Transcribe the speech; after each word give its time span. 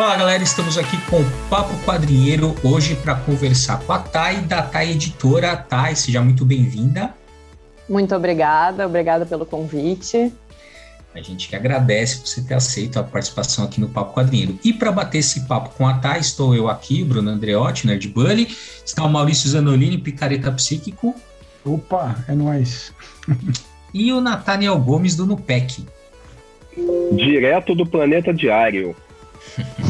Fala 0.00 0.16
galera, 0.16 0.42
estamos 0.42 0.78
aqui 0.78 0.96
com 1.10 1.20
o 1.20 1.30
Papo 1.50 1.74
Quadrinheiro 1.84 2.54
hoje 2.64 2.96
para 2.96 3.16
conversar 3.16 3.80
com 3.80 3.92
a 3.92 3.98
Thay 3.98 4.36
da 4.38 4.62
Thay 4.62 4.92
Editora. 4.92 5.54
Thay, 5.54 5.94
seja 5.94 6.22
muito 6.22 6.42
bem-vinda. 6.42 7.12
Muito 7.86 8.16
obrigada, 8.16 8.86
obrigada 8.86 9.26
pelo 9.26 9.44
convite. 9.44 10.32
A 11.14 11.20
gente 11.20 11.50
que 11.50 11.54
agradece 11.54 12.16
por 12.16 12.28
você 12.28 12.40
ter 12.40 12.54
aceito 12.54 12.98
a 12.98 13.04
participação 13.04 13.66
aqui 13.66 13.78
no 13.78 13.90
Papo 13.90 14.14
Quadrinheiro. 14.14 14.58
E 14.64 14.72
para 14.72 14.90
bater 14.90 15.18
esse 15.18 15.40
papo 15.40 15.68
com 15.76 15.86
a 15.86 15.92
Thay, 15.98 16.20
estou 16.20 16.54
eu 16.54 16.70
aqui, 16.70 17.04
Bruno 17.04 17.28
Andreotti, 17.28 17.86
Nerd 17.86 18.08
Bully, 18.08 18.56
está 18.82 19.04
o 19.04 19.08
Maurício 19.10 19.50
Zanolini, 19.50 19.98
Picareta 19.98 20.50
Psíquico. 20.50 21.14
Opa, 21.62 22.24
é 22.26 22.34
nóis. 22.34 22.90
e 23.92 24.10
o 24.14 24.20
Nathaniel 24.22 24.78
Gomes 24.78 25.14
do 25.14 25.26
Nupec. 25.26 25.84
Direto 27.12 27.74
do 27.74 27.84
planeta 27.84 28.32
Diário. 28.32 28.96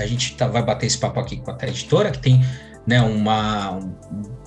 a 0.00 0.06
gente 0.06 0.34
tá, 0.36 0.46
vai 0.46 0.62
bater 0.62 0.86
esse 0.86 0.98
papo 0.98 1.20
aqui 1.20 1.36
com 1.36 1.50
a 1.50 1.66
editora, 1.66 2.10
que 2.10 2.18
tem 2.18 2.44
né, 2.86 3.00
uma, 3.00 3.72
um 3.72 3.94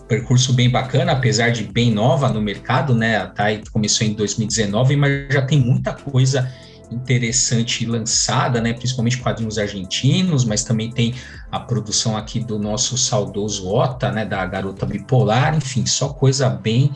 percurso 0.07 0.53
bem 0.53 0.69
bacana, 0.69 1.11
apesar 1.13 1.49
de 1.49 1.63
bem 1.63 1.91
nova 1.91 2.29
no 2.29 2.41
mercado, 2.41 2.93
né? 2.93 3.17
A 3.17 3.27
TAI 3.27 3.61
começou 3.71 4.05
em 4.05 4.13
2019, 4.13 4.95
mas 4.95 5.33
já 5.33 5.41
tem 5.41 5.59
muita 5.59 5.93
coisa 5.93 6.51
interessante 6.91 7.85
lançada, 7.85 8.61
né? 8.61 8.73
Principalmente 8.73 9.17
quadrinhos 9.17 9.57
argentinos, 9.57 10.45
mas 10.45 10.63
também 10.63 10.91
tem 10.91 11.15
a 11.51 11.59
produção 11.59 12.15
aqui 12.15 12.39
do 12.39 12.59
nosso 12.59 12.97
saudoso 12.97 13.67
Ota, 13.67 14.11
né? 14.11 14.25
Da 14.25 14.45
Garota 14.45 14.85
Bipolar, 14.85 15.55
enfim, 15.55 15.85
só 15.85 16.09
coisa 16.09 16.49
bem 16.49 16.91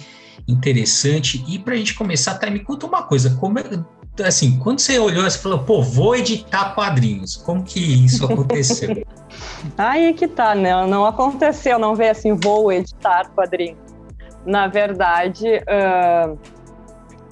interessante. 0.47 1.43
E 1.47 1.57
para 1.57 1.73
a 1.73 1.77
gente 1.77 1.93
começar, 1.93 2.35
tá, 2.35 2.49
me 2.49 2.59
conta 2.59 2.85
uma 2.85 3.03
coisa, 3.03 3.31
como 3.31 3.59
é, 3.59 3.63
assim, 4.23 4.57
quando 4.59 4.79
você 4.79 4.99
olhou, 4.99 5.23
você 5.23 5.37
falou, 5.37 5.59
pô, 5.59 5.81
vou 5.81 6.15
editar 6.15 6.73
quadrinhos. 6.73 7.35
Como 7.35 7.63
que 7.63 7.79
isso 8.05 8.25
aconteceu? 8.25 9.03
Aí 9.77 10.13
que 10.13 10.27
tá, 10.27 10.55
né? 10.55 10.85
Não 10.85 11.05
aconteceu, 11.05 11.77
não 11.77 11.95
veio 11.95 12.11
assim, 12.11 12.35
vou 12.35 12.71
editar 12.71 13.29
quadrinhos. 13.35 13.77
Na 14.45 14.67
verdade, 14.67 15.45
uh, 15.45 16.37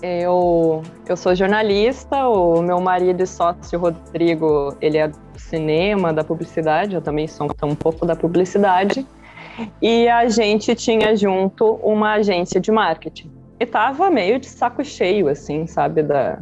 eu, 0.01 0.83
eu 1.07 1.17
sou 1.17 1.33
jornalista, 1.33 2.27
o 2.27 2.61
meu 2.61 2.79
marido 2.79 3.23
e 3.23 3.27
sócio 3.27 3.79
Rodrigo, 3.79 4.75
ele 4.81 4.97
é 4.97 5.07
do 5.07 5.17
cinema, 5.37 6.13
da 6.13 6.23
publicidade, 6.23 6.95
eu 6.95 7.01
também 7.01 7.27
sou 7.27 7.47
um 7.63 7.75
pouco 7.75 8.05
da 8.05 8.15
publicidade. 8.15 9.05
E 9.81 10.07
a 10.09 10.27
gente 10.27 10.75
tinha 10.75 11.15
junto 11.15 11.75
uma 11.75 12.13
agência 12.13 12.59
de 12.59 12.71
marketing. 12.71 13.31
E 13.59 13.65
tava 13.65 14.09
meio 14.09 14.37
de 14.37 14.47
saco 14.47 14.83
cheio, 14.83 15.29
assim, 15.29 15.65
sabe, 15.65 16.03
da, 16.03 16.39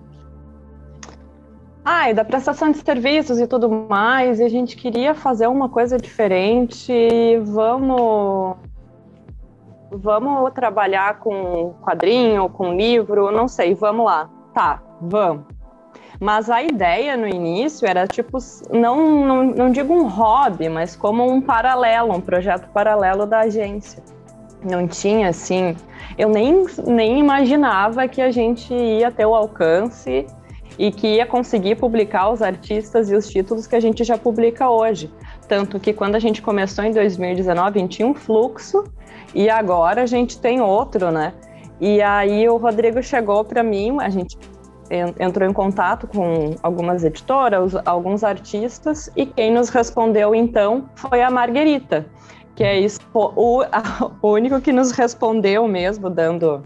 ah, 1.86 2.10
e 2.10 2.14
da 2.14 2.24
prestação 2.24 2.72
de 2.72 2.78
serviços 2.78 3.40
e 3.40 3.48
tudo 3.48 3.70
mais, 3.70 4.40
e 4.40 4.44
a 4.44 4.50
gente 4.50 4.76
queria 4.76 5.14
fazer 5.14 5.48
uma 5.48 5.68
coisa 5.68 5.98
diferente, 5.98 6.94
vamos 7.44 8.56
vamos 9.92 10.52
trabalhar 10.54 11.20
com 11.20 11.76
quadrinho, 11.82 12.50
com 12.50 12.74
livro, 12.74 13.32
não 13.32 13.48
sei, 13.48 13.76
vamos 13.76 14.06
lá. 14.06 14.30
Tá, 14.54 14.82
vamos. 15.00 15.46
Mas 16.20 16.50
a 16.50 16.64
ideia 16.64 17.18
no 17.18 17.28
início 17.28 17.88
era 17.88 18.08
tipo, 18.08 18.38
não, 18.72 19.26
não, 19.26 19.44
não 19.44 19.72
digo 19.72 19.94
um 19.94 20.08
hobby, 20.08 20.70
mas 20.70 20.96
como 20.96 21.30
um 21.30 21.42
paralelo, 21.42 22.14
um 22.14 22.22
projeto 22.22 22.70
paralelo 22.70 23.26
da 23.26 23.42
agência. 23.42 24.02
Não 24.64 24.88
tinha 24.88 25.30
assim, 25.30 25.76
eu 26.18 26.30
nem, 26.30 26.66
nem 26.88 27.20
imaginava 27.20 28.08
que 28.08 28.22
a 28.22 28.32
gente 28.32 28.74
ia 28.74 29.12
ter 29.12 29.26
o 29.26 29.36
alcance 29.36 30.26
e 30.78 30.92
que 30.92 31.16
ia 31.16 31.26
conseguir 31.26 31.76
publicar 31.76 32.30
os 32.30 32.42
artistas 32.42 33.10
e 33.10 33.16
os 33.16 33.28
títulos 33.28 33.68
que 33.68 33.76
a 33.76 33.80
gente 33.80 34.04
já 34.04 34.18
publica 34.18 34.70
hoje. 34.70 35.12
Tanto 35.48 35.80
que 35.80 35.94
quando 35.94 36.16
a 36.16 36.20
gente 36.20 36.42
começou 36.42 36.84
em 36.84 36.92
2019, 36.92 37.78
a 37.78 37.82
gente 37.82 37.98
tinha 37.98 38.08
um 38.08 38.14
fluxo 38.14 38.84
e 39.34 39.50
agora 39.50 40.04
a 40.04 40.06
gente 40.06 40.40
tem 40.40 40.62
outro, 40.62 41.12
né? 41.12 41.34
E 41.80 42.02
aí 42.02 42.48
o 42.48 42.58
Rodrigo 42.58 43.02
chegou 43.02 43.44
para 43.44 43.64
mim, 43.64 43.98
a 44.00 44.10
gente 44.10 44.38
entrou 45.20 45.50
em 45.50 45.54
contato 45.54 46.08
com 46.08 46.56
algumas 46.62 47.04
editoras, 47.04 47.74
alguns 47.86 48.24
artistas, 48.24 49.10
e 49.16 49.26
quem 49.26 49.52
nos 49.52 49.70
respondeu 49.70 50.36
então 50.36 50.90
foi 50.96 51.22
a 51.22 51.32
Marguerita, 51.32 52.06
que 52.56 52.64
é 52.64 52.80
o, 53.14 53.64
o 54.22 54.28
único 54.28 54.62
que 54.62 54.72
nos 54.72 54.92
respondeu 54.92 55.68
mesmo, 55.68 56.10
dando 56.10 56.64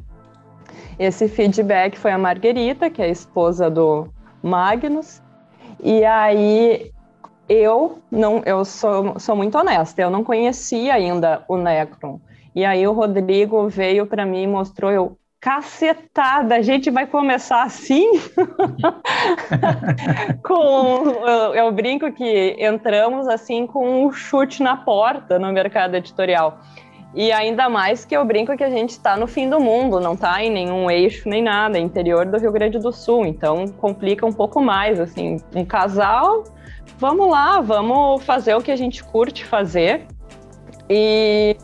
esse 0.99 1.27
feedback 1.27 1.97
foi 1.97 2.11
a 2.11 2.17
Marguerita, 2.17 2.89
que 2.89 3.01
é 3.01 3.05
a 3.05 3.09
esposa 3.09 3.69
do 3.69 4.07
Magnus. 4.41 5.21
E 5.83 6.03
aí 6.03 6.91
eu 7.47 7.99
não, 8.11 8.41
eu 8.45 8.65
sou, 8.65 9.19
sou 9.19 9.35
muito 9.35 9.57
honesta, 9.57 10.01
eu 10.01 10.09
não 10.09 10.23
conhecia 10.23 10.93
ainda 10.93 11.43
o 11.47 11.57
Necron. 11.57 12.19
E 12.55 12.65
aí 12.65 12.87
o 12.87 12.93
Rodrigo 12.93 13.67
veio 13.69 14.07
para 14.07 14.25
mim 14.25 14.43
e 14.43 14.47
mostrou 14.47 14.91
eu 14.91 15.17
cacetada, 15.39 16.55
a 16.55 16.61
gente 16.61 16.89
vai 16.89 17.05
começar 17.05 17.63
assim? 17.63 18.09
com 20.43 21.03
eu, 21.25 21.53
eu, 21.53 21.71
brinco 21.71 22.11
que 22.11 22.55
entramos 22.59 23.27
assim 23.27 23.67
com 23.67 24.05
um 24.05 24.11
chute 24.11 24.63
na 24.63 24.75
porta 24.75 25.37
no 25.37 25.53
mercado 25.53 25.95
editorial. 25.95 26.59
E 27.15 27.31
ainda 27.31 27.69
mais 27.69 28.05
que 28.05 28.15
eu 28.15 28.23
brinco 28.25 28.55
que 28.55 28.63
a 28.63 28.69
gente 28.69 28.91
está 28.91 29.15
no 29.17 29.27
fim 29.27 29.49
do 29.49 29.59
mundo, 29.59 29.99
não 29.99 30.13
está 30.13 30.43
em 30.43 30.51
nenhum 30.51 30.89
eixo 30.91 31.27
nem 31.27 31.41
nada, 31.41 31.79
interior 31.79 32.25
do 32.25 32.37
Rio 32.37 32.51
Grande 32.51 32.77
do 32.77 32.91
Sul, 32.91 33.25
então 33.25 33.67
complica 33.67 34.25
um 34.25 34.31
pouco 34.31 34.61
mais, 34.61 34.99
assim, 34.99 35.37
um 35.55 35.65
casal, 35.65 36.43
vamos 36.97 37.29
lá, 37.29 37.61
vamos 37.61 38.23
fazer 38.23 38.55
o 38.55 38.61
que 38.61 38.71
a 38.71 38.75
gente 38.75 39.03
curte 39.03 39.45
fazer. 39.45 40.05
E, 40.89 41.57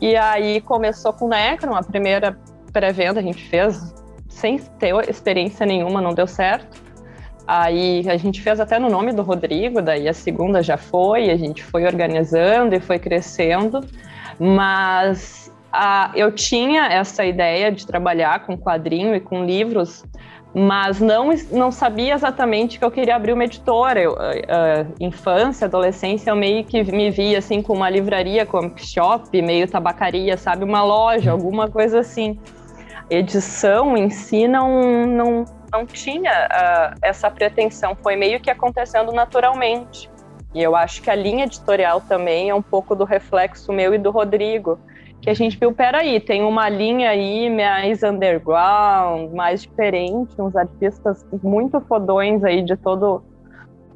e 0.00 0.16
aí 0.16 0.60
começou 0.60 1.12
com 1.12 1.26
o 1.26 1.28
Necron, 1.28 1.74
a 1.74 1.82
primeira 1.82 2.38
pré-venda 2.72 3.20
a 3.20 3.22
gente 3.22 3.44
fez 3.48 3.94
sem 4.28 4.58
ter 4.58 4.94
experiência 5.08 5.64
nenhuma, 5.66 6.00
não 6.00 6.14
deu 6.14 6.26
certo. 6.26 6.82
Aí 7.46 8.08
a 8.08 8.16
gente 8.16 8.40
fez 8.40 8.58
até 8.58 8.78
no 8.78 8.88
nome 8.88 9.12
do 9.12 9.22
Rodrigo, 9.22 9.82
daí 9.82 10.08
a 10.08 10.14
segunda 10.14 10.62
já 10.62 10.76
foi, 10.76 11.30
a 11.30 11.36
gente 11.36 11.62
foi 11.62 11.84
organizando 11.84 12.74
e 12.74 12.80
foi 12.80 12.98
crescendo. 12.98 13.80
Mas 14.38 15.52
ah, 15.72 16.10
eu 16.14 16.30
tinha 16.30 16.86
essa 16.86 17.24
ideia 17.24 17.72
de 17.72 17.86
trabalhar 17.86 18.46
com 18.46 18.56
quadrinho 18.56 19.14
e 19.14 19.20
com 19.20 19.44
livros, 19.44 20.04
mas 20.54 21.00
não, 21.00 21.30
não 21.50 21.72
sabia 21.72 22.14
exatamente 22.14 22.78
que 22.78 22.84
eu 22.84 22.90
queria 22.90 23.16
abrir 23.16 23.32
uma 23.32 23.44
editora. 23.44 24.00
Eu, 24.00 24.12
uh, 24.12 24.94
infância, 25.00 25.64
adolescência, 25.64 26.30
eu 26.30 26.36
meio 26.36 26.64
que 26.64 26.84
me 26.84 27.10
via 27.10 27.38
assim 27.38 27.60
com 27.60 27.72
uma 27.72 27.90
livraria, 27.90 28.46
comic 28.46 28.86
shop, 28.86 29.42
meio 29.42 29.68
tabacaria, 29.68 30.36
sabe? 30.36 30.62
Uma 30.62 30.84
loja, 30.84 31.32
alguma 31.32 31.68
coisa 31.68 31.98
assim. 31.98 32.38
Edição 33.10 33.96
em 33.96 34.10
si 34.10 34.46
não, 34.46 35.04
não, 35.06 35.44
não 35.72 35.84
tinha 35.84 36.30
uh, 36.30 36.98
essa 37.02 37.28
pretensão, 37.28 37.96
foi 38.00 38.14
meio 38.14 38.40
que 38.40 38.48
acontecendo 38.48 39.10
naturalmente. 39.10 40.08
E 40.54 40.62
eu 40.62 40.76
acho 40.76 41.02
que 41.02 41.10
a 41.10 41.14
linha 41.14 41.44
editorial 41.44 42.00
também 42.00 42.48
é 42.48 42.54
um 42.54 42.62
pouco 42.62 42.94
do 42.94 43.04
reflexo 43.04 43.72
meu 43.72 43.92
e 43.92 43.98
do 43.98 44.10
Rodrigo, 44.10 44.78
que 45.20 45.28
a 45.28 45.34
gente 45.34 45.58
viu, 45.58 45.72
peraí, 45.72 46.20
tem 46.20 46.44
uma 46.44 46.68
linha 46.68 47.10
aí 47.10 47.50
mais 47.50 48.02
underground, 48.02 49.32
mais 49.32 49.62
diferente, 49.62 50.30
uns 50.38 50.54
artistas 50.54 51.26
muito 51.42 51.80
fodões 51.80 52.44
aí 52.44 52.62
de 52.62 52.76
todo 52.76 53.22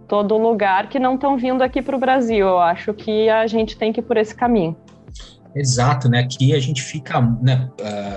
todo 0.09 0.39
lugar 0.39 0.89
que 0.89 0.99
não 0.99 1.17
estão 1.17 1.37
vindo 1.37 1.61
aqui 1.61 1.83
para 1.83 1.95
o 1.95 1.99
Brasil. 1.99 2.47
Eu 2.47 2.59
acho 2.59 2.95
que 2.95 3.29
a 3.29 3.47
gente 3.47 3.77
tem 3.77 3.93
que 3.93 4.01
ir 4.01 4.03
por 4.03 4.17
esse 4.17 4.35
caminho. 4.35 4.75
Exato, 5.55 6.09
né? 6.09 6.21
Aqui 6.21 6.55
a 6.55 6.59
gente 6.59 6.81
fica, 6.81 7.21
né? 7.43 7.69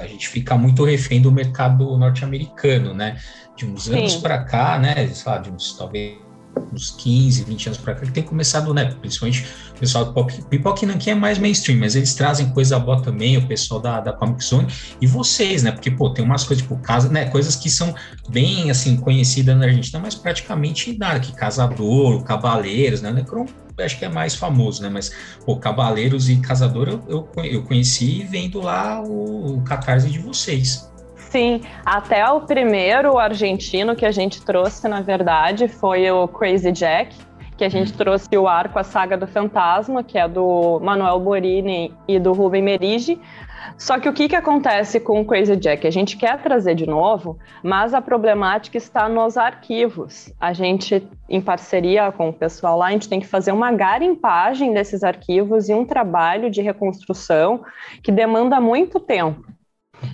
A 0.01 0.07
gente 0.07 0.29
fica 0.29 0.57
muito 0.57 0.85
refém 0.85 1.21
do 1.21 1.31
mercado 1.31 1.97
norte-americano, 1.97 2.93
né? 2.93 3.17
De 3.57 3.65
uns 3.65 3.89
anos 3.89 4.15
para 4.15 4.41
cá, 4.45 4.79
né? 4.79 5.05
Sei 5.07 5.29
lá, 5.29 5.37
de 5.37 5.51
uns 5.51 5.77
talvez 5.77 6.30
uns 6.73 6.91
15, 6.91 7.43
20 7.43 7.67
anos 7.67 7.77
para 7.77 7.95
cá, 7.95 8.05
que 8.05 8.11
tem 8.11 8.23
começado, 8.23 8.73
né? 8.73 8.93
Principalmente 8.99 9.45
o 9.75 9.79
pessoal 9.79 10.05
do 10.05 10.13
Pop, 10.13 10.33
Pipoca 10.49 10.85
não 10.85 10.95
é 11.05 11.15
mais 11.15 11.37
mainstream, 11.37 11.79
mas 11.79 11.95
eles 11.95 12.13
trazem 12.13 12.49
coisa 12.49 12.79
boa 12.79 13.01
também, 13.01 13.37
o 13.37 13.47
pessoal 13.47 13.79
da, 13.79 13.99
da 13.99 14.13
Comic 14.13 14.43
Zone 14.43 14.67
e 14.99 15.07
vocês, 15.07 15.63
né? 15.63 15.71
Porque, 15.71 15.91
pô, 15.91 16.09
tem 16.09 16.23
umas 16.23 16.43
coisas, 16.43 16.63
tipo, 16.63 16.77
casa, 16.77 17.09
né? 17.09 17.25
Coisas 17.25 17.55
que 17.55 17.69
são 17.69 17.93
bem, 18.29 18.71
assim, 18.71 18.95
conhecidas 18.97 19.57
na 19.57 19.65
Argentina, 19.65 19.99
mas 19.99 20.15
praticamente 20.15 20.97
nada, 20.97 21.19
que 21.19 21.33
Casador, 21.33 22.23
Cavaleiros, 22.23 23.01
né? 23.01 23.11
Necron, 23.11 23.45
acho 23.79 23.97
que 23.97 24.05
é 24.05 24.09
mais 24.09 24.35
famoso, 24.35 24.81
né? 24.81 24.89
Mas, 24.89 25.11
pô, 25.45 25.57
Cavaleiros 25.57 26.29
e 26.29 26.37
Casador 26.37 26.87
eu, 26.89 27.03
eu, 27.07 27.43
eu 27.43 27.63
conheci 27.63 28.23
vendo 28.29 28.61
lá 28.61 29.01
o, 29.01 29.57
o 29.57 29.61
catarse 29.63 30.09
de 30.09 30.19
vocês. 30.19 30.90
Sim, 31.31 31.61
até 31.85 32.29
o 32.29 32.41
primeiro 32.41 33.17
argentino 33.17 33.95
que 33.95 34.05
a 34.05 34.11
gente 34.11 34.43
trouxe, 34.43 34.85
na 34.89 34.99
verdade, 34.99 35.69
foi 35.69 36.11
o 36.11 36.27
Crazy 36.27 36.73
Jack, 36.73 37.15
que 37.55 37.63
a 37.63 37.69
gente 37.69 37.93
trouxe 37.93 38.27
o 38.37 38.49
arco 38.49 38.77
A 38.77 38.83
Saga 38.83 39.15
do 39.15 39.25
Fantasma, 39.25 40.03
que 40.03 40.17
é 40.17 40.27
do 40.27 40.77
Manuel 40.81 41.21
Borini 41.21 41.93
e 42.05 42.19
do 42.19 42.33
Rubem 42.33 42.61
Merigi. 42.61 43.17
Só 43.77 43.97
que 43.97 44.09
o 44.09 44.13
que, 44.13 44.27
que 44.27 44.35
acontece 44.35 44.99
com 44.99 45.21
o 45.21 45.25
Crazy 45.25 45.55
Jack? 45.55 45.87
A 45.87 45.91
gente 45.91 46.17
quer 46.17 46.37
trazer 46.41 46.75
de 46.75 46.85
novo, 46.85 47.39
mas 47.63 47.93
a 47.93 48.01
problemática 48.01 48.77
está 48.77 49.07
nos 49.07 49.37
arquivos. 49.37 50.33
A 50.37 50.51
gente, 50.51 51.07
em 51.29 51.39
parceria 51.39 52.11
com 52.11 52.27
o 52.27 52.33
pessoal 52.33 52.77
lá, 52.77 52.87
a 52.87 52.91
gente 52.91 53.07
tem 53.07 53.21
que 53.21 53.27
fazer 53.27 53.53
uma 53.53 53.71
garimpagem 53.71 54.73
desses 54.73 55.01
arquivos 55.01 55.69
e 55.69 55.73
um 55.73 55.85
trabalho 55.85 56.51
de 56.51 56.61
reconstrução 56.61 57.63
que 58.03 58.11
demanda 58.11 58.59
muito 58.59 58.99
tempo. 58.99 59.50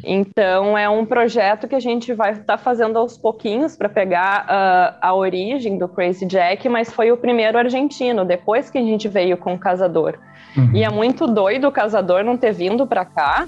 Então, 0.04 0.78
é 0.78 0.90
um 0.90 1.06
projeto 1.06 1.68
que 1.68 1.76
a 1.76 1.80
gente 1.80 2.14
vai 2.14 2.32
estar 2.32 2.44
tá 2.44 2.58
fazendo 2.58 2.98
aos 2.98 3.18
pouquinhos 3.18 3.76
para 3.76 3.90
pegar 3.90 4.46
uh, 4.46 4.98
a 5.02 5.14
origem 5.14 5.78
do 5.78 5.88
Crazy 5.88 6.26
Jack, 6.26 6.68
mas 6.70 6.92
foi 6.92 7.12
o 7.12 7.18
primeiro 7.18 7.58
argentino, 7.58 8.26
depois 8.26 8.70
que 8.70 8.78
a 8.78 8.82
gente 8.82 9.08
veio 9.08 9.38
com 9.38 9.54
o 9.54 9.60
Casador. 9.60 10.18
Uhum. 10.56 10.72
E 10.74 10.84
é 10.84 10.90
muito 10.90 11.28
doido 11.28 11.68
o 11.68 11.72
Casador 11.72 12.24
não 12.24 12.38
ter 12.38 12.54
vindo 12.54 12.86
para 12.86 13.06
cá, 13.06 13.48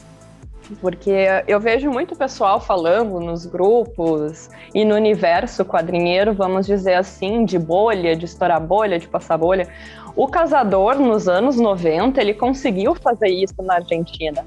porque 0.81 1.11
eu 1.47 1.59
vejo 1.59 1.89
muito 1.89 2.15
pessoal 2.15 2.59
falando 2.59 3.19
nos 3.19 3.45
grupos 3.45 4.49
e 4.73 4.85
no 4.85 4.95
universo 4.95 5.65
quadrinheiro, 5.65 6.33
vamos 6.33 6.67
dizer 6.67 6.93
assim, 6.93 7.43
de 7.43 7.57
bolha, 7.57 8.15
de 8.15 8.25
estourar 8.25 8.61
bolha, 8.61 8.99
de 8.99 9.07
passar 9.07 9.37
bolha. 9.37 9.67
O 10.15 10.27
Casador, 10.27 10.95
nos 10.99 11.27
anos 11.27 11.57
90, 11.57 12.21
ele 12.21 12.33
conseguiu 12.33 12.93
fazer 12.93 13.29
isso 13.29 13.55
na 13.63 13.75
Argentina 13.75 14.43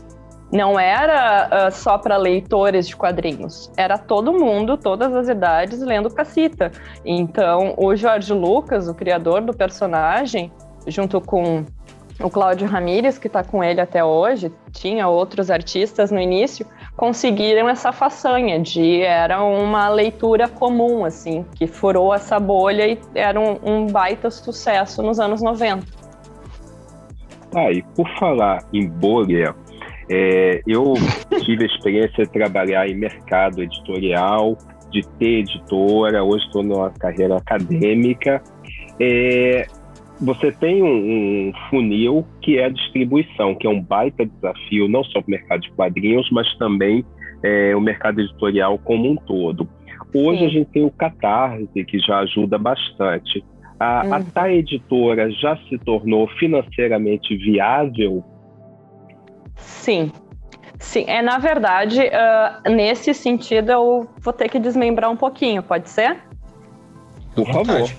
não 0.53 0.79
era 0.79 1.49
uh, 1.69 1.73
só 1.73 1.97
para 1.97 2.19
leitores 2.19 2.87
de 2.87 2.95
quadrinhos, 2.95 3.73
era 3.77 3.97
todo 3.97 4.33
mundo, 4.33 4.77
todas 4.77 5.15
as 5.15 5.29
idades, 5.29 5.81
lendo 5.81 6.13
Cacita. 6.13 6.71
Então, 7.05 7.75
o 7.79 7.97
Jorge 7.97 8.35
Lucas, 8.35 8.87
o 8.87 8.95
criador 8.95 9.41
do 9.41 9.55
personagem, 9.55 10.53
junto 10.87 11.21
com 11.23 11.65
o 12.21 12.29
Cláudio 12.29 12.69
Ramírez, 12.69 13.19
que 13.19 13.27
está 13.27 13.43
com 13.43 13.65
ele 13.65 13.81
até 13.81 14.05
hoje, 14.05 14.53
tinha 14.73 15.09
outros 15.09 15.51
artistas 15.51 16.11
no 16.11 16.21
início, 16.21 16.67
conseguiram 16.97 17.69
essa 17.69 17.91
façanha 17.91 18.61
de 18.61 19.01
era 19.01 19.43
uma 19.43 19.89
leitura 19.89 20.49
comum, 20.49 21.05
assim, 21.05 21.45
que 21.55 21.67
furou 21.67 22.15
essa 22.15 22.39
bolha 22.39 22.87
e 22.87 22.99
era 23.15 23.41
um, 23.41 23.59
um 23.63 23.87
baita 23.87 24.31
sucesso 24.31 25.03
nos 25.03 25.19
anos 25.19 25.43
90. 25.43 26.03
Ah, 27.55 27.71
e 27.71 27.83
por 27.95 28.09
falar 28.19 28.65
em 28.73 28.89
bolha, 28.89 29.55
é, 30.09 30.63
eu 30.67 30.95
tive 31.45 31.65
a 31.65 31.67
experiência 31.67 32.25
de 32.25 32.33
trabalhar 32.33 32.89
em 32.89 32.95
mercado 32.95 33.63
editorial, 33.63 34.57
de 34.91 35.03
ter 35.19 35.41
editora, 35.41 36.23
hoje 36.23 36.45
estou 36.47 36.63
numa 36.63 36.91
carreira 36.91 37.37
acadêmica. 37.37 38.43
É, 39.01 39.67
você 40.21 40.53
tem 40.53 40.83
um, 40.83 41.49
um, 41.49 41.53
funil 41.69 42.27
que 42.41 42.59
é 42.59 42.67
a 42.67 42.69
distribuição, 42.69 43.55
que 43.55 43.67
é 43.67 43.71
um 43.71 43.81
baita 43.81 44.25
desafio, 44.25 44.87
não 44.89 45.03
só 45.05 45.21
para 45.21 45.29
o 45.29 45.31
mercado 45.31 45.61
de 45.63 45.71
quadrinhos, 45.73 46.29
mas 46.31 46.55
também 46.57 47.05
é, 47.43 47.75
o 47.75 47.81
mercado 47.81 48.21
editorial 48.21 48.79
como 48.79 49.11
um 49.11 49.17
todo. 49.17 49.69
Hoje 50.15 50.41
Sim. 50.41 50.47
a 50.47 50.49
gente 50.49 50.71
tem 50.71 50.85
o 50.85 50.91
Catarse, 50.91 51.85
que 51.85 51.99
já 51.99 52.19
ajuda 52.19 52.59
bastante. 52.59 53.43
A, 53.81 54.07
hum. 54.07 54.15
a 54.15 54.21
TAI 54.21 54.59
Editora 54.59 55.31
já 55.31 55.57
se 55.69 55.79
tornou 55.79 56.29
financeiramente 56.39 57.37
viável 57.37 58.23
Sim. 59.63 60.13
Sim, 60.79 61.05
é 61.07 61.23
na 61.23 61.39
verdade, 61.39 62.01
uh, 62.01 62.71
nesse 62.71 63.15
sentido, 63.15 63.71
eu 63.71 64.09
vou 64.19 64.33
ter 64.33 64.49
que 64.49 64.59
desmembrar 64.59 65.11
um 65.11 65.17
pouquinho, 65.17 65.63
pode 65.63 65.89
ser? 65.89 66.19
Por 67.35 67.47
favor. 67.47 67.91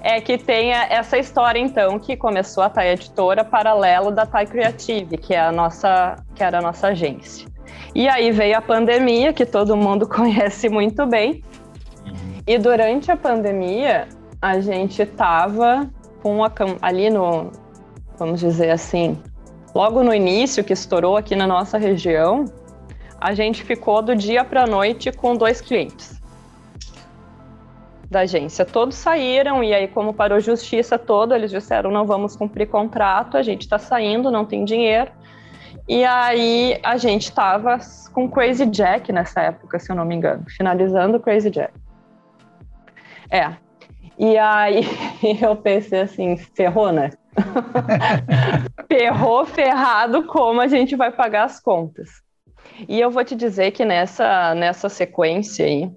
É 0.00 0.20
que 0.20 0.38
tem 0.38 0.72
essa 0.72 1.18
história, 1.18 1.58
então, 1.58 1.98
que 1.98 2.16
começou 2.16 2.62
a 2.62 2.70
TAI 2.70 2.92
Editora 2.92 3.44
paralelo 3.44 4.10
da 4.10 4.24
TAI 4.24 4.46
Creative, 4.46 5.18
que, 5.18 5.34
é 5.34 5.40
a 5.40 5.52
nossa, 5.52 6.16
que 6.34 6.42
era 6.42 6.58
a 6.58 6.62
nossa 6.62 6.88
agência. 6.88 7.46
E 7.94 8.08
aí 8.08 8.30
veio 8.30 8.56
a 8.56 8.62
pandemia, 8.62 9.32
que 9.32 9.44
todo 9.44 9.76
mundo 9.76 10.06
conhece 10.08 10.68
muito 10.68 11.04
bem. 11.06 11.42
E 12.46 12.56
durante 12.56 13.10
a 13.10 13.16
pandemia, 13.16 14.08
a 14.40 14.58
gente 14.60 15.02
estava 15.02 15.90
com 16.22 16.42
a, 16.44 16.50
ali 16.80 17.10
no, 17.10 17.50
vamos 18.16 18.40
dizer 18.40 18.70
assim, 18.70 19.18
Logo 19.74 20.02
no 20.02 20.12
início, 20.12 20.64
que 20.64 20.72
estourou 20.72 21.16
aqui 21.16 21.36
na 21.36 21.46
nossa 21.46 21.78
região, 21.78 22.44
a 23.20 23.34
gente 23.34 23.62
ficou 23.62 24.02
do 24.02 24.16
dia 24.16 24.44
para 24.44 24.64
a 24.64 24.66
noite 24.66 25.12
com 25.12 25.36
dois 25.36 25.60
clientes 25.60 26.20
da 28.10 28.20
agência. 28.20 28.64
Todos 28.64 28.96
saíram 28.96 29.62
e 29.62 29.72
aí, 29.72 29.86
como 29.86 30.12
parou 30.12 30.40
justiça 30.40 30.98
toda, 30.98 31.36
eles 31.36 31.50
disseram: 31.50 31.90
não 31.90 32.04
vamos 32.04 32.34
cumprir 32.34 32.66
contrato, 32.66 33.36
a 33.36 33.42
gente 33.42 33.62
está 33.62 33.78
saindo, 33.78 34.30
não 34.30 34.44
tem 34.44 34.64
dinheiro. 34.64 35.12
E 35.88 36.04
aí 36.04 36.78
a 36.82 36.96
gente 36.96 37.24
estava 37.24 37.78
com 38.12 38.28
Crazy 38.28 38.66
Jack 38.66 39.12
nessa 39.12 39.40
época, 39.42 39.78
se 39.78 39.90
eu 39.90 39.96
não 39.96 40.04
me 40.04 40.16
engano, 40.16 40.44
finalizando 40.48 41.20
Crazy 41.20 41.50
Jack. 41.50 41.72
É. 43.30 43.52
E 44.18 44.36
aí 44.36 44.84
eu 45.40 45.54
pensei 45.56 46.00
assim, 46.00 46.36
ferrou, 46.36 46.92
né? 46.92 47.10
Ferrou, 48.88 49.44
ferrado, 49.44 50.24
como 50.24 50.60
a 50.60 50.66
gente 50.66 50.96
vai 50.96 51.10
pagar 51.10 51.44
as 51.44 51.60
contas. 51.60 52.08
E 52.88 53.00
eu 53.00 53.10
vou 53.10 53.24
te 53.24 53.34
dizer 53.34 53.70
que 53.72 53.84
nessa, 53.84 54.54
nessa 54.54 54.88
sequência 54.88 55.64
aí, 55.64 55.90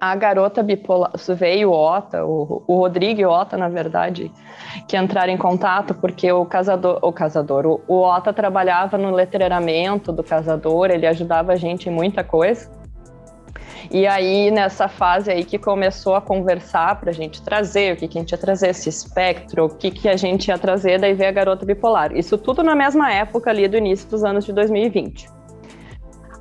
a 0.00 0.16
garota 0.16 0.64
bipolar, 0.64 1.12
veio 1.36 1.70
o 1.70 1.72
Ota, 1.72 2.24
o, 2.24 2.64
o 2.66 2.76
Rodrigo 2.78 3.20
e 3.20 3.24
o 3.24 3.30
Ota, 3.30 3.56
na 3.56 3.68
verdade, 3.68 4.32
que 4.88 4.96
entraram 4.96 5.32
em 5.32 5.36
contato 5.36 5.94
porque 5.94 6.30
o 6.32 6.44
casador, 6.44 6.98
o 7.02 7.12
casador, 7.12 7.66
o, 7.66 7.80
o 7.86 8.00
Ota 8.00 8.32
trabalhava 8.32 8.98
no 8.98 9.12
letreiramento 9.12 10.10
do 10.10 10.24
casador, 10.24 10.90
ele 10.90 11.06
ajudava 11.06 11.52
a 11.52 11.56
gente 11.56 11.88
em 11.88 11.92
muita 11.92 12.24
coisa. 12.24 12.68
E 13.90 14.06
aí, 14.06 14.50
nessa 14.50 14.88
fase 14.88 15.30
aí 15.30 15.44
que 15.44 15.58
começou 15.58 16.14
a 16.14 16.20
conversar 16.20 17.00
para 17.00 17.10
a 17.10 17.12
gente 17.12 17.42
trazer, 17.42 17.94
o 17.94 17.96
que, 17.96 18.08
que 18.08 18.18
a 18.18 18.20
gente 18.20 18.32
ia 18.32 18.38
trazer, 18.38 18.68
esse 18.68 18.88
espectro, 18.88 19.64
o 19.64 19.68
que, 19.68 19.90
que 19.90 20.08
a 20.08 20.16
gente 20.16 20.48
ia 20.48 20.58
trazer, 20.58 21.00
daí 21.00 21.14
veio 21.14 21.30
a 21.30 21.32
garota 21.32 21.66
bipolar. 21.66 22.16
Isso 22.16 22.38
tudo 22.38 22.62
na 22.62 22.74
mesma 22.74 23.12
época 23.12 23.50
ali 23.50 23.66
do 23.66 23.76
início 23.76 24.08
dos 24.08 24.24
anos 24.24 24.44
de 24.44 24.52
2020. 24.52 25.28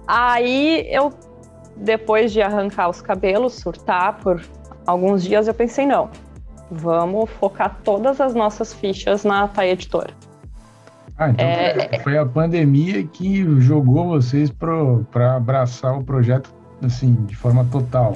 Aí 0.08 0.86
eu, 0.90 1.12
depois 1.76 2.32
de 2.32 2.42
arrancar 2.42 2.90
os 2.90 3.02
cabelos, 3.02 3.54
surtar 3.54 4.18
por 4.20 4.42
alguns 4.86 5.24
dias, 5.24 5.48
eu 5.48 5.54
pensei, 5.54 5.86
não, 5.86 6.10
vamos 6.70 7.30
focar 7.32 7.80
todas 7.84 8.22
as 8.22 8.34
nossas 8.34 8.74
fichas 8.74 9.24
na 9.24 9.48
Thay 9.48 9.72
Editora. 9.72 10.14
Ah, 11.18 11.30
então 11.30 11.46
é... 11.46 12.00
foi 12.00 12.18
a 12.18 12.26
pandemia 12.26 13.04
que 13.04 13.44
jogou 13.60 14.08
vocês 14.08 14.50
para 14.50 15.36
abraçar 15.36 15.98
o 15.98 16.04
projeto 16.04 16.61
assim, 16.82 17.14
de 17.26 17.36
forma 17.36 17.66
total. 17.72 18.14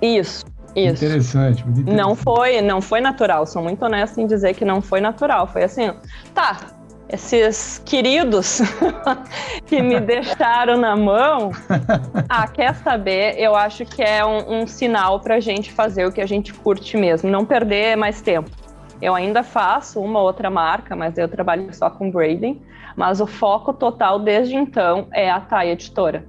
Isso. 0.00 0.44
Isso. 0.74 1.04
Interessante, 1.04 1.62
interessante. 1.62 1.96
Não 1.96 2.14
foi, 2.14 2.60
não 2.60 2.82
foi 2.82 3.00
natural. 3.00 3.46
Sou 3.46 3.62
muito 3.62 3.82
honesta 3.82 4.20
em 4.20 4.26
dizer 4.26 4.54
que 4.54 4.64
não 4.64 4.82
foi 4.82 5.00
natural. 5.00 5.46
Foi 5.46 5.62
assim, 5.62 5.90
tá, 6.34 6.58
esses 7.08 7.80
queridos 7.84 8.60
que 9.66 9.80
me 9.80 9.98
deixaram 10.00 10.76
na 10.76 10.94
mão, 10.94 11.50
ah, 12.28 12.46
quer 12.46 12.74
saber? 12.74 13.38
Eu 13.38 13.54
acho 13.54 13.86
que 13.86 14.02
é 14.02 14.24
um, 14.24 14.62
um 14.62 14.66
sinal 14.66 15.20
para 15.20 15.36
a 15.36 15.40
gente 15.40 15.72
fazer 15.72 16.04
o 16.04 16.12
que 16.12 16.20
a 16.20 16.26
gente 16.26 16.52
curte 16.52 16.96
mesmo, 16.96 17.30
não 17.30 17.44
perder 17.44 17.96
mais 17.96 18.20
tempo. 18.20 18.50
Eu 19.00 19.14
ainda 19.14 19.42
faço 19.42 20.00
uma 20.00 20.20
outra 20.20 20.50
marca, 20.50 20.96
mas 20.96 21.16
eu 21.18 21.28
trabalho 21.28 21.72
só 21.74 21.88
com 21.88 22.10
Braden, 22.10 22.60
mas 22.96 23.20
o 23.20 23.26
foco 23.26 23.72
total 23.72 24.18
desde 24.18 24.54
então 24.56 25.06
é 25.12 25.30
a 25.30 25.40
Thay 25.40 25.70
Editora. 25.70 26.24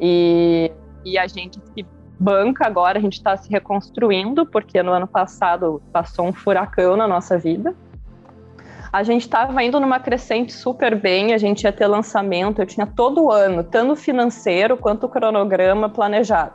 E 0.00 0.70
e 1.04 1.18
a 1.18 1.26
gente 1.26 1.60
se 1.74 1.86
banca 2.18 2.66
agora, 2.66 2.98
a 2.98 3.00
gente 3.00 3.14
está 3.14 3.36
se 3.36 3.50
reconstruindo, 3.50 4.46
porque 4.46 4.82
no 4.82 4.92
ano 4.92 5.06
passado 5.06 5.82
passou 5.92 6.26
um 6.26 6.32
furacão 6.32 6.96
na 6.96 7.06
nossa 7.06 7.36
vida. 7.36 7.74
A 8.92 9.02
gente 9.02 9.22
estava 9.22 9.62
indo 9.62 9.80
numa 9.80 9.98
crescente 9.98 10.52
super 10.52 10.94
bem, 10.94 11.34
a 11.34 11.38
gente 11.38 11.64
ia 11.64 11.72
ter 11.72 11.86
lançamento, 11.86 12.60
eu 12.60 12.66
tinha 12.66 12.86
todo 12.86 13.30
ano, 13.30 13.64
tanto 13.64 13.96
financeiro 13.96 14.76
quanto 14.76 15.08
cronograma 15.08 15.88
planejado. 15.88 16.54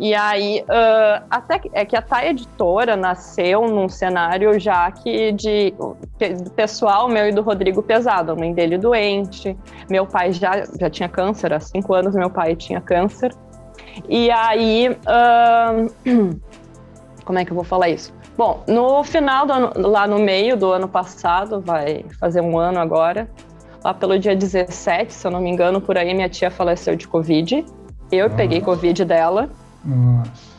E 0.00 0.14
aí, 0.14 0.62
uh, 0.62 1.24
até 1.28 1.58
que, 1.58 1.70
é 1.72 1.84
que 1.84 1.96
a 1.96 2.02
Thay 2.02 2.28
Editora 2.28 2.96
nasceu 2.96 3.66
num 3.66 3.88
cenário 3.88 4.58
já 4.58 4.88
que 4.92 5.32
de, 5.32 5.74
de 6.18 6.50
pessoal 6.50 7.08
meu 7.08 7.28
e 7.28 7.32
do 7.32 7.42
Rodrigo 7.42 7.82
pesado, 7.82 8.30
a 8.30 8.36
mãe 8.36 8.52
dele 8.52 8.78
doente, 8.78 9.56
meu 9.90 10.06
pai 10.06 10.32
já, 10.32 10.64
já 10.78 10.88
tinha 10.88 11.08
câncer, 11.08 11.52
há 11.52 11.58
cinco 11.58 11.94
anos 11.94 12.14
meu 12.14 12.30
pai 12.30 12.54
tinha 12.54 12.80
câncer. 12.80 13.34
E 14.08 14.30
aí, 14.30 14.90
uh, 14.90 15.90
como 17.24 17.38
é 17.38 17.44
que 17.44 17.50
eu 17.50 17.56
vou 17.56 17.64
falar 17.64 17.88
isso? 17.88 18.12
Bom, 18.36 18.62
no 18.68 19.02
final 19.02 19.46
do 19.46 19.52
ano, 19.52 19.72
lá 19.74 20.06
no 20.06 20.20
meio 20.20 20.56
do 20.56 20.70
ano 20.70 20.86
passado, 20.86 21.60
vai 21.60 22.04
fazer 22.20 22.40
um 22.40 22.56
ano 22.56 22.78
agora, 22.78 23.28
lá 23.82 23.92
pelo 23.92 24.16
dia 24.16 24.36
17, 24.36 25.12
se 25.12 25.26
eu 25.26 25.30
não 25.32 25.40
me 25.40 25.50
engano, 25.50 25.80
por 25.80 25.98
aí 25.98 26.14
minha 26.14 26.28
tia 26.28 26.52
faleceu 26.52 26.94
de 26.94 27.08
Covid. 27.08 27.66
Eu 28.12 28.30
peguei 28.30 28.60
Covid 28.60 29.04
dela. 29.04 29.50
Nossa. 29.84 30.58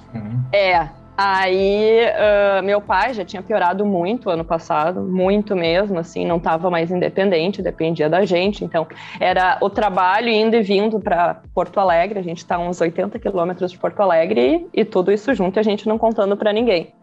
É. 0.53 0.89
Aí, 1.21 1.99
uh, 2.05 2.63
meu 2.63 2.79
pai 2.79 3.13
já 3.13 3.25
tinha 3.25 3.43
piorado 3.43 3.85
muito 3.85 4.29
ano 4.29 4.45
passado, 4.45 5.01
muito 5.01 5.53
mesmo, 5.53 5.99
assim, 5.99 6.25
não 6.25 6.37
estava 6.37 6.69
mais 6.69 6.91
independente, 6.91 7.61
dependia 7.61 8.09
da 8.09 8.23
gente. 8.23 8.63
Então, 8.63 8.87
era 9.19 9.57
o 9.61 9.69
trabalho 9.69 10.29
indo 10.29 10.55
e 10.55 10.61
vindo 10.61 10.97
para 10.97 11.41
Porto 11.53 11.77
Alegre. 11.77 12.19
A 12.19 12.23
gente 12.23 12.37
está 12.37 12.57
uns 12.57 12.79
80 12.79 13.19
quilômetros 13.19 13.69
de 13.69 13.77
Porto 13.77 13.99
Alegre 13.99 14.69
e, 14.73 14.79
e, 14.79 14.85
tudo 14.85 15.11
isso 15.11 15.33
junto, 15.33 15.59
a 15.59 15.63
gente 15.63 15.89
não 15.89 15.97
contando 15.97 16.37
para 16.37 16.53
ninguém. 16.53 16.93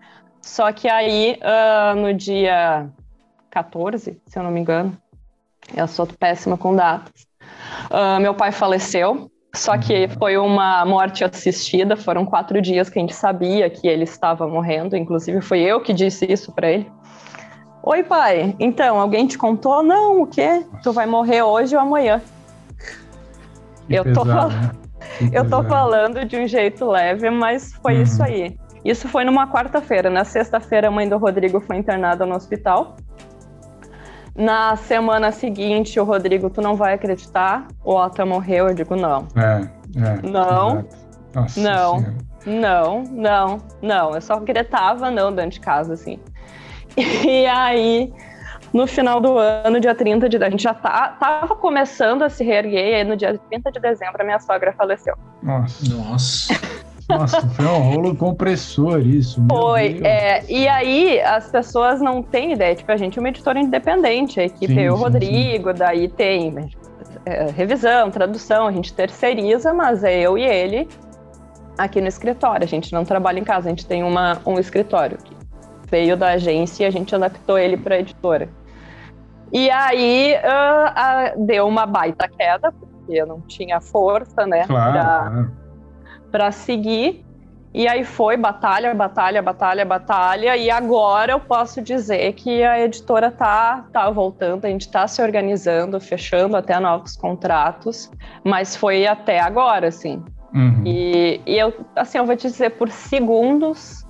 Só 0.40 0.72
que 0.72 0.88
aí, 0.88 1.38
uh, 1.42 1.94
no 1.94 2.14
dia 2.14 2.88
14, 3.50 4.18
se 4.26 4.38
eu 4.38 4.42
não 4.42 4.50
me 4.50 4.60
engano, 4.60 4.96
eu 5.76 5.86
sou 5.86 6.06
péssima 6.06 6.56
com 6.56 6.74
datas, 6.74 7.26
uh, 7.90 8.18
meu 8.18 8.32
pai 8.32 8.50
faleceu. 8.50 9.30
Só 9.56 9.76
que 9.78 10.06
foi 10.18 10.36
uma 10.36 10.84
morte 10.84 11.24
assistida, 11.24 11.96
foram 11.96 12.26
quatro 12.26 12.60
dias 12.60 12.90
que 12.90 12.98
a 12.98 13.00
gente 13.00 13.14
sabia 13.14 13.70
que 13.70 13.88
ele 13.88 14.04
estava 14.04 14.46
morrendo, 14.46 14.94
inclusive 14.96 15.40
foi 15.40 15.60
eu 15.60 15.80
que 15.80 15.94
disse 15.94 16.30
isso 16.30 16.52
para 16.52 16.70
ele. 16.70 16.92
Oi, 17.82 18.02
pai, 18.02 18.54
então, 18.60 19.00
alguém 19.00 19.26
te 19.26 19.38
contou? 19.38 19.82
Não, 19.82 20.22
o 20.22 20.26
quê? 20.26 20.64
Tu 20.82 20.92
vai 20.92 21.06
morrer 21.06 21.42
hoje 21.42 21.74
ou 21.74 21.80
amanhã? 21.80 22.20
Que 23.86 23.94
eu, 23.94 24.04
pesado, 24.04 24.26
tô 24.26 24.32
fal... 24.32 24.48
né? 24.50 24.70
eu 25.32 25.48
tô 25.48 25.62
falando 25.62 26.24
de 26.24 26.36
um 26.36 26.46
jeito 26.46 26.84
leve, 26.84 27.30
mas 27.30 27.72
foi 27.74 27.96
uhum. 27.96 28.02
isso 28.02 28.22
aí. 28.22 28.58
Isso 28.84 29.08
foi 29.08 29.24
numa 29.24 29.50
quarta-feira. 29.50 30.10
Na 30.10 30.24
sexta-feira, 30.24 30.88
a 30.88 30.90
mãe 30.90 31.08
do 31.08 31.16
Rodrigo 31.16 31.60
foi 31.60 31.76
internada 31.76 32.26
no 32.26 32.34
hospital. 32.34 32.96
Na 34.36 34.76
semana 34.76 35.32
seguinte, 35.32 35.98
o 35.98 36.04
Rodrigo, 36.04 36.50
tu 36.50 36.60
não 36.60 36.74
vai 36.74 36.92
acreditar, 36.92 37.66
o 37.82 37.94
Otto 37.94 38.24
morreu. 38.26 38.68
Eu 38.68 38.74
digo, 38.74 38.94
não. 38.94 39.26
É, 39.34 39.66
é. 39.98 40.28
Não, 40.28 40.84
Nossa 41.34 41.60
não, 41.60 41.98
senhora. 41.98 42.14
não, 42.44 43.04
não, 43.04 43.58
não. 43.80 44.14
Eu 44.14 44.20
só 44.20 44.38
gritava 44.38 45.10
não 45.10 45.34
dentro 45.34 45.52
de 45.52 45.60
casa, 45.60 45.94
assim. 45.94 46.18
E 46.96 47.46
aí, 47.46 48.12
no 48.72 48.86
final 48.86 49.20
do 49.20 49.36
ano, 49.38 49.78
dia 49.80 49.94
30 49.94 50.28
de... 50.28 50.36
A 50.42 50.50
gente 50.50 50.62
já 50.62 50.72
tá, 50.72 51.08
tava 51.20 51.54
começando 51.56 52.22
a 52.22 52.28
se 52.30 52.42
reerguer, 52.42 52.88
e 52.88 52.94
aí 52.94 53.04
no 53.04 53.16
dia 53.16 53.38
30 53.50 53.72
de 53.72 53.80
dezembro, 53.80 54.20
a 54.20 54.24
minha 54.24 54.38
sogra 54.38 54.72
faleceu. 54.72 55.14
Nossa. 55.42 55.94
Nossa. 55.94 56.54
Nossa, 57.08 57.40
foi 57.48 57.64
um 57.64 57.78
rolo 57.78 58.16
compressor 58.16 59.00
isso. 59.00 59.44
Foi, 59.48 60.00
é, 60.02 60.44
e 60.50 60.66
aí 60.66 61.20
as 61.20 61.48
pessoas 61.50 62.00
não 62.00 62.22
têm 62.22 62.52
ideia. 62.52 62.74
Tipo, 62.74 62.90
a 62.92 62.96
gente 62.96 63.18
é 63.18 63.22
uma 63.22 63.28
editora 63.28 63.58
independente, 63.58 64.40
a 64.40 64.44
equipe 64.44 64.74
sim, 64.74 64.80
é 64.80 64.90
o 64.90 64.96
Rodrigo, 64.96 65.70
sim. 65.70 65.76
daí 65.78 66.08
tem 66.08 66.70
é, 67.24 67.50
revisão, 67.50 68.10
tradução, 68.10 68.66
a 68.66 68.72
gente 68.72 68.92
terceiriza, 68.92 69.72
mas 69.72 70.02
é 70.02 70.20
eu 70.20 70.36
e 70.36 70.42
ele 70.42 70.88
aqui 71.78 72.00
no 72.00 72.08
escritório. 72.08 72.64
A 72.64 72.68
gente 72.68 72.92
não 72.92 73.04
trabalha 73.04 73.38
em 73.38 73.44
casa, 73.44 73.68
a 73.68 73.70
gente 73.70 73.86
tem 73.86 74.02
uma, 74.02 74.40
um 74.44 74.58
escritório 74.58 75.18
que 75.18 75.34
veio 75.88 76.16
da 76.16 76.30
agência 76.30 76.84
e 76.84 76.86
a 76.86 76.90
gente 76.90 77.14
adaptou 77.14 77.58
ele 77.58 77.76
para 77.76 77.94
a 77.94 77.98
editora. 78.00 78.48
E 79.52 79.70
aí 79.70 80.34
uh, 80.34 81.38
uh, 81.40 81.46
deu 81.46 81.68
uma 81.68 81.86
baita 81.86 82.28
queda, 82.28 82.72
porque 82.72 83.12
eu 83.12 83.26
não 83.26 83.40
tinha 83.42 83.80
força, 83.80 84.44
né? 84.44 84.66
Claro, 84.66 84.92
pra, 84.92 85.02
claro 85.02 85.65
para 86.36 86.52
seguir. 86.52 87.24
E 87.72 87.88
aí 87.88 88.04
foi 88.04 88.36
batalha, 88.36 88.94
batalha, 88.94 89.40
batalha, 89.40 89.86
batalha. 89.86 90.54
E 90.54 90.70
agora 90.70 91.32
eu 91.32 91.40
posso 91.40 91.80
dizer 91.80 92.34
que 92.34 92.62
a 92.62 92.78
editora 92.78 93.30
tá, 93.30 93.86
tá 93.90 94.10
voltando, 94.10 94.66
a 94.66 94.68
gente 94.68 94.82
está 94.82 95.08
se 95.08 95.22
organizando, 95.22 95.98
fechando 95.98 96.54
até 96.54 96.78
novos 96.78 97.16
contratos, 97.16 98.10
mas 98.44 98.76
foi 98.76 99.06
até 99.06 99.40
agora, 99.40 99.88
assim. 99.88 100.22
Uhum. 100.54 100.82
E, 100.84 101.40
e 101.46 101.58
eu, 101.58 101.72
assim, 101.94 102.18
eu 102.18 102.26
vou 102.26 102.36
te 102.36 102.48
dizer, 102.48 102.72
por 102.72 102.90
segundos, 102.90 104.05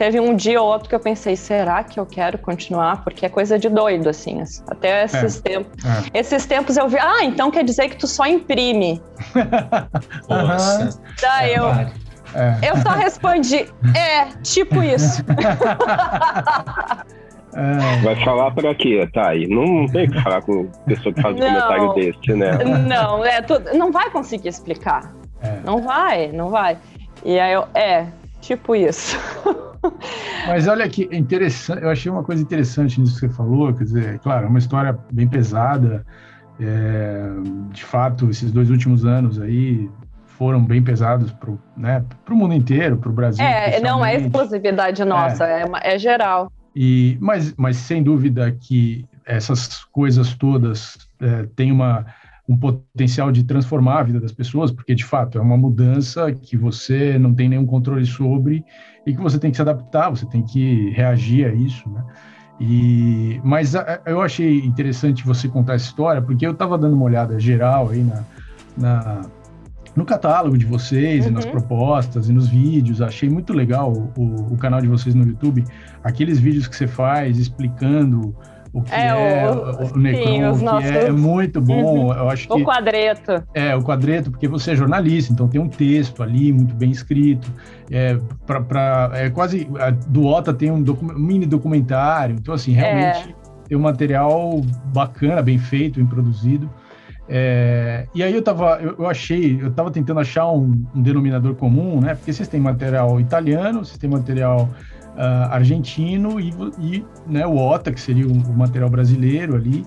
teve 0.00 0.18
um 0.18 0.34
dia 0.34 0.62
ou 0.62 0.66
outro 0.66 0.88
que 0.88 0.94
eu 0.94 1.00
pensei, 1.00 1.36
será 1.36 1.84
que 1.84 2.00
eu 2.00 2.06
quero 2.06 2.38
continuar? 2.38 3.04
Porque 3.04 3.26
é 3.26 3.28
coisa 3.28 3.58
de 3.58 3.68
doido, 3.68 4.08
assim. 4.08 4.42
Até 4.66 5.04
esses 5.04 5.38
é, 5.38 5.42
tempos. 5.42 5.84
É. 5.84 6.18
Esses 6.18 6.46
tempos 6.46 6.78
eu 6.78 6.88
vi, 6.88 6.96
ah, 6.98 7.22
então 7.22 7.50
quer 7.50 7.62
dizer 7.62 7.90
que 7.90 7.98
tu 7.98 8.06
só 8.06 8.24
imprime. 8.24 9.02
Nossa. 10.26 10.98
Daí 11.20 11.54
eu. 11.54 11.66
É. 11.66 12.70
Eu 12.70 12.78
só 12.78 12.90
respondi, 12.90 13.68
é, 13.94 14.24
tipo 14.42 14.82
isso. 14.82 15.22
É. 17.52 18.02
Vai 18.04 18.24
falar 18.24 18.52
para 18.52 18.72
quê, 18.76 19.08
Thay? 19.12 19.48
Não, 19.48 19.66
não 19.66 19.86
tem 19.88 20.08
que 20.08 20.22
falar 20.22 20.40
com 20.42 20.66
pessoa 20.86 21.12
que 21.12 21.20
faz 21.20 21.34
um 21.34 21.40
comentário 21.40 21.94
desse, 21.94 22.32
né? 22.32 22.52
Não, 22.86 23.24
é, 23.24 23.42
tu, 23.42 23.60
não 23.76 23.90
vai 23.90 24.08
conseguir 24.08 24.50
explicar. 24.50 25.12
É. 25.42 25.58
Não 25.64 25.82
vai, 25.82 26.28
não 26.28 26.48
vai. 26.48 26.78
E 27.24 27.40
aí 27.40 27.52
eu, 27.52 27.66
é, 27.74 28.06
tipo 28.40 28.74
isso. 28.74 29.16
Mas 30.46 30.66
olha 30.68 30.88
que 30.88 31.08
interessante, 31.12 31.82
eu 31.82 31.90
achei 31.90 32.10
uma 32.10 32.22
coisa 32.22 32.42
interessante 32.42 33.00
nisso 33.00 33.14
que 33.14 33.20
você 33.20 33.28
falou, 33.28 33.72
quer 33.72 33.84
dizer, 33.84 34.18
claro, 34.18 34.46
é 34.46 34.48
uma 34.48 34.58
história 34.58 34.98
bem 35.10 35.26
pesada, 35.26 36.04
é, 36.60 37.30
de 37.70 37.84
fato, 37.84 38.28
esses 38.28 38.52
dois 38.52 38.68
últimos 38.68 39.04
anos 39.04 39.40
aí 39.40 39.88
foram 40.26 40.62
bem 40.64 40.82
pesados 40.82 41.30
para 41.32 41.52
né, 41.76 42.04
o 42.28 42.34
mundo 42.34 42.54
inteiro, 42.54 42.96
para 42.96 43.10
o 43.10 43.12
Brasil. 43.12 43.44
É, 43.44 43.80
não 43.80 44.04
é 44.04 44.16
exclusividade 44.16 45.04
nossa, 45.04 45.46
é, 45.46 45.62
é, 45.62 45.94
é 45.94 45.98
geral. 45.98 46.52
E, 46.74 47.16
mas, 47.20 47.54
mas 47.56 47.76
sem 47.76 48.02
dúvida 48.02 48.50
que 48.52 49.04
essas 49.24 49.84
coisas 49.86 50.34
todas 50.34 50.96
é, 51.20 51.46
têm 51.56 51.72
uma 51.72 52.06
um 52.48 52.56
potencial 52.56 53.30
de 53.30 53.44
transformar 53.44 54.00
a 54.00 54.02
vida 54.02 54.20
das 54.20 54.32
pessoas, 54.32 54.70
porque 54.70 54.94
de 54.94 55.04
fato 55.04 55.38
é 55.38 55.40
uma 55.40 55.56
mudança 55.56 56.32
que 56.32 56.56
você 56.56 57.18
não 57.18 57.34
tem 57.34 57.48
nenhum 57.48 57.66
controle 57.66 58.04
sobre 58.04 58.64
e 59.06 59.14
que 59.14 59.20
você 59.20 59.38
tem 59.38 59.50
que 59.50 59.56
se 59.56 59.62
adaptar, 59.62 60.10
você 60.10 60.26
tem 60.26 60.42
que 60.42 60.90
reagir 60.90 61.46
a 61.46 61.52
isso, 61.52 61.88
né? 61.88 62.04
E, 62.60 63.40
mas 63.42 63.74
a, 63.74 64.02
eu 64.04 64.20
achei 64.20 64.58
interessante 64.58 65.24
você 65.24 65.48
contar 65.48 65.74
essa 65.74 65.86
história, 65.86 66.20
porque 66.20 66.46
eu 66.46 66.52
estava 66.52 66.76
dando 66.76 66.94
uma 66.94 67.06
olhada 67.06 67.40
geral 67.40 67.88
aí 67.88 68.04
na, 68.04 68.24
na 68.76 69.22
no 69.96 70.04
catálogo 70.04 70.56
de 70.56 70.66
vocês 70.66 71.24
uhum. 71.24 71.30
e 71.30 71.34
nas 71.34 71.44
uhum. 71.44 71.50
propostas 71.50 72.28
e 72.28 72.32
nos 72.32 72.48
vídeos. 72.48 73.02
Achei 73.02 73.28
muito 73.28 73.52
legal 73.52 73.92
o, 74.16 74.52
o, 74.52 74.56
canal 74.56 74.80
de 74.80 74.86
vocês 74.86 75.14
no 75.14 75.24
YouTube, 75.24 75.64
aqueles 76.04 76.38
vídeos 76.38 76.68
que 76.68 76.76
você 76.76 76.86
faz 76.86 77.38
explicando 77.38 78.34
o 78.72 78.82
que 78.82 78.94
é, 78.94 79.08
é 79.08 79.50
o, 79.50 79.94
o, 79.94 79.98
Necron, 79.98 80.54
sim, 80.54 80.64
nossos... 80.64 80.90
que 80.90 80.96
é 80.96 81.10
muito 81.10 81.60
bom. 81.60 82.06
Uhum. 82.06 82.12
Eu 82.12 82.28
acho 82.28 82.46
que, 82.46 82.54
o 82.54 82.64
quadreto. 82.64 83.42
É, 83.52 83.74
o 83.74 83.82
quadreto, 83.82 84.30
porque 84.30 84.46
você 84.46 84.72
é 84.72 84.76
jornalista, 84.76 85.32
então 85.32 85.48
tem 85.48 85.60
um 85.60 85.68
texto 85.68 86.22
ali 86.22 86.52
muito 86.52 86.74
bem 86.74 86.90
escrito. 86.90 87.52
É, 87.90 88.16
pra, 88.46 88.60
pra 88.60 89.10
é 89.14 89.30
quase. 89.30 89.68
do 90.08 90.24
OTA 90.26 90.54
tem 90.54 90.70
um, 90.70 90.80
docu, 90.80 91.04
mini 91.04 91.46
documentário, 91.46 92.36
então, 92.38 92.54
assim, 92.54 92.72
realmente 92.72 93.30
é. 93.30 93.34
tem 93.68 93.76
um 93.76 93.80
material 93.80 94.60
bacana, 94.92 95.42
bem 95.42 95.58
feito, 95.58 95.98
bem 95.98 96.06
produzido. 96.06 96.70
É, 97.32 98.08
e 98.12 98.24
aí 98.24 98.34
eu 98.34 98.42
tava, 98.42 98.80
eu, 98.82 98.96
eu, 98.98 99.06
achei, 99.08 99.56
eu 99.62 99.70
tava 99.70 99.88
tentando 99.92 100.18
achar 100.18 100.50
um, 100.50 100.84
um, 100.92 101.00
denominador 101.00 101.54
comum, 101.54 102.00
né? 102.00 102.16
Porque 102.16 102.32
vocês 102.32 102.48
têm 102.48 102.60
material 102.60 103.20
italiano, 103.20 103.84
vocês 103.84 103.96
têm 103.96 104.10
material 104.10 104.68
uh, 105.20 105.52
argentino 105.52 106.40
e, 106.40 106.50
e 106.80 107.04
né, 107.26 107.46
o 107.46 107.56
OTA, 107.56 107.92
que 107.92 108.00
seria 108.00 108.26
o, 108.26 108.32
o 108.32 108.56
material 108.56 108.88
brasileiro 108.88 109.54
ali. 109.54 109.84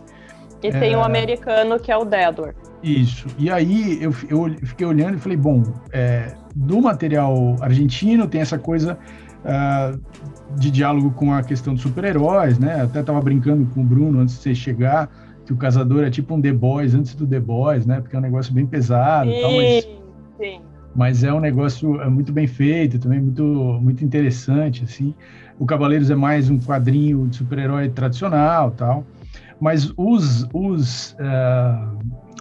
E 0.62 0.72
tem 0.72 0.96
o 0.96 1.00
um 1.00 1.02
é, 1.02 1.06
americano 1.06 1.80
que 1.80 1.92
é 1.92 1.98
o 1.98 2.06
Deador. 2.06 2.54
Isso. 2.82 3.28
E 3.38 3.50
aí 3.50 4.02
eu, 4.02 4.14
eu 4.30 4.56
fiquei 4.64 4.86
olhando 4.86 5.16
e 5.16 5.20
falei, 5.20 5.38
bom, 5.38 5.64
é, 5.92 6.36
do 6.56 6.82
material 6.82 7.58
argentino 7.60 8.28
tem 8.28 8.40
essa 8.40 8.58
coisa 8.58 8.98
uh, 9.44 10.00
de 10.58 10.72
diálogo 10.72 11.12
com 11.12 11.34
a 11.34 11.44
questão 11.44 11.74
dos 11.74 11.82
super-heróis, 11.82 12.58
né? 12.60 12.82
Até 12.82 13.02
estava 13.02 13.20
brincando 13.20 13.66
com 13.74 13.82
o 13.82 13.84
Bruno 13.84 14.20
antes 14.20 14.36
de 14.36 14.42
você 14.42 14.56
chegar, 14.56 15.10
que 15.46 15.52
o 15.52 15.58
caçador 15.58 16.04
é 16.06 16.10
tipo 16.10 16.34
um 16.34 16.42
The 16.42 16.54
Boys 16.54 16.94
antes 16.94 17.14
do 17.14 17.28
The 17.28 17.40
Boys, 17.42 17.86
né? 17.86 18.00
Porque 18.00 18.16
é 18.16 18.20
um 18.20 18.22
negócio 18.22 18.54
bem 18.54 18.66
pesado 18.66 19.30
sim, 19.30 19.38
e 19.38 19.42
tal, 19.42 19.52
mas... 19.52 19.84
Sim 20.38 20.73
mas 20.96 21.24
é 21.24 21.34
um 21.34 21.40
negócio 21.40 22.02
é 22.02 22.10
muito 22.10 22.32
bem 22.32 22.48
feito, 22.48 23.00
também 23.00 23.20
muito 23.20 23.44
muito 23.44 24.04
interessante 24.04 24.84
assim. 24.84 25.14
O 25.60 25.66
Cavaleiros 25.66 26.10
é 26.10 26.16
mais 26.16 26.50
um 26.50 26.60
quadrinho 26.60 27.28
de 27.28 27.38
super-herói 27.38 27.90
tradicional, 27.90 28.72
tal. 28.72 29.06
Mas 29.60 29.92
os 29.98 30.48
os 30.54 31.14
uh, 31.14 31.98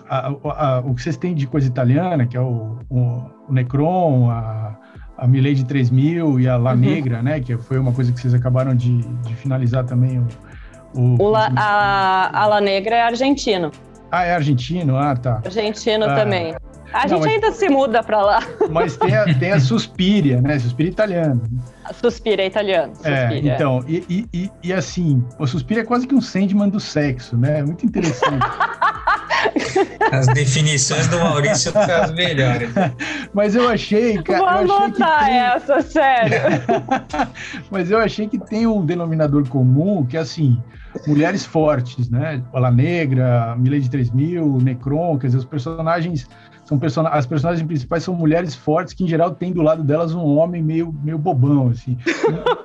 a, 0.08 0.28
a, 0.44 0.80
o 0.80 0.94
que 0.94 1.02
vocês 1.02 1.16
têm 1.16 1.34
de 1.34 1.46
coisa 1.46 1.66
italiana, 1.66 2.26
que 2.26 2.36
é 2.36 2.40
o, 2.40 2.78
o, 2.90 3.24
o 3.48 3.52
Necron, 3.52 4.30
a, 4.30 4.76
a 5.16 5.26
Milady 5.26 5.64
3000 5.64 6.40
e 6.40 6.48
a 6.48 6.56
La 6.56 6.72
uhum. 6.72 6.76
Negra, 6.76 7.22
né? 7.22 7.40
Que 7.40 7.56
foi 7.56 7.78
uma 7.78 7.92
coisa 7.92 8.12
que 8.12 8.20
vocês 8.20 8.34
acabaram 8.34 8.74
de, 8.74 8.98
de 9.00 9.34
finalizar 9.34 9.84
também. 9.84 10.18
O, 10.94 11.00
o, 11.00 11.22
o 11.22 11.30
La, 11.30 11.50
a, 11.56 12.42
a 12.42 12.46
La 12.46 12.60
Negra 12.60 12.96
é 12.96 13.02
argentino. 13.02 13.70
Ah, 14.10 14.24
é 14.24 14.34
argentino? 14.34 14.96
Ah, 14.96 15.16
tá. 15.16 15.40
Argentino 15.44 16.04
ah. 16.04 16.14
também. 16.14 16.54
A 16.92 17.06
gente 17.06 17.20
mas, 17.20 17.32
ainda 17.32 17.52
se 17.52 17.68
muda 17.68 18.02
para 18.02 18.22
lá. 18.22 18.40
Mas 18.70 18.96
tem 18.96 19.14
a, 19.14 19.24
tem 19.38 19.52
a 19.52 19.60
Suspiria, 19.60 20.40
né? 20.40 20.58
Suspiria 20.58 20.90
italiano. 20.90 21.42
A 21.84 21.92
Suspiria 21.92 22.46
italiano. 22.46 22.92
É, 23.04 23.38
então, 23.38 23.84
e, 23.88 24.26
e, 24.32 24.50
e, 24.62 24.72
assim, 24.72 25.24
o 25.38 25.46
Suspiria 25.46 25.82
é 25.82 25.86
quase 25.86 26.06
que 26.06 26.14
um 26.14 26.20
Sandman 26.20 26.68
do 26.68 26.78
sexo, 26.78 27.36
né? 27.36 27.62
Muito 27.62 27.86
interessante. 27.86 28.46
As 30.12 30.26
definições 30.28 31.08
do 31.08 31.18
Maurício 31.18 31.72
são 31.72 31.82
as 31.82 32.12
melhores. 32.12 32.70
Mas 33.32 33.54
eu 33.56 33.68
achei, 33.68 34.22
cara. 34.22 34.38
Vou 34.38 34.48
anotar 34.48 35.24
tem... 35.24 35.36
essa, 35.36 35.80
sério. 35.80 36.38
Mas 37.70 37.90
eu 37.90 37.98
achei 37.98 38.28
que 38.28 38.38
tem 38.38 38.66
um 38.66 38.84
denominador 38.84 39.48
comum 39.48 40.04
que 40.04 40.16
é 40.16 40.20
assim 40.20 40.62
mulheres 41.06 41.44
fortes, 41.44 42.10
né? 42.10 42.42
Bola 42.52 42.70
Negra, 42.70 43.56
Milady 43.58 43.88
3000, 43.88 44.58
Necron, 44.58 45.18
quer 45.18 45.28
dizer, 45.28 45.38
os 45.38 45.44
personagens 45.44 46.28
são 46.72 46.78
person 46.78 47.06
as 47.06 47.26
personagens 47.26 47.66
principais 47.66 48.02
são 48.02 48.14
mulheres 48.14 48.54
fortes 48.54 48.94
que 48.94 49.04
em 49.04 49.08
geral 49.08 49.32
tem 49.32 49.52
do 49.52 49.62
lado 49.62 49.82
delas 49.82 50.14
um 50.14 50.36
homem 50.36 50.62
meio 50.62 50.92
meio 51.02 51.18
bobão 51.18 51.68
assim. 51.68 51.96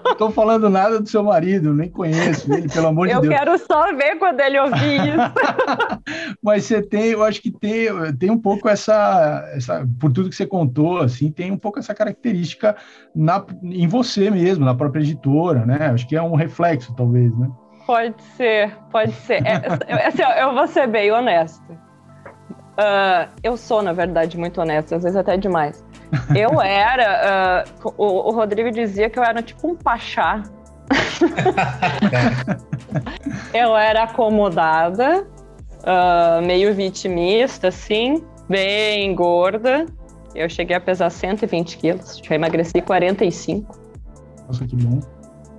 Não 0.06 0.16
tô 0.16 0.32
falando 0.32 0.70
nada 0.70 1.00
do 1.00 1.08
seu 1.08 1.24
marido, 1.24 1.74
nem 1.74 1.90
conheço 1.90 2.52
ele, 2.54 2.70
pelo 2.70 2.88
amor 2.88 3.08
eu 3.08 3.16
de 3.16 3.28
Deus. 3.28 3.34
Eu 3.34 3.40
quero 3.40 3.58
só 3.60 3.96
ver 3.96 4.18
quando 4.18 4.40
ele 4.40 4.60
ouvir 4.60 5.08
isso. 5.08 6.38
Mas 6.42 6.64
você 6.64 6.82
tem, 6.82 7.12
eu 7.12 7.24
acho 7.24 7.42
que 7.42 7.52
tem, 7.52 7.88
tem 8.18 8.30
um 8.30 8.40
pouco 8.40 8.70
essa, 8.70 9.50
essa 9.54 9.88
por 10.00 10.12
tudo 10.12 10.30
que 10.30 10.36
você 10.36 10.46
contou, 10.46 11.00
assim, 11.00 11.32
tem 11.32 11.52
um 11.52 11.58
pouco 11.58 11.80
essa 11.80 11.94
característica 11.94 12.76
na, 13.16 13.44
em 13.64 13.88
você 13.88 14.30
mesmo, 14.30 14.66
na 14.66 14.76
própria 14.76 15.02
editora, 15.02 15.66
né? 15.66 15.92
Acho 15.94 16.08
que 16.08 16.16
é 16.16 16.22
um 16.22 16.36
reflexo, 16.36 16.96
talvez, 16.96 17.36
né? 17.38 17.50
Pode 17.86 18.22
ser, 18.36 18.76
pode 18.92 19.14
ser. 19.14 19.42
É, 19.46 20.08
assim, 20.08 20.22
eu 20.40 20.54
vou 20.54 20.68
ser 20.68 20.88
bem 20.88 21.12
honesta. 21.12 21.87
Uh, 22.78 23.28
eu 23.42 23.58
sou, 23.58 23.82
na 23.82 23.92
verdade, 23.92 24.38
muito 24.38 24.62
honesta, 24.62 24.98
às 24.98 25.04
vezes 25.04 25.18
até 25.18 25.36
demais. 25.36 25.84
Eu 26.36 26.62
era. 26.62 27.66
Uh, 27.84 27.92
o, 27.98 28.30
o, 28.30 28.32
Rodrigo 28.32 28.70
dizia 28.70 29.10
que 29.10 29.18
eu 29.18 29.24
era 29.24 29.42
tipo 29.42 29.68
um 29.68 29.76
pachá. 29.76 30.44
eu 33.54 33.76
era 33.76 34.04
acomodada, 34.04 35.28
uh, 35.82 36.46
meio 36.46 36.74
vitimista, 36.74 37.70
assim, 37.70 38.24
bem 38.48 39.14
gorda. 39.14 39.86
Eu 40.34 40.48
cheguei 40.48 40.76
a 40.76 40.80
pesar 40.80 41.10
120 41.10 41.78
quilos, 41.78 42.22
já 42.24 42.36
emagreci 42.36 42.80
45. 42.80 43.78
Nossa, 44.48 44.66
que 44.66 44.76
bom. 44.78 45.02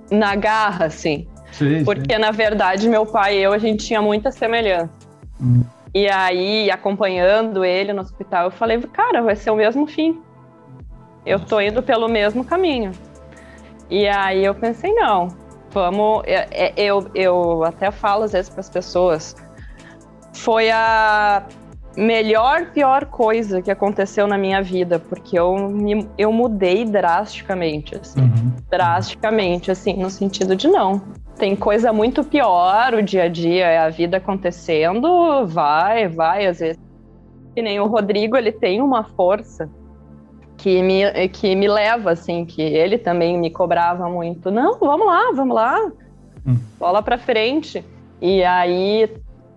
Na 0.09 0.35
garra, 0.35 0.85
assim. 0.85 1.27
Sim, 1.51 1.83
porque, 1.83 2.15
sim. 2.15 2.19
na 2.19 2.31
verdade, 2.31 2.89
meu 2.89 3.05
pai 3.05 3.37
e 3.37 3.43
eu, 3.43 3.53
a 3.53 3.59
gente 3.59 3.85
tinha 3.85 4.01
muita 4.01 4.31
semelhança. 4.31 4.89
Hum. 5.39 5.63
E 5.93 6.07
aí, 6.07 6.69
acompanhando 6.69 7.65
ele 7.65 7.93
no 7.93 8.01
hospital, 8.01 8.45
eu 8.45 8.51
falei, 8.51 8.79
cara, 8.81 9.21
vai 9.21 9.35
ser 9.35 9.49
o 9.49 9.55
mesmo 9.55 9.87
fim. 9.87 10.21
Eu 11.25 11.39
tô 11.39 11.59
indo 11.59 11.81
pelo 11.81 12.07
mesmo 12.07 12.43
caminho. 12.43 12.91
E 13.89 14.07
aí 14.07 14.45
eu 14.45 14.53
pensei, 14.53 14.93
não, 14.93 15.29
vamos. 15.71 16.23
Eu, 16.27 16.73
eu, 16.77 17.11
eu 17.15 17.63
até 17.63 17.89
falo 17.91 18.23
às 18.23 18.33
vezes 18.33 18.49
para 18.49 18.59
as 18.59 18.69
pessoas. 18.69 19.35
Foi 20.33 20.69
a 20.69 21.43
melhor, 21.97 22.71
pior 22.71 23.05
coisa 23.05 23.61
que 23.61 23.69
aconteceu 23.69 24.27
na 24.27 24.37
minha 24.37 24.61
vida, 24.61 24.99
porque 24.99 25.37
eu, 25.37 25.57
me, 25.69 26.07
eu 26.17 26.31
mudei 26.31 26.85
drasticamente, 26.85 27.95
assim, 27.95 28.21
uhum. 28.21 28.53
drasticamente, 28.69 29.69
assim, 29.71 29.93
no 29.93 30.09
sentido 30.09 30.55
de 30.55 30.67
não. 30.67 31.01
Tem 31.39 31.55
coisa 31.55 31.93
muito 31.93 32.21
pior, 32.21 32.93
o 32.93 33.01
dia 33.01 33.23
a 33.23 33.27
dia, 33.29 33.65
é 33.65 33.77
a 33.79 33.89
vida 33.89 34.17
acontecendo, 34.17 35.47
vai, 35.47 36.05
vai, 36.05 36.45
às 36.45 36.59
vezes. 36.59 36.77
Que 37.55 37.61
nem 37.61 37.79
o 37.79 37.87
Rodrigo, 37.87 38.35
ele 38.35 38.51
tem 38.51 38.81
uma 38.81 39.05
força 39.05 39.69
que 40.57 40.81
me, 40.83 41.29
que 41.29 41.55
me 41.55 41.69
leva, 41.69 42.11
assim, 42.11 42.43
que 42.43 42.61
ele 42.61 42.97
também 42.97 43.37
me 43.37 43.49
cobrava 43.49 44.09
muito. 44.09 44.51
Não, 44.51 44.77
vamos 44.77 45.07
lá, 45.07 45.31
vamos 45.33 45.55
lá, 45.55 45.91
hum. 46.45 46.57
bola 46.77 47.01
pra 47.01 47.17
frente. 47.17 47.85
E 48.21 48.43
aí 48.43 49.09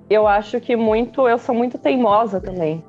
eu 0.08 0.28
acho 0.28 0.60
que 0.60 0.76
muito, 0.76 1.28
eu 1.28 1.36
sou 1.36 1.52
muito 1.52 1.78
teimosa 1.78 2.40
também. 2.40 2.82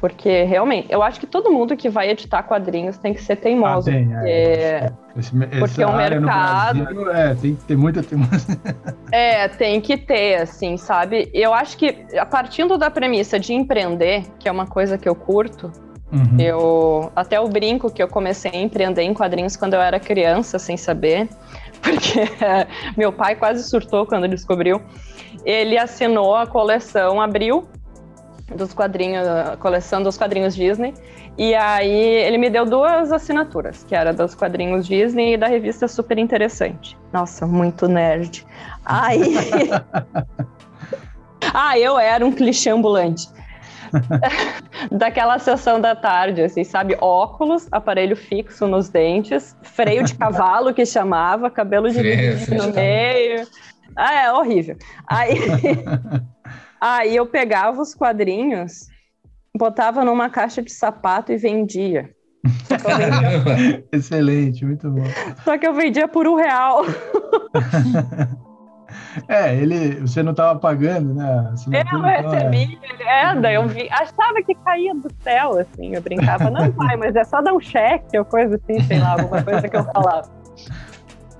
Porque 0.00 0.44
realmente, 0.44 0.86
eu 0.90 1.02
acho 1.02 1.18
que 1.18 1.26
todo 1.26 1.50
mundo 1.50 1.76
que 1.76 1.88
vai 1.88 2.08
editar 2.10 2.44
quadrinhos 2.44 2.96
tem 2.98 3.12
que 3.12 3.20
ser 3.20 3.36
teimoso. 3.36 3.90
Ah, 3.90 3.92
tem, 3.92 4.08
porque, 4.08 4.28
é. 4.28 4.92
Esse, 5.16 5.32
porque 5.58 5.84
o 5.84 5.92
mercado. 5.92 6.84
Brasil, 6.84 7.10
é, 7.10 7.34
tem 7.34 7.54
que 7.56 7.64
ter 7.64 7.76
muita 7.76 8.02
teimosia. 8.02 8.58
É, 9.10 9.48
tem 9.48 9.80
que 9.80 9.96
ter, 9.96 10.42
assim, 10.42 10.76
sabe? 10.76 11.30
Eu 11.32 11.54
acho 11.54 11.78
que, 11.78 12.04
a 12.18 12.26
partindo 12.26 12.76
da 12.76 12.90
premissa 12.90 13.40
de 13.40 13.54
empreender, 13.54 14.22
que 14.38 14.46
é 14.46 14.52
uma 14.52 14.66
coisa 14.66 14.98
que 14.98 15.08
eu 15.08 15.14
curto, 15.14 15.72
uhum. 16.12 16.38
eu. 16.38 17.12
Até 17.16 17.40
o 17.40 17.48
brinco 17.48 17.90
que 17.90 18.02
eu 18.02 18.06
comecei 18.06 18.50
a 18.52 18.56
empreender 18.56 19.02
em 19.02 19.14
quadrinhos 19.14 19.56
quando 19.56 19.74
eu 19.74 19.80
era 19.80 19.98
criança, 19.98 20.58
sem 20.58 20.76
saber. 20.76 21.26
Porque 21.80 22.20
meu 22.96 23.10
pai 23.12 23.34
quase 23.34 23.64
surtou 23.64 24.04
quando 24.04 24.28
descobriu 24.28 24.80
ele 25.44 25.78
assinou 25.78 26.34
a 26.34 26.46
coleção 26.46 27.20
Abril 27.20 27.66
dos 28.54 28.72
quadrinhos, 28.72 29.26
a 29.26 29.56
coleção 29.56 30.02
dos 30.02 30.16
quadrinhos 30.16 30.54
Disney. 30.54 30.94
E 31.36 31.54
aí 31.54 31.90
ele 31.90 32.38
me 32.38 32.50
deu 32.50 32.64
duas 32.64 33.12
assinaturas, 33.12 33.84
que 33.84 33.94
era 33.94 34.12
dos 34.12 34.34
quadrinhos 34.34 34.86
Disney 34.86 35.34
e 35.34 35.36
da 35.36 35.46
revista 35.46 35.86
Super 35.86 36.18
Interessante. 36.18 36.96
Nossa, 37.12 37.46
muito 37.46 37.86
nerd. 37.86 38.44
Aí. 38.84 39.34
ah, 41.54 41.78
eu 41.78 41.98
era 41.98 42.24
um 42.24 42.32
clichê 42.32 42.70
ambulante. 42.70 43.28
Daquela 44.90 45.38
sessão 45.38 45.80
da 45.80 45.94
tarde, 45.94 46.42
assim, 46.42 46.64
sabe? 46.64 46.96
Óculos, 47.00 47.68
aparelho 47.70 48.16
fixo 48.16 48.66
nos 48.66 48.88
dentes, 48.88 49.56
freio 49.62 50.04
de 50.04 50.14
cavalo 50.14 50.74
que 50.74 50.84
chamava, 50.84 51.50
cabelo 51.50 51.90
de 51.90 52.02
no 52.54 52.72
meio. 52.72 53.46
Ah, 53.96 54.14
é 54.14 54.32
horrível. 54.32 54.76
Aí, 55.06 55.34
aí 56.80 57.16
eu 57.16 57.26
pegava 57.26 57.80
os 57.80 57.94
quadrinhos, 57.94 58.86
botava 59.56 60.04
numa 60.04 60.30
caixa 60.30 60.62
de 60.62 60.72
sapato 60.72 61.32
e 61.32 61.36
vendia. 61.36 62.10
vendia... 62.44 63.84
Excelente, 63.92 64.64
muito 64.64 64.90
bom. 64.90 65.04
Só 65.44 65.58
que 65.58 65.66
eu 65.66 65.74
vendia 65.74 66.08
por 66.08 66.26
um 66.26 66.34
real. 66.34 66.82
É, 69.28 69.54
ele, 69.54 70.00
você 70.00 70.22
não 70.22 70.30
estava 70.30 70.58
pagando, 70.58 71.14
né? 71.14 71.52
Eu 71.66 71.80
então, 71.80 72.00
recebi, 72.00 72.78
é. 73.00 73.24
é, 73.24 73.34
daí 73.34 73.54
eu 73.54 73.66
vi, 73.66 73.88
achava 73.90 74.42
que 74.44 74.54
caía 74.54 74.94
do 74.94 75.10
céu, 75.22 75.58
assim, 75.58 75.94
eu 75.94 76.00
brincava, 76.00 76.50
não 76.50 76.70
pai, 76.72 76.96
mas 76.96 77.14
é 77.16 77.24
só 77.24 77.42
dar 77.42 77.52
um 77.52 77.60
cheque 77.60 78.18
ou 78.18 78.24
coisa 78.24 78.56
assim, 78.56 78.80
sei 78.82 78.98
lá, 78.98 79.12
alguma 79.12 79.42
coisa 79.42 79.68
que 79.68 79.76
eu 79.76 79.84
falava. 79.84 80.30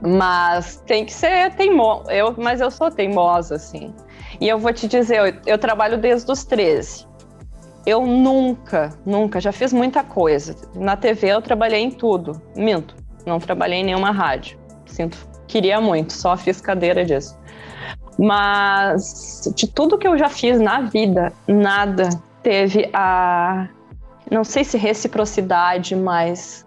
Mas 0.02 0.76
tem 0.86 1.04
que 1.04 1.12
ser 1.12 1.54
teimoso. 1.54 2.10
Eu, 2.10 2.34
mas 2.36 2.60
eu 2.60 2.70
sou 2.70 2.90
teimosa, 2.90 3.56
assim. 3.56 3.92
E 4.40 4.48
eu 4.48 4.58
vou 4.58 4.72
te 4.72 4.86
dizer, 4.86 5.18
eu, 5.18 5.40
eu 5.46 5.58
trabalho 5.58 5.98
desde 5.98 6.30
os 6.30 6.44
13. 6.44 7.06
Eu 7.86 8.06
nunca, 8.06 8.90
nunca, 9.04 9.40
já 9.40 9.50
fiz 9.50 9.72
muita 9.72 10.04
coisa. 10.04 10.54
Na 10.74 10.96
TV 10.96 11.28
eu 11.28 11.42
trabalhei 11.42 11.80
em 11.80 11.90
tudo. 11.90 12.40
Minto, 12.56 12.94
não 13.26 13.38
trabalhei 13.38 13.80
em 13.80 13.84
nenhuma 13.84 14.10
rádio. 14.10 14.58
Sinto, 14.86 15.16
queria 15.46 15.80
muito, 15.80 16.12
só 16.12 16.36
fiz 16.36 16.60
cadeira 16.60 17.04
disso. 17.04 17.38
Mas 18.18 19.50
de 19.54 19.66
tudo 19.66 19.96
que 19.96 20.06
eu 20.06 20.18
já 20.18 20.28
fiz 20.28 20.60
na 20.60 20.80
vida, 20.82 21.32
nada 21.46 22.08
teve 22.42 22.90
a. 22.92 23.68
Não 24.30 24.44
sei 24.44 24.64
se 24.64 24.76
reciprocidade, 24.76 25.96
mas 25.96 26.66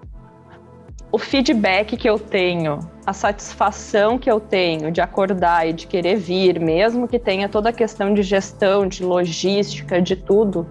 o 1.11 1.17
feedback 1.17 1.97
que 1.97 2.09
eu 2.09 2.17
tenho, 2.17 2.79
a 3.05 3.13
satisfação 3.13 4.17
que 4.17 4.29
eu 4.29 4.39
tenho 4.39 4.91
de 4.91 5.01
acordar 5.01 5.67
e 5.67 5.73
de 5.73 5.87
querer 5.87 6.15
vir, 6.15 6.59
mesmo 6.59 7.07
que 7.07 7.17
tenha 7.17 7.49
toda 7.49 7.69
a 7.69 7.73
questão 7.73 8.13
de 8.13 8.21
gestão, 8.21 8.87
de 8.87 9.03
logística, 9.03 10.01
de 10.01 10.15
tudo, 10.15 10.67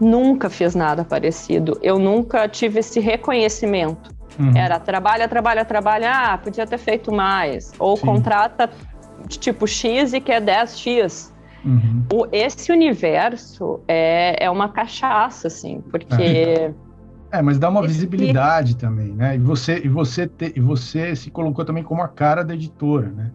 nunca 0.00 0.48
fiz 0.48 0.74
nada 0.74 1.04
parecido. 1.04 1.78
Eu 1.82 1.98
nunca 1.98 2.48
tive 2.48 2.80
esse 2.80 2.98
reconhecimento. 2.98 4.14
Uhum. 4.38 4.56
Era 4.56 4.80
trabalha, 4.80 5.28
trabalha, 5.28 5.64
trabalha, 5.64 6.10
ah, 6.12 6.38
podia 6.38 6.66
ter 6.66 6.78
feito 6.78 7.12
mais. 7.12 7.72
Ou 7.78 7.96
Sim. 7.96 8.06
contrata 8.06 8.70
tipo 9.28 9.66
X 9.66 10.12
e 10.12 10.20
quer 10.20 10.40
10X. 10.42 11.32
Uhum. 11.64 12.04
O, 12.12 12.26
esse 12.32 12.70
universo 12.72 13.80
é, 13.88 14.44
é 14.44 14.50
uma 14.50 14.68
cachaça, 14.68 15.48
assim, 15.48 15.82
porque 15.90 16.70
É, 17.34 17.42
mas 17.42 17.58
dá 17.58 17.68
uma 17.68 17.82
visibilidade 17.82 18.76
também, 18.76 19.08
né? 19.08 19.34
E 19.34 19.38
você, 19.38 19.80
e 19.84 19.88
você, 19.88 20.24
te, 20.24 20.52
e 20.54 20.60
você 20.60 21.16
se 21.16 21.32
colocou 21.32 21.64
também 21.64 21.82
como 21.82 22.00
a 22.00 22.06
cara 22.06 22.44
da 22.44 22.54
editora, 22.54 23.08
né? 23.08 23.32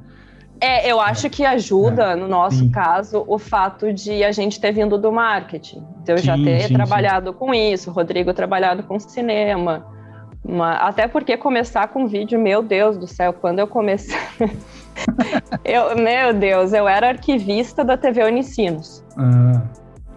É, 0.62 0.89
eu 0.89 1.01
acho 1.01 1.29
que 1.29 1.45
ajuda, 1.45 2.13
é, 2.13 2.15
no 2.15 2.25
nosso 2.25 2.59
sim. 2.59 2.71
caso, 2.71 3.25
o 3.27 3.38
fato 3.38 3.91
de 3.91 4.23
a 4.23 4.31
gente 4.31 4.57
ter 4.57 4.71
vindo 4.71 4.97
do 4.97 5.12
marketing. 5.12 5.83
De 6.05 6.13
eu 6.13 6.17
sim, 6.17 6.23
já 6.23 6.38
ter 6.38 6.67
sim, 6.67 6.73
trabalhado 6.73 7.33
com 7.33 7.53
isso, 7.53 7.89
o 7.89 7.93
Rodrigo 7.93 8.33
trabalhado 8.33 8.83
com 8.83 8.97
cinema. 8.97 9.85
Uma, 10.45 10.75
até 10.75 11.05
porque 11.05 11.35
começar 11.35 11.89
com 11.89 12.07
vídeo, 12.07 12.39
meu 12.39 12.63
Deus 12.63 12.97
do 12.97 13.05
céu, 13.05 13.33
quando 13.33 13.59
eu 13.59 13.67
comecei. 13.67 14.17
eu, 15.65 15.93
meu 15.97 16.33
Deus, 16.33 16.71
eu 16.71 16.88
era 16.88 17.09
arquivista 17.09 17.83
da 17.83 17.97
TV 17.97 18.23
Unicinos. 18.23 19.03
Ah. 19.17 19.62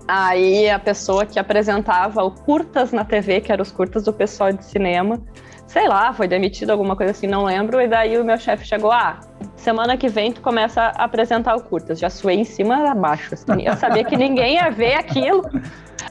Aí 0.07 0.69
a 0.69 0.79
pessoa 0.79 1.25
que 1.25 1.39
apresentava 1.39 2.23
o 2.23 2.31
curtas 2.31 2.93
na 2.93 3.05
TV, 3.05 3.41
que 3.41 3.53
eram 3.53 3.63
os 3.63 3.71
curtas 3.71 4.05
do 4.05 4.13
pessoal 4.13 4.53
de 4.53 4.65
cinema, 4.65 5.21
sei 5.67 5.89
lá, 5.89 6.13
foi 6.13 6.29
demitido, 6.29 6.71
alguma 6.71 6.97
coisa 6.97 7.13
assim, 7.13 7.27
não 7.27 7.45
lembro. 7.45 7.81
E 7.81 7.87
daí 7.87 8.19
o 8.19 8.25
meu 8.25 8.37
chefe 8.37 8.67
chegou, 8.67 8.93
ah, 8.93 9.21
semana 9.57 9.97
que 9.97 10.09
vem 10.09 10.33
tu 10.33 10.41
começa 10.41 10.83
a 10.83 11.05
apresentar 11.05 11.57
o 11.57 11.63
curtas. 11.63 11.99
Já 11.99 12.11
suei 12.11 12.37
em 12.37 12.45
cima 12.45 12.91
a 12.91 12.95
baixo, 12.95 13.33
assim. 13.33 13.63
Eu 13.65 13.77
sabia 13.77 14.05
que 14.05 14.17
ninguém 14.17 14.57
ia 14.57 14.71
ver 14.71 14.95
aquilo. 14.95 15.43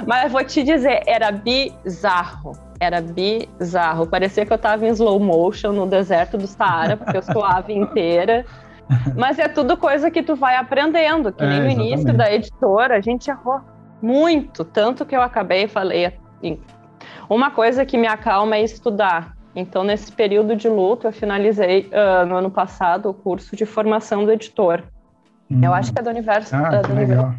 Mas 0.07 0.31
vou 0.31 0.43
te 0.43 0.63
dizer, 0.63 1.03
era 1.05 1.31
bizarro. 1.31 2.53
Era 2.79 3.01
bizarro. 3.01 4.07
Parecia 4.07 4.45
que 4.45 4.53
eu 4.53 4.57
tava 4.57 4.87
em 4.87 4.89
slow 4.89 5.19
motion 5.19 5.73
no 5.73 5.85
deserto 5.85 6.37
do 6.37 6.47
Saara, 6.47 6.97
porque 6.97 7.17
eu 7.17 7.21
suava 7.21 7.71
inteira. 7.71 8.45
Mas 9.15 9.37
é 9.37 9.47
tudo 9.47 9.77
coisa 9.77 10.09
que 10.09 10.23
tu 10.23 10.35
vai 10.35 10.55
aprendendo, 10.55 11.31
que 11.31 11.43
é, 11.43 11.47
nem 11.47 11.59
no 11.59 11.67
exatamente. 11.67 11.93
início 11.93 12.13
da 12.17 12.33
editora, 12.33 12.97
a 12.97 13.01
gente 13.01 13.29
errou 13.29 13.61
muito, 14.01 14.63
tanto 14.63 15.05
que 15.05 15.15
eu 15.15 15.21
acabei 15.21 15.63
e 15.63 15.67
falei 15.67 16.05
assim, 16.05 16.59
uma 17.29 17.51
coisa 17.51 17.85
que 17.85 17.97
me 17.97 18.07
acalma 18.07 18.57
é 18.57 18.63
estudar. 18.63 19.35
Então, 19.55 19.83
nesse 19.83 20.11
período 20.11 20.55
de 20.55 20.69
luto, 20.69 21.07
eu 21.07 21.11
finalizei 21.11 21.89
uh, 21.91 22.25
no 22.25 22.35
ano 22.35 22.49
passado 22.49 23.09
o 23.09 23.13
curso 23.13 23.55
de 23.55 23.65
formação 23.65 24.23
do 24.23 24.31
editor. 24.31 24.83
Hum. 25.49 25.61
Eu 25.63 25.73
acho 25.73 25.91
que 25.91 25.99
é 25.99 26.01
do 26.01 26.09
universo. 26.09 26.55
Ah, 26.55 26.79
uh, 26.79 26.87
do 26.87 26.93
legal. 26.93 27.33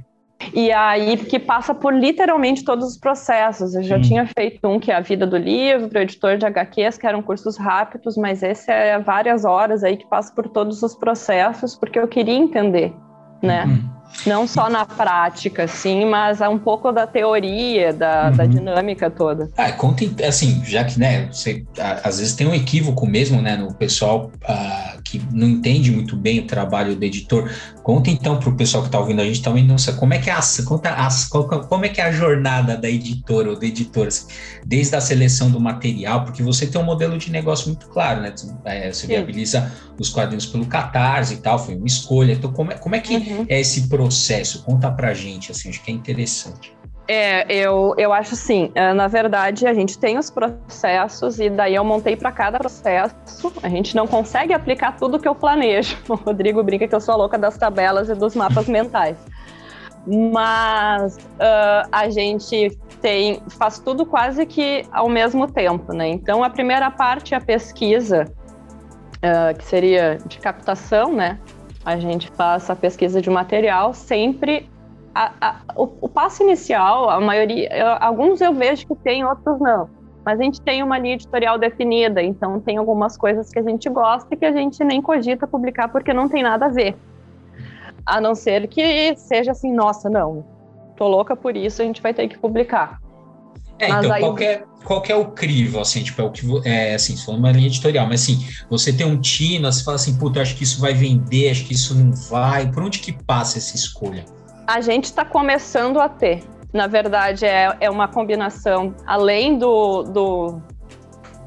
E 0.53 0.73
aí, 0.73 1.17
que 1.17 1.39
passa 1.39 1.75
por 1.75 1.95
literalmente 1.95 2.65
todos 2.65 2.87
os 2.87 2.97
processos. 2.97 3.75
Eu 3.75 3.83
já 3.83 3.97
Sim. 3.97 4.03
tinha 4.03 4.27
feito 4.27 4.67
um 4.67 4.81
que 4.81 4.91
é 4.91 4.97
a 4.97 5.01
vida 5.01 5.27
do 5.27 5.37
livro, 5.37 5.99
editor 5.99 6.37
de 6.37 6.45
HQs, 6.45 6.99
que 6.99 7.07
eram 7.07 7.23
cursos 7.23 7.57
rápidos, 7.57 8.17
mas 8.17 8.43
esse 8.43 8.71
é 8.71 8.99
várias 8.99 9.45
horas 9.45 9.85
aí 9.85 9.97
que 9.97 10.07
passa 10.07 10.35
por 10.35 10.49
todos 10.49 10.83
os 10.83 10.95
processos, 10.95 11.77
porque 11.77 11.99
eu 11.99 12.09
queria 12.09 12.35
entender, 12.35 12.93
né? 13.41 13.65
Uhum. 13.65 14.02
Não 14.27 14.47
só 14.47 14.69
na 14.69 14.85
prática, 14.85 15.67
sim, 15.67 16.05
mas 16.05 16.41
um 16.41 16.59
pouco 16.59 16.93
da 16.93 17.07
teoria, 17.07 17.93
da, 17.93 18.29
uhum. 18.29 18.37
da 18.37 18.47
dinâmica 18.47 19.11
toda. 19.11 19.51
Ah, 19.57 19.73
conta, 19.73 20.05
assim, 20.27 20.63
já 20.65 20.85
que, 20.85 20.99
né, 20.99 21.29
você, 21.33 21.65
às 22.05 22.19
vezes 22.19 22.35
tem 22.35 22.47
um 22.47 22.55
equívoco 22.55 23.07
mesmo, 23.07 23.43
né, 23.43 23.57
no 23.57 23.75
pessoal 23.75 24.31
uh, 24.45 25.03
que 25.03 25.21
não 25.33 25.49
entende 25.49 25.91
muito 25.91 26.17
bem 26.17 26.41
o 26.41 26.47
trabalho 26.47 26.95
do 26.95 27.05
editor. 27.05 27.51
Conta 27.83 28.11
então 28.11 28.39
para 28.39 28.49
o 28.49 28.57
pessoal 28.57 28.83
que 28.83 28.89
está 28.89 29.01
ouvindo 29.01 29.21
a 29.21 29.25
gente 29.25 29.43
também, 29.43 29.65
nossa, 29.65 29.93
como 29.95 30.15
é 30.15 30.19
que 30.19 30.31
é 30.31 30.33
a, 30.33 30.41
conta 30.65 30.91
as, 30.91 31.25
como 31.27 31.85
é 31.85 31.89
que 31.89 32.01
é 32.01 32.05
a 32.05 32.13
jornada 32.13 32.77
da 32.77 32.89
editora 32.89 33.51
ou 33.51 33.59
do 33.59 33.65
editor, 33.65 34.07
assim, 34.07 34.27
desde 34.65 34.95
a 34.95 35.01
seleção 35.01 35.51
do 35.51 35.59
material, 35.59 36.25
porque 36.25 36.43
você 36.43 36.67
tem 36.67 36.81
um 36.81 36.85
modelo 36.85 37.19
de 37.19 37.31
negócio 37.31 37.67
muito 37.67 37.89
claro, 37.89 38.21
né? 38.21 38.33
É, 38.65 38.93
você 38.93 39.07
viabiliza 39.07 39.73
os 39.99 40.11
quadrinhos 40.11 40.47
pelo 40.47 40.67
Catarse 40.67 41.35
e 41.35 41.37
tal, 41.39 41.59
foi 41.59 41.75
uma 41.75 41.87
escolha. 41.87 42.33
Então, 42.33 42.53
como 42.53 42.73
é, 42.73 42.75
como 42.77 42.95
é 42.95 43.01
que 43.01 43.17
uhum. 43.17 43.47
é 43.49 43.61
esse 43.61 43.89
processo? 43.89 44.02
Conta 44.65 44.91
pra 44.91 45.15
gente, 45.15 45.53
assim, 45.53 45.69
acho 45.69 45.83
que 45.83 45.91
é 45.91 45.95
interessante. 45.95 46.75
É, 47.09 47.45
eu, 47.53 47.95
eu 47.99 48.13
acho 48.13 48.35
assim, 48.35 48.71
é, 48.75 48.93
na 48.93 49.09
verdade, 49.09 49.67
a 49.67 49.75
gente 49.75 49.99
tem 49.99 50.19
os 50.19 50.31
processos 50.31 51.41
e 51.41 51.51
daí 51.51 51.75
eu 51.75 51.85
montei 51.85 52.17
para 52.17 52.31
cada 52.31 52.59
processo. 52.59 53.53
A 53.63 53.69
gente 53.69 53.95
não 53.97 54.07
consegue 54.07 54.53
aplicar 54.53 54.97
tudo 54.97 55.19
que 55.19 55.29
eu 55.29 55.35
planejo. 55.35 55.97
O 56.09 56.15
Rodrigo 56.15 56.63
brinca 56.63 56.87
que 56.87 56.95
eu 56.95 57.01
sou 57.01 57.17
louca 57.17 57.37
das 57.37 57.59
tabelas 57.59 58.09
e 58.09 58.15
dos 58.15 58.35
mapas 58.35 58.67
mentais. 58.69 59.17
Mas 60.07 61.17
uh, 61.17 61.89
a 61.91 62.09
gente 62.09 62.77
tem, 63.01 63.43
faz 63.51 63.79
tudo 63.79 64.07
quase 64.07 64.47
que 64.47 64.85
ao 64.91 65.09
mesmo 65.09 65.47
tempo, 65.47 65.93
né? 65.93 66.09
Então, 66.09 66.43
a 66.43 66.51
primeira 66.51 66.91
parte 66.91 67.35
é 67.35 67.37
a 67.37 67.41
pesquisa, 67.41 68.25
uh, 69.19 69.57
que 69.57 69.65
seria 69.65 70.19
de 70.27 70.39
captação, 70.39 71.13
né? 71.13 71.39
A 71.85 71.97
gente 71.97 72.31
faz 72.31 72.71
a 72.71 72.77
pesquisa 72.77 73.21
de 73.21 73.29
material 73.29 73.93
sempre 73.93 74.71
a, 75.15 75.33
a, 75.41 75.57
o, 75.77 75.93
o, 76.01 76.09
passo 76.09 76.43
inicial, 76.43 77.11
a 77.11 77.21
maioria, 77.21 77.69
eu, 77.77 77.87
alguns 78.01 78.41
eu 78.41 78.55
vejo 78.55 78.87
que 78.87 78.95
tem, 78.97 79.25
outros 79.25 79.61
não. 79.61 79.89
Mas 80.25 80.41
a 80.41 80.43
gente 80.43 80.61
tem 80.61 80.83
uma 80.83 80.99
linha 80.99 81.15
editorial 81.15 81.59
definida, 81.59 82.23
então 82.23 82.61
tem 82.61 82.77
algumas 82.77 83.17
coisas 83.17 83.51
que 83.51 83.59
a 83.59 83.63
gente 83.63 83.89
gosta 83.91 84.33
e 84.33 84.37
que 84.37 84.45
a 84.45 84.53
gente 84.53 84.83
nem 84.85 85.03
cogita 85.03 85.47
publicar 85.47 85.89
porque 85.89 86.13
não 86.13 86.29
tem 86.29 86.43
nada 86.43 86.67
a 86.67 86.69
ver. 86.69 86.97
A 88.07 88.21
não 88.21 88.35
ser 88.35 88.69
que 88.69 89.15
seja 89.17 89.51
assim, 89.51 89.73
nossa, 89.73 90.09
não, 90.09 90.45
tô 90.97 91.09
louca 91.09 91.37
por 91.37 91.57
isso, 91.57 91.83
a 91.83 91.85
gente 91.85 92.01
vai 92.01 92.15
ter 92.15 92.29
que 92.29 92.39
publicar. 92.39 93.02
É, 93.83 93.89
mas 93.89 94.05
então, 94.05 94.17
aí... 94.17 94.23
qual, 94.23 94.39
é, 94.39 94.65
qual 94.85 95.03
é 95.09 95.15
o 95.15 95.27
crivo, 95.27 95.81
assim, 95.81 96.03
tipo, 96.03 96.23
é 96.23 96.25
o 96.25 96.31
que, 96.31 96.47
é, 96.65 96.95
assim, 96.95 97.17
for 97.17 97.35
uma 97.35 97.51
linha 97.51 97.67
editorial, 97.67 98.07
mas 98.07 98.23
assim, 98.23 98.47
você 98.71 98.93
tem 98.93 99.07
um 99.07 99.21
tino, 99.21 99.71
você 99.71 99.83
fala 99.83 99.97
assim, 99.97 100.17
puta, 100.17 100.41
acho 100.41 100.55
que 100.57 100.65
isso 100.65 100.81
vai 100.81 100.95
vender, 100.95 101.51
acho 101.51 101.65
que 101.65 101.75
isso 101.75 101.95
não 101.95 102.13
vai, 102.13 102.71
por 102.71 102.83
onde 102.83 103.01
que 103.01 103.13
passa 103.13 103.59
essa 103.59 103.77
escolha? 103.77 104.25
a 104.67 104.81
gente 104.81 105.05
está 105.05 105.25
começando 105.25 106.01
a 106.01 106.09
ter. 106.09 106.43
Na 106.73 106.87
verdade, 106.87 107.45
é, 107.45 107.77
é 107.81 107.91
uma 107.91 108.09
combinação, 108.09 108.95
além 109.07 109.59
do, 109.59 110.03
do 110.05 110.63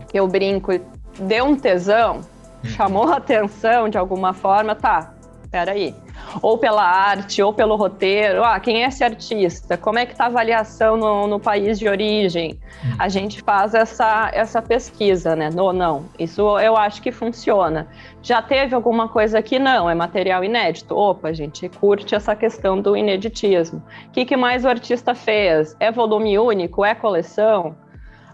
que 0.08 0.20
eu 0.20 0.28
brinco, 0.28 0.72
deu 1.20 1.46
um 1.46 1.56
tesão, 1.56 2.18
hum. 2.64 2.68
chamou 2.68 3.12
a 3.12 3.18
atenção 3.18 3.90
de 3.90 3.98
alguma 3.98 4.34
forma, 4.34 4.76
tá, 4.76 5.15
peraí 5.56 5.96
ou 6.42 6.58
pela 6.58 6.84
arte, 6.84 7.42
ou 7.42 7.54
pelo 7.54 7.76
roteiro. 7.76 8.44
Ah, 8.44 8.60
quem 8.60 8.84
é 8.84 8.88
esse 8.88 9.04
artista? 9.04 9.78
Como 9.78 10.00
é 10.00 10.06
que 10.06 10.12
está 10.12 10.26
a 10.26 10.28
avaliação 10.28 10.98
no, 10.98 11.28
no, 11.28 11.40
país 11.40 11.80
de 11.80 11.88
origem? 11.88 12.60
Hum. 12.84 12.96
A 13.00 13.08
gente 13.08 13.42
faz 13.42 13.74
essa, 13.74 14.30
essa 14.34 14.62
pesquisa, 14.62 15.36
né? 15.36 15.50
No, 15.50 15.72
não, 15.72 16.06
isso 16.20 16.60
eu 16.60 16.76
acho 16.76 17.02
que 17.02 17.12
funciona. 17.12 17.88
Já 18.22 18.42
teve 18.42 18.76
alguma 18.76 19.08
coisa 19.08 19.42
que 19.42 19.60
não, 19.60 19.90
é 19.90 19.96
material 19.96 20.44
inédito? 20.44 20.96
Opa, 20.96 21.30
a 21.30 21.34
gente 21.34 21.70
curte 21.70 22.16
essa 22.16 22.36
questão 22.36 22.82
do 22.82 22.98
ineditismo. 22.98 23.82
O 24.08 24.12
que, 24.12 24.26
que 24.26 24.36
mais 24.36 24.66
o 24.66 24.68
artista 24.68 25.14
fez? 25.16 25.76
É 25.80 25.92
volume 25.92 26.38
único? 26.38 26.84
É 26.84 26.96
coleção? 26.96 27.76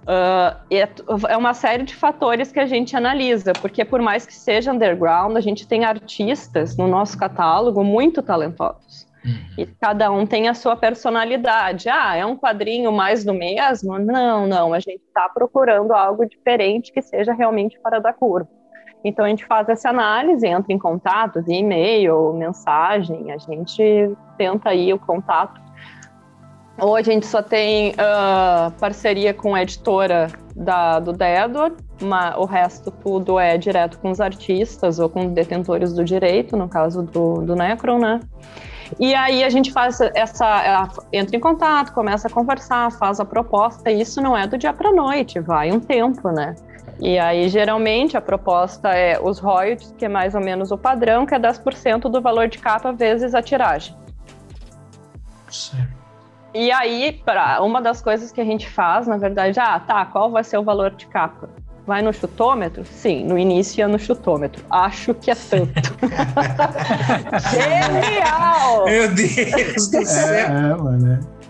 Uh, 0.02 0.58
é, 0.72 0.90
é, 1.30 1.38
uma 1.38 1.54
série 1.54 1.84
de 1.84 1.96
fatores 1.96 2.52
que 2.52 2.60
a 2.60 2.66
gente 2.66 2.96
analisa, 2.96 3.54
porque 3.54 3.86
por 3.86 4.02
mais 4.02 4.26
que 4.26 4.34
seja 4.34 4.72
underground, 4.72 5.38
a 5.38 5.42
gente 5.42 5.68
tem 5.68 5.86
artistas 5.86 6.76
no 6.76 6.88
nosso 6.88 7.18
catálogo 7.18 7.84
muito 7.84 8.22
talentosos. 8.24 9.08
Uhum. 9.24 9.32
E 9.60 9.66
cada 9.68 10.12
um 10.12 10.26
tem 10.26 10.50
a 10.50 10.56
sua 10.56 10.76
personalidade. 10.76 11.88
Ah, 11.88 12.16
é 12.16 12.26
um 12.26 12.36
quadrinho 12.36 12.92
mais 12.92 13.24
do 13.24 13.34
mesmo? 13.34 14.00
Não, 14.00 14.48
não. 14.48 14.74
A 14.74 14.80
gente 14.80 15.04
está 15.08 15.30
procurando 15.30 15.94
algo 15.94 16.26
diferente 16.26 16.92
que 16.92 17.02
seja 17.02 17.32
realmente 17.32 17.80
fora 17.80 18.02
da 18.02 18.12
curva. 18.12 18.50
Então 19.04 19.26
a 19.26 19.30
gente 19.30 19.46
faz 19.46 19.68
essa 19.70 19.90
análise, 19.90 20.48
entra 20.48 20.74
em 20.74 20.78
contato, 20.78 21.42
via 21.42 21.60
e-mail, 21.60 22.34
mensagem, 22.34 23.32
a 23.32 23.38
gente 23.38 24.16
tenta 24.38 24.70
aí 24.70 24.94
o 24.94 25.00
contato 25.00 25.60
Hoje 26.84 27.12
a 27.12 27.14
gente 27.14 27.28
só 27.28 27.44
tem 27.44 27.92
uh, 27.92 28.72
parceria 28.80 29.36
com 29.36 29.54
a 29.54 29.62
editora 29.62 30.32
da, 30.56 31.00
do 31.00 31.14
Dedor, 31.14 31.74
o 32.36 32.46
resto 32.46 32.90
tudo 32.90 33.40
é 33.40 33.56
direto 33.56 34.00
com 34.00 34.10
os 34.10 34.20
artistas 34.20 34.98
ou 34.98 35.08
com 35.08 35.32
detentores 35.32 35.94
do 35.94 36.04
direito, 36.04 36.58
no 36.58 36.68
caso 36.68 37.04
do, 37.04 37.44
do 37.44 37.56
Necron, 37.56 38.00
né? 38.00 38.20
E 39.00 39.14
aí 39.14 39.44
a 39.44 39.50
gente 39.50 39.72
faz 39.72 40.02
essa, 40.02 40.90
entra 41.14 41.36
em 41.36 41.40
contato, 41.40 41.94
começa 41.94 42.28
a 42.28 42.32
conversar, 42.32 42.92
faz 42.92 43.20
a 43.20 43.26
proposta. 43.26 43.92
E 43.92 44.02
isso 44.02 44.20
não 44.20 44.36
é 44.36 44.48
do 44.48 44.58
dia 44.58 44.74
para 44.74 44.92
noite, 44.92 45.40
vai 45.40 45.72
um 45.72 45.80
tempo, 45.80 46.32
né? 46.32 46.56
E 47.00 47.20
aí 47.20 47.48
geralmente 47.48 48.18
a 48.18 48.22
proposta 48.22 48.90
é 48.90 49.20
os 49.22 49.38
royalties, 49.38 49.94
que 50.00 50.06
é 50.06 50.10
mais 50.10 50.34
ou 50.34 50.42
menos 50.42 50.72
o 50.72 50.78
padrão, 50.80 51.28
que 51.28 51.36
é 51.36 51.40
10% 51.40 52.10
do 52.10 52.20
valor 52.20 52.48
de 52.48 52.58
capa 52.58 52.92
vezes 52.92 53.36
a 53.36 53.42
tiragem. 53.42 53.96
Certo. 55.48 56.01
E 56.54 56.70
aí, 56.72 57.22
para 57.26 57.62
uma 57.62 57.82
das 57.82 58.02
coisas 58.02 58.32
que 58.32 58.42
a 58.42 58.44
gente 58.44 58.70
faz, 58.70 59.08
na 59.08 59.18
verdade, 59.18 59.60
ah, 59.60 59.80
tá, 59.80 60.06
qual 60.06 60.30
vai 60.30 60.44
ser 60.44 60.58
o 60.58 60.64
valor 60.64 60.92
de 60.92 61.06
capa? 61.08 61.50
Vai 61.88 62.02
no 62.02 62.14
chutômetro? 62.14 62.86
Sim, 62.86 63.26
no 63.26 63.38
início 63.38 63.80
ia 63.80 63.88
no 63.88 63.98
chutômetro. 63.98 64.64
Acho 64.70 65.14
que 65.14 65.32
é 65.32 65.36
tanto. 65.36 65.96
Genial! 67.52 68.86
Meu 68.86 69.16
Deus 69.16 69.90
do 69.90 70.06
céu! 70.06 70.34
É, 70.34 70.76
mano. 70.76 71.41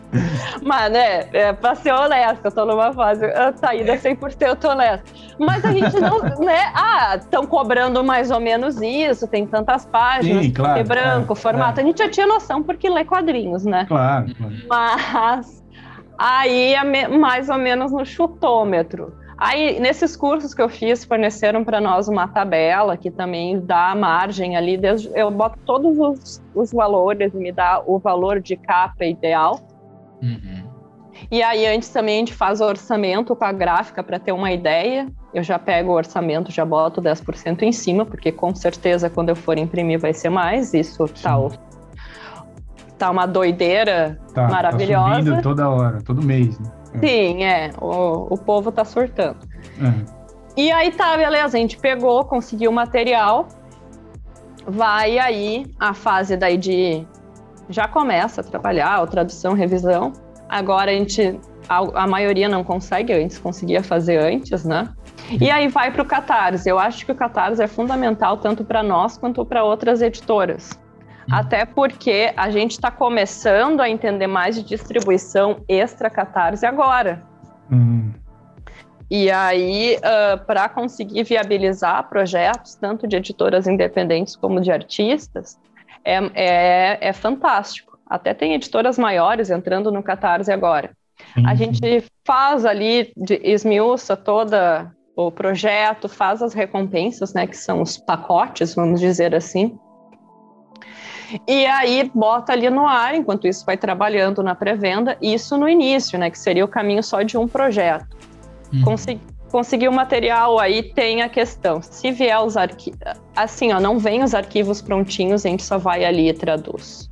Mas, 0.62 0.92
né, 0.92 1.28
é, 1.32 1.54
pra 1.54 1.76
ser 1.76 1.94
honesta, 1.94 2.48
eu 2.48 2.52
tô 2.52 2.66
numa 2.66 2.94
fase, 2.94 3.26
a 3.26 3.54
saída 3.54 3.94
é 3.94 3.98
100% 3.98 4.66
honesta. 4.66 5.04
Mas 5.40 5.64
a 5.64 5.72
gente 5.72 6.00
não, 6.00 6.20
né, 6.44 6.72
ah, 6.74 7.16
estão 7.18 7.46
cobrando 7.46 8.04
mais 8.04 8.30
ou 8.30 8.40
menos 8.40 8.82
isso, 8.82 9.28
tem 9.28 9.46
tantas 9.48 9.86
páginas, 9.86 10.46
Sim, 10.46 10.52
claro, 10.52 10.84
branco, 10.84 11.34
é, 11.34 11.36
formato. 11.36 11.80
É. 11.80 11.84
A 11.84 11.86
gente 11.86 12.00
já 12.00 12.10
tinha 12.10 12.28
noção 12.28 12.62
porque 12.62 12.90
lê 12.90 13.06
quadrinhos, 13.06 13.66
né? 13.66 13.86
Claro, 13.88 14.36
claro. 14.36 14.54
Mas 14.68 15.64
aí 16.18 16.74
é 16.74 17.08
mais 17.08 17.50
ou 17.50 17.58
menos 17.58 17.92
no 17.92 18.06
chutômetro. 18.06 19.14
Aí, 19.42 19.80
nesses 19.80 20.16
cursos 20.16 20.54
que 20.54 20.62
eu 20.62 20.70
fiz, 20.70 21.04
forneceram 21.04 21.64
para 21.64 21.82
nós 21.82 22.08
uma 22.08 22.28
tabela 22.28 22.96
que 22.96 23.10
também 23.10 23.60
dá 23.60 23.96
margem 23.96 24.56
ali, 24.56 24.80
eu 25.16 25.32
boto 25.32 25.58
todos 25.66 25.98
os, 25.98 26.44
os 26.54 26.72
valores, 26.72 27.34
me 27.34 27.52
dá 27.52 27.82
o 27.84 27.98
valor 27.98 28.40
de 28.40 28.56
capa 28.56 29.04
ideal. 29.04 29.60
Uhum. 30.22 30.70
E 31.30 31.44
aí, 31.44 31.66
antes 31.68 31.90
também 31.90 32.16
a 32.16 32.20
gente 32.20 32.34
faz 32.34 32.62
o 32.62 32.66
orçamento 32.66 33.36
com 33.36 33.46
a 33.46 33.52
gráfica 33.52 34.02
para 34.02 34.20
ter 34.20 34.32
uma 34.32 34.52
ideia. 34.52 35.08
Eu 35.34 35.44
já 35.44 35.60
pego 35.60 35.92
o 35.92 35.96
orçamento, 35.96 36.52
já 36.52 36.66
boto 36.66 37.02
10% 37.02 37.62
em 37.62 37.72
cima, 37.72 38.06
porque 38.06 38.32
com 38.32 38.54
certeza 38.56 39.10
quando 39.10 39.30
eu 39.30 39.36
for 39.36 39.58
imprimir 39.58 40.00
vai 40.00 40.14
ser 40.14 40.30
mais. 40.30 40.74
Isso 40.74 41.08
tá, 41.22 41.38
tá 42.98 43.12
uma 43.12 43.26
doideira 43.26 44.20
tá, 44.34 44.48
tá 44.48 44.54
maravilhosa. 44.54 45.10
Tá 45.10 45.16
subindo 45.18 45.42
toda 45.42 45.70
hora, 45.70 46.02
todo 46.02 46.24
mês, 46.24 46.60
né? 46.60 46.72
Sim, 47.00 47.44
é. 47.44 47.72
O, 47.80 48.34
o 48.34 48.38
povo 48.38 48.72
tá 48.72 48.84
surtando. 48.84 49.38
É. 49.80 50.22
E 50.58 50.72
aí 50.72 50.92
tá, 50.92 51.16
beleza, 51.16 51.58
a 51.58 51.60
gente 51.60 51.78
pegou, 51.78 52.26
conseguiu 52.26 52.72
o 52.72 52.74
material. 52.74 53.48
Vai 54.68 55.18
aí 55.18 55.66
a 55.80 55.94
fase 55.94 56.36
daí 56.36 56.58
de. 56.58 57.06
Já 57.72 57.88
começa 57.88 58.42
a 58.42 58.44
trabalhar, 58.44 59.02
a 59.02 59.08
tradução, 59.08 59.54
revisão. 59.54 60.14
Agora 60.48 60.92
a 60.92 60.94
gente. 60.94 61.40
A, 61.70 62.04
a 62.04 62.08
maioria 62.08 62.50
não 62.50 62.64
consegue, 62.64 63.14
antes 63.14 63.38
conseguia 63.38 63.82
fazer 63.82 64.18
antes, 64.18 64.66
né? 64.66 64.90
E 65.40 65.50
aí 65.50 65.68
vai 65.68 65.92
para 65.92 66.02
o 66.02 66.06
Catarse. 66.06 66.68
Eu 66.68 66.78
acho 66.78 67.06
que 67.06 67.12
o 67.12 67.16
Catarse 67.16 67.62
é 67.62 67.68
fundamental 67.68 68.38
tanto 68.38 68.66
para 68.66 68.84
nós 68.84 69.18
quanto 69.18 69.46
para 69.46 69.64
outras 69.64 70.02
editoras. 70.02 70.72
Uhum. 71.30 71.36
Até 71.36 71.66
porque 71.66 72.34
a 72.36 72.50
gente 72.50 72.72
está 72.72 72.92
começando 72.92 73.80
a 73.80 73.90
entender 73.90 74.28
mais 74.28 74.56
de 74.56 74.64
distribuição 74.64 75.64
extra 75.68 76.10
catarse 76.10 76.66
agora. 76.66 77.24
Uhum. 77.72 78.12
E 79.10 79.30
aí, 79.30 79.98
uh, 79.98 80.46
para 80.46 80.70
conseguir 80.70 81.24
viabilizar 81.24 82.08
projetos, 82.08 82.76
tanto 82.76 83.08
de 83.08 83.18
editoras 83.18 83.68
independentes 83.68 84.36
como 84.36 84.62
de 84.62 84.72
artistas, 84.72 85.60
é, 86.04 86.18
é, 86.34 86.98
é 87.10 87.14
fantástico. 87.14 87.98
Até 88.06 88.34
tem 88.34 88.54
editoras 88.54 88.98
maiores 88.98 89.50
entrando 89.50 89.92
no 89.92 90.04
Catarse 90.04 90.52
agora. 90.52 90.92
A 91.46 91.56
gente 91.56 92.04
faz 92.26 92.66
ali, 92.66 93.14
de, 93.16 93.40
esmiuça 93.44 94.18
toda 94.18 94.92
o 95.16 95.32
projeto, 95.32 96.10
faz 96.10 96.42
as 96.42 96.54
recompensas, 96.54 97.34
né, 97.34 97.46
que 97.46 97.56
são 97.56 97.82
os 97.82 97.98
pacotes, 97.98 98.74
vamos 98.74 99.00
dizer 99.00 99.36
assim, 99.36 99.78
e 101.48 101.66
aí 101.66 102.12
bota 102.14 102.52
ali 102.52 102.70
no 102.70 102.86
ar, 102.86 103.16
enquanto 103.16 103.48
isso 103.48 103.66
vai 103.66 103.78
trabalhando 103.78 104.44
na 104.44 104.56
pré-venda, 104.56 105.18
isso 105.22 105.58
no 105.58 105.68
início, 105.68 106.20
né? 106.20 106.30
Que 106.30 106.38
seria 106.38 106.66
o 106.66 106.68
caminho 106.68 107.04
só 107.04 107.22
de 107.22 107.38
um 107.38 107.48
projeto. 107.48 108.06
Uhum. 108.74 108.84
Consegui, 108.84 109.22
conseguir 109.52 109.90
o 109.90 109.92
material 109.92 110.58
aí 110.58 110.82
tem 110.82 111.22
a 111.22 111.30
questão. 111.30 111.82
Se 111.82 112.12
vier 112.12 112.40
os 112.40 112.56
arquivos. 112.56 113.00
Assim, 113.36 113.72
ó, 113.74 113.80
não 113.80 114.00
vem 114.00 114.24
os 114.24 114.34
arquivos 114.34 114.82
prontinhos, 114.82 115.46
a 115.46 115.50
gente 115.50 115.64
só 115.64 115.78
vai 115.78 116.06
ali 116.06 116.30
e 116.30 116.34
traduz. 116.34 117.10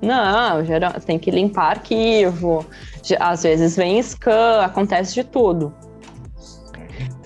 Não, 0.00 0.64
geral, 0.64 0.92
tem 1.04 1.18
que 1.18 1.30
limpar 1.30 1.70
arquivo. 1.70 2.64
Às 3.18 3.42
vezes 3.42 3.76
vem 3.76 4.00
scan, 4.02 4.62
acontece 4.62 5.14
de 5.14 5.24
tudo. 5.24 5.74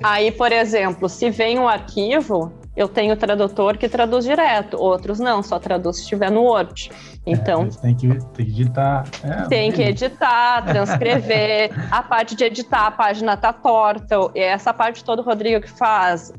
Aí, 0.03 0.33
por 0.33 0.50
exemplo, 0.50 1.09
se 1.09 1.31
vem 1.31 1.59
um 1.59 1.68
arquivo, 1.68 2.53
eu 2.77 2.89
tenho 2.89 3.17
tradutor 3.17 3.77
que 3.79 3.89
traduz 3.89 4.25
direto, 4.25 4.77
outros 4.77 5.21
não, 5.21 5.43
só 5.43 5.59
traduz 5.59 5.97
se 5.97 6.03
estiver 6.03 6.31
no 6.31 6.43
Word. 6.43 6.91
Então. 7.25 7.63
É, 7.63 7.81
tem, 7.81 7.95
que, 7.95 8.09
tem 8.09 8.47
que 8.47 8.61
editar. 8.63 9.05
É, 9.23 9.49
tem 9.49 9.73
que 9.73 9.83
editar, 9.83 10.65
transcrever. 10.65 11.71
a 11.91 12.03
parte 12.03 12.35
de 12.35 12.45
editar, 12.45 12.87
a 12.87 12.91
página 12.91 13.37
tá 13.37 13.53
torta. 13.53 14.17
E 14.35 14.41
essa 14.41 14.75
parte 14.75 15.05
toda 15.05 15.23
o 15.23 15.25
Rodrigo 15.25 15.61
que 15.61 15.71
faz. 15.71 16.33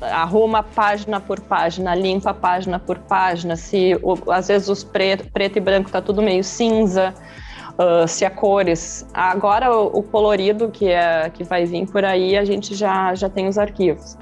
Arruma 0.00 0.62
página 0.62 1.20
por 1.20 1.40
página, 1.40 1.94
limpa 1.94 2.34
página 2.34 2.78
por 2.78 2.98
página. 2.98 3.54
Se 3.54 3.98
o, 4.02 4.16
às 4.32 4.48
vezes 4.48 4.68
os 4.68 4.82
preto, 4.82 5.30
preto 5.30 5.56
e 5.58 5.60
branco 5.60 5.90
tá 5.90 6.00
tudo 6.00 6.22
meio 6.22 6.42
cinza. 6.42 7.14
Uh, 7.74 8.06
se 8.06 8.24
a 8.24 8.30
cores. 8.30 9.04
Agora 9.12 9.72
o, 9.76 9.98
o, 9.98 10.02
colorido 10.02 10.70
que, 10.70 10.88
é, 10.88 11.28
que 11.30 11.42
vai 11.42 11.64
vir 11.64 11.86
por 11.88 12.04
aí, 12.04 12.36
a 12.36 12.44
gente 12.44 12.72
já, 12.74 13.14
já 13.16 13.28
tem 13.28 13.48
os 13.48 13.58
arquivos. 13.58 14.16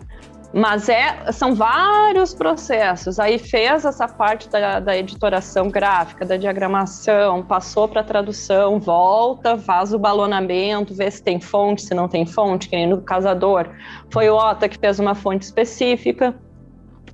Mas 0.53 0.89
é, 0.89 1.33
são 1.33 1.55
vários 1.55 2.35
processos. 2.35 3.19
Aí 3.19 3.39
fez 3.39 3.85
essa 3.85 4.07
parte 4.07 4.49
da, 4.51 4.81
da 4.81 4.97
editoração 4.97 5.71
gráfica, 5.71 6.27
da 6.27 6.37
diagramação, 6.37 7.43
passou 7.43 7.89
para 7.89 8.03
tradução, 8.03 8.79
volta, 8.79 9.57
faz 9.57 9.95
o 9.95 9.99
balonamento, 9.99 10.95
vê 10.95 11.11
se 11.11 11.23
tem 11.23 11.41
fonte, 11.41 11.83
se 11.83 11.95
não 11.95 12.07
tem 12.07 12.27
fonte, 12.27 12.69
que 12.69 12.77
nem 12.77 12.87
no 12.87 13.01
casador. 13.01 13.69
Foi 14.11 14.29
o 14.29 14.37
Ota 14.37 14.69
que 14.69 14.79
fez 14.79 15.01
uma 15.01 15.15
fonte 15.15 15.43
específica. 15.43 16.35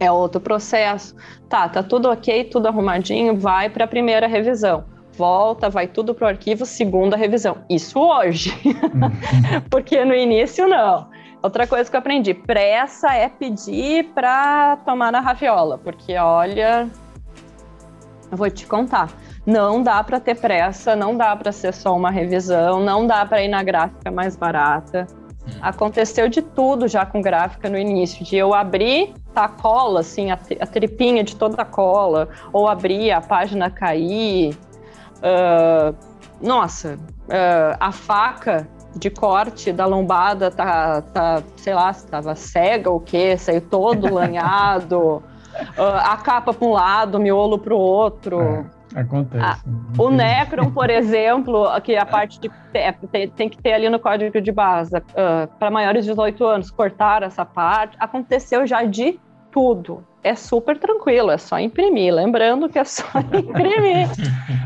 É 0.00 0.10
outro 0.10 0.40
processo. 0.40 1.14
Tá, 1.48 1.68
tá 1.68 1.82
tudo 1.82 2.10
ok, 2.10 2.44
tudo 2.44 2.66
arrumadinho, 2.66 3.36
vai 3.36 3.70
para 3.70 3.84
a 3.84 3.88
primeira 3.88 4.26
revisão 4.26 4.84
volta, 5.18 5.68
vai 5.68 5.88
tudo 5.88 6.14
para 6.14 6.26
o 6.26 6.28
arquivo, 6.28 6.64
segunda 6.64 7.16
revisão. 7.16 7.58
Isso 7.68 7.98
hoje, 7.98 8.54
uhum. 8.64 9.60
porque 9.68 10.04
no 10.04 10.14
início 10.14 10.68
não. 10.68 11.08
Outra 11.42 11.66
coisa 11.66 11.88
que 11.88 11.94
eu 11.94 12.00
aprendi: 12.00 12.34
pressa 12.34 13.14
é 13.14 13.28
pedir 13.28 14.12
para 14.14 14.76
tomar 14.84 15.12
na 15.12 15.20
raviola, 15.20 15.78
porque 15.78 16.16
olha, 16.16 16.88
eu 18.30 18.36
vou 18.36 18.50
te 18.50 18.66
contar. 18.66 19.10
Não 19.46 19.82
dá 19.82 20.02
para 20.02 20.20
ter 20.20 20.34
pressa, 20.38 20.94
não 20.94 21.16
dá 21.16 21.34
para 21.34 21.52
ser 21.52 21.72
só 21.72 21.96
uma 21.96 22.10
revisão, 22.10 22.80
não 22.80 23.06
dá 23.06 23.24
para 23.24 23.42
ir 23.42 23.48
na 23.48 23.62
gráfica 23.62 24.10
mais 24.10 24.36
barata. 24.36 25.06
Hum. 25.46 25.58
Aconteceu 25.62 26.28
de 26.28 26.42
tudo 26.42 26.86
já 26.88 27.06
com 27.06 27.22
gráfica 27.22 27.68
no 27.70 27.78
início, 27.78 28.24
de 28.24 28.36
eu 28.36 28.52
abrir 28.52 29.14
tá, 29.32 29.44
a 29.44 29.48
cola, 29.48 30.00
assim, 30.00 30.30
a, 30.30 30.38
a 30.60 30.66
tripinha 30.66 31.22
de 31.22 31.36
toda 31.36 31.62
a 31.62 31.64
cola, 31.64 32.28
ou 32.52 32.68
abrir 32.68 33.12
a 33.12 33.20
página 33.20 33.70
cair. 33.70 34.54
Uh, 35.18 35.94
nossa, 36.40 36.94
uh, 36.94 37.76
a 37.80 37.90
faca 37.90 38.68
de 38.98 39.10
corte 39.10 39.72
da 39.72 39.86
lombada 39.86 40.50
tá, 40.50 41.02
tá 41.02 41.42
sei 41.56 41.74
lá, 41.74 41.92
se 41.92 42.06
tava 42.06 42.34
cega 42.34 42.90
ou 42.90 42.96
o 42.96 43.00
quê, 43.00 43.36
saiu 43.36 43.60
todo 43.60 44.12
lanhado, 44.12 45.22
uh, 45.78 45.82
a 46.02 46.16
capa 46.16 46.52
para 46.52 46.66
um 46.66 46.72
lado, 46.72 47.16
o 47.16 47.20
miolo 47.20 47.58
para 47.58 47.74
o 47.74 47.78
outro. 47.78 48.40
É, 48.94 49.00
acontece. 49.00 49.44
Ah, 49.44 49.58
o 49.96 50.10
Necron, 50.10 50.70
por 50.70 50.90
exemplo, 50.90 51.68
que 51.82 51.96
a 51.96 52.06
parte 52.06 52.40
de 52.40 52.50
tem, 53.10 53.28
tem, 53.28 53.48
que 53.48 53.58
ter 53.58 53.72
ali 53.72 53.88
no 53.88 53.98
código 53.98 54.40
de 54.40 54.52
base, 54.52 54.96
uh, 54.96 55.46
para 55.58 55.70
maiores 55.70 56.04
de 56.04 56.10
18 56.10 56.44
anos, 56.44 56.70
cortar 56.70 57.22
essa 57.22 57.44
parte, 57.44 57.96
aconteceu 58.00 58.66
já 58.66 58.82
de 58.82 59.18
tudo 59.50 60.04
é 60.22 60.34
super 60.34 60.78
tranquilo, 60.78 61.30
é 61.30 61.38
só 61.38 61.58
imprimir. 61.58 62.12
Lembrando 62.12 62.68
que 62.68 62.78
é 62.78 62.84
só 62.84 63.04
imprimir. 63.32 64.08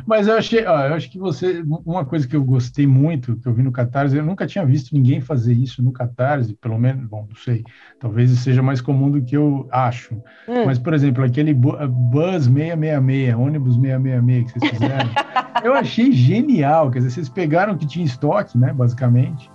Mas 0.06 0.26
eu 0.26 0.36
achei, 0.36 0.64
ó, 0.66 0.86
eu 0.86 0.94
acho 0.94 1.10
que 1.10 1.18
você, 1.18 1.62
uma 1.84 2.04
coisa 2.04 2.26
que 2.26 2.34
eu 2.34 2.42
gostei 2.42 2.86
muito, 2.86 3.36
que 3.36 3.46
eu 3.46 3.52
vi 3.52 3.62
no 3.62 3.70
Catarse, 3.70 4.16
eu 4.16 4.24
nunca 4.24 4.46
tinha 4.46 4.64
visto 4.64 4.92
ninguém 4.92 5.20
fazer 5.20 5.52
isso 5.52 5.82
no 5.82 5.92
Catarse, 5.92 6.54
pelo 6.54 6.78
menos, 6.78 7.06
bom, 7.06 7.26
não 7.28 7.36
sei, 7.36 7.62
talvez 8.00 8.30
seja 8.38 8.62
mais 8.62 8.80
comum 8.80 9.10
do 9.10 9.22
que 9.22 9.36
eu 9.36 9.68
acho. 9.70 10.14
Hum. 10.48 10.64
Mas, 10.66 10.78
por 10.78 10.94
exemplo, 10.94 11.22
aquele 11.22 11.54
Buzz 11.54 12.44
666, 12.44 13.34
ônibus 13.36 13.74
666 13.76 14.52
que 14.52 14.58
vocês 14.58 14.72
fizeram, 14.72 15.10
eu 15.62 15.74
achei 15.74 16.12
genial. 16.12 16.90
Quer 16.90 16.98
dizer, 16.98 17.10
vocês 17.10 17.28
pegaram 17.28 17.74
o 17.74 17.78
que 17.78 17.86
tinha 17.86 18.04
estoque, 18.04 18.58
né, 18.58 18.72
basicamente 18.72 19.50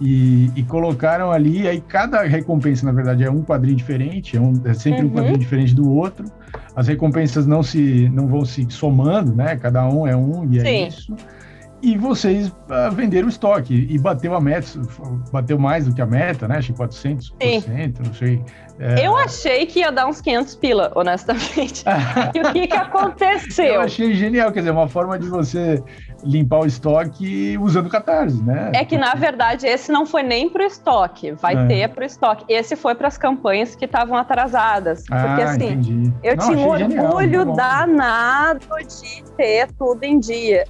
e, 0.00 0.50
e, 0.54 0.62
colocaram 0.62 1.32
ali, 1.32 1.66
aí 1.66 1.80
cada 1.80 2.22
recompensa, 2.22 2.84
na 2.84 2.92
verdade, 2.92 3.24
é 3.24 3.30
um 3.30 3.42
quadrinho 3.42 3.76
diferente, 3.76 4.36
é, 4.36 4.40
um, 4.40 4.52
é 4.64 4.74
sempre 4.74 5.02
uhum. 5.02 5.08
um 5.08 5.10
quadrinho 5.10 5.38
diferente 5.38 5.74
do 5.74 5.90
outro. 5.90 6.26
As 6.74 6.88
recompensas 6.88 7.46
não 7.46 7.62
se 7.62 8.08
não 8.10 8.26
vão 8.26 8.44
se 8.44 8.66
somando, 8.68 9.34
né? 9.34 9.56
Cada 9.56 9.88
um 9.88 10.06
é 10.06 10.14
um 10.14 10.46
e 10.50 10.58
é 10.58 10.64
Sim. 10.64 10.86
isso. 10.86 11.16
E 11.82 11.96
vocês 11.96 12.48
uh, 12.48 12.94
venderam 12.94 13.26
o 13.26 13.30
estoque 13.30 13.86
e 13.88 13.98
bateu 13.98 14.34
a 14.34 14.40
meta, 14.40 14.66
bateu 15.32 15.58
mais 15.58 15.86
do 15.86 15.94
que 15.94 16.02
a 16.02 16.06
meta, 16.06 16.48
né? 16.48 16.58
Acho 16.58 16.72
que 16.72 16.78
400%, 16.78 17.30
Sim. 17.60 17.94
não 18.04 18.14
sei. 18.14 18.42
É... 18.78 19.06
Eu 19.06 19.16
achei 19.16 19.64
que 19.64 19.80
ia 19.80 19.90
dar 19.90 20.06
uns 20.06 20.20
500 20.20 20.54
pila, 20.56 20.92
honestamente. 20.94 21.84
e 22.34 22.40
o 22.40 22.52
que, 22.52 22.66
que 22.66 22.76
aconteceu? 22.76 23.74
Eu 23.74 23.80
achei 23.80 24.14
genial, 24.14 24.52
quer 24.52 24.60
dizer, 24.60 24.70
uma 24.70 24.88
forma 24.88 25.18
de 25.18 25.28
você 25.28 25.82
limpar 26.22 26.60
o 26.60 26.66
estoque 26.66 27.56
usando 27.58 27.88
Catarse, 27.88 28.42
né? 28.42 28.72
É 28.74 28.84
que, 28.84 28.98
na 28.98 29.14
verdade, 29.14 29.66
esse 29.66 29.90
não 29.90 30.04
foi 30.04 30.22
nem 30.22 30.48
para 30.48 30.62
o 30.62 30.66
estoque, 30.66 31.32
vai 31.32 31.54
é. 31.54 31.66
ter 31.66 31.88
para 31.88 32.02
o 32.02 32.06
estoque. 32.06 32.44
Esse 32.48 32.76
foi 32.76 32.94
para 32.94 33.08
as 33.08 33.16
campanhas 33.16 33.74
que 33.74 33.84
estavam 33.84 34.16
atrasadas. 34.16 35.04
Ah, 35.10 35.22
porque, 35.22 35.42
assim, 35.42 35.72
entendi. 35.72 36.12
eu 36.22 36.36
não, 36.36 36.46
tinha 36.46 36.58
um 36.58 36.68
orgulho 36.68 37.40
genial, 37.40 37.56
danado 37.56 38.66
de 38.78 39.24
ter 39.36 39.72
tudo 39.72 40.04
em 40.04 40.18
dia. 40.18 40.64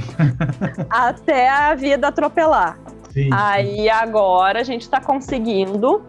Até 0.90 1.48
a 1.48 1.74
vida 1.74 2.08
atropelar. 2.08 2.78
Sim. 3.10 3.30
Aí, 3.32 3.88
agora, 3.88 4.60
a 4.60 4.64
gente 4.64 4.82
está 4.82 5.00
conseguindo... 5.00 6.02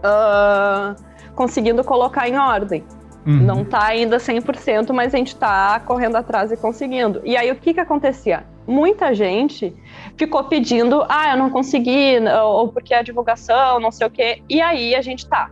Uh, 0.00 0.94
conseguindo 1.34 1.84
colocar 1.84 2.28
em 2.28 2.38
ordem. 2.38 2.84
Uhum. 3.26 3.42
Não 3.42 3.62
está 3.62 3.84
ainda 3.84 4.16
100%, 4.16 4.92
mas 4.92 5.14
a 5.14 5.18
gente 5.18 5.28
está 5.28 5.78
correndo 5.80 6.16
atrás 6.16 6.50
e 6.50 6.56
conseguindo. 6.56 7.20
E 7.24 7.36
aí 7.36 7.50
o 7.50 7.56
que 7.56 7.74
que 7.74 7.80
acontecia? 7.80 8.44
Muita 8.66 9.14
gente 9.14 9.74
ficou 10.16 10.44
pedindo, 10.44 11.04
ah, 11.08 11.32
eu 11.32 11.36
não 11.36 11.50
consegui, 11.50 12.16
ou 12.42 12.68
porque 12.68 12.94
a 12.94 13.02
divulgação, 13.02 13.80
não 13.80 13.90
sei 13.90 14.06
o 14.06 14.10
quê. 14.10 14.42
E 14.48 14.60
aí 14.60 14.94
a 14.94 15.02
gente 15.02 15.28
tá. 15.28 15.50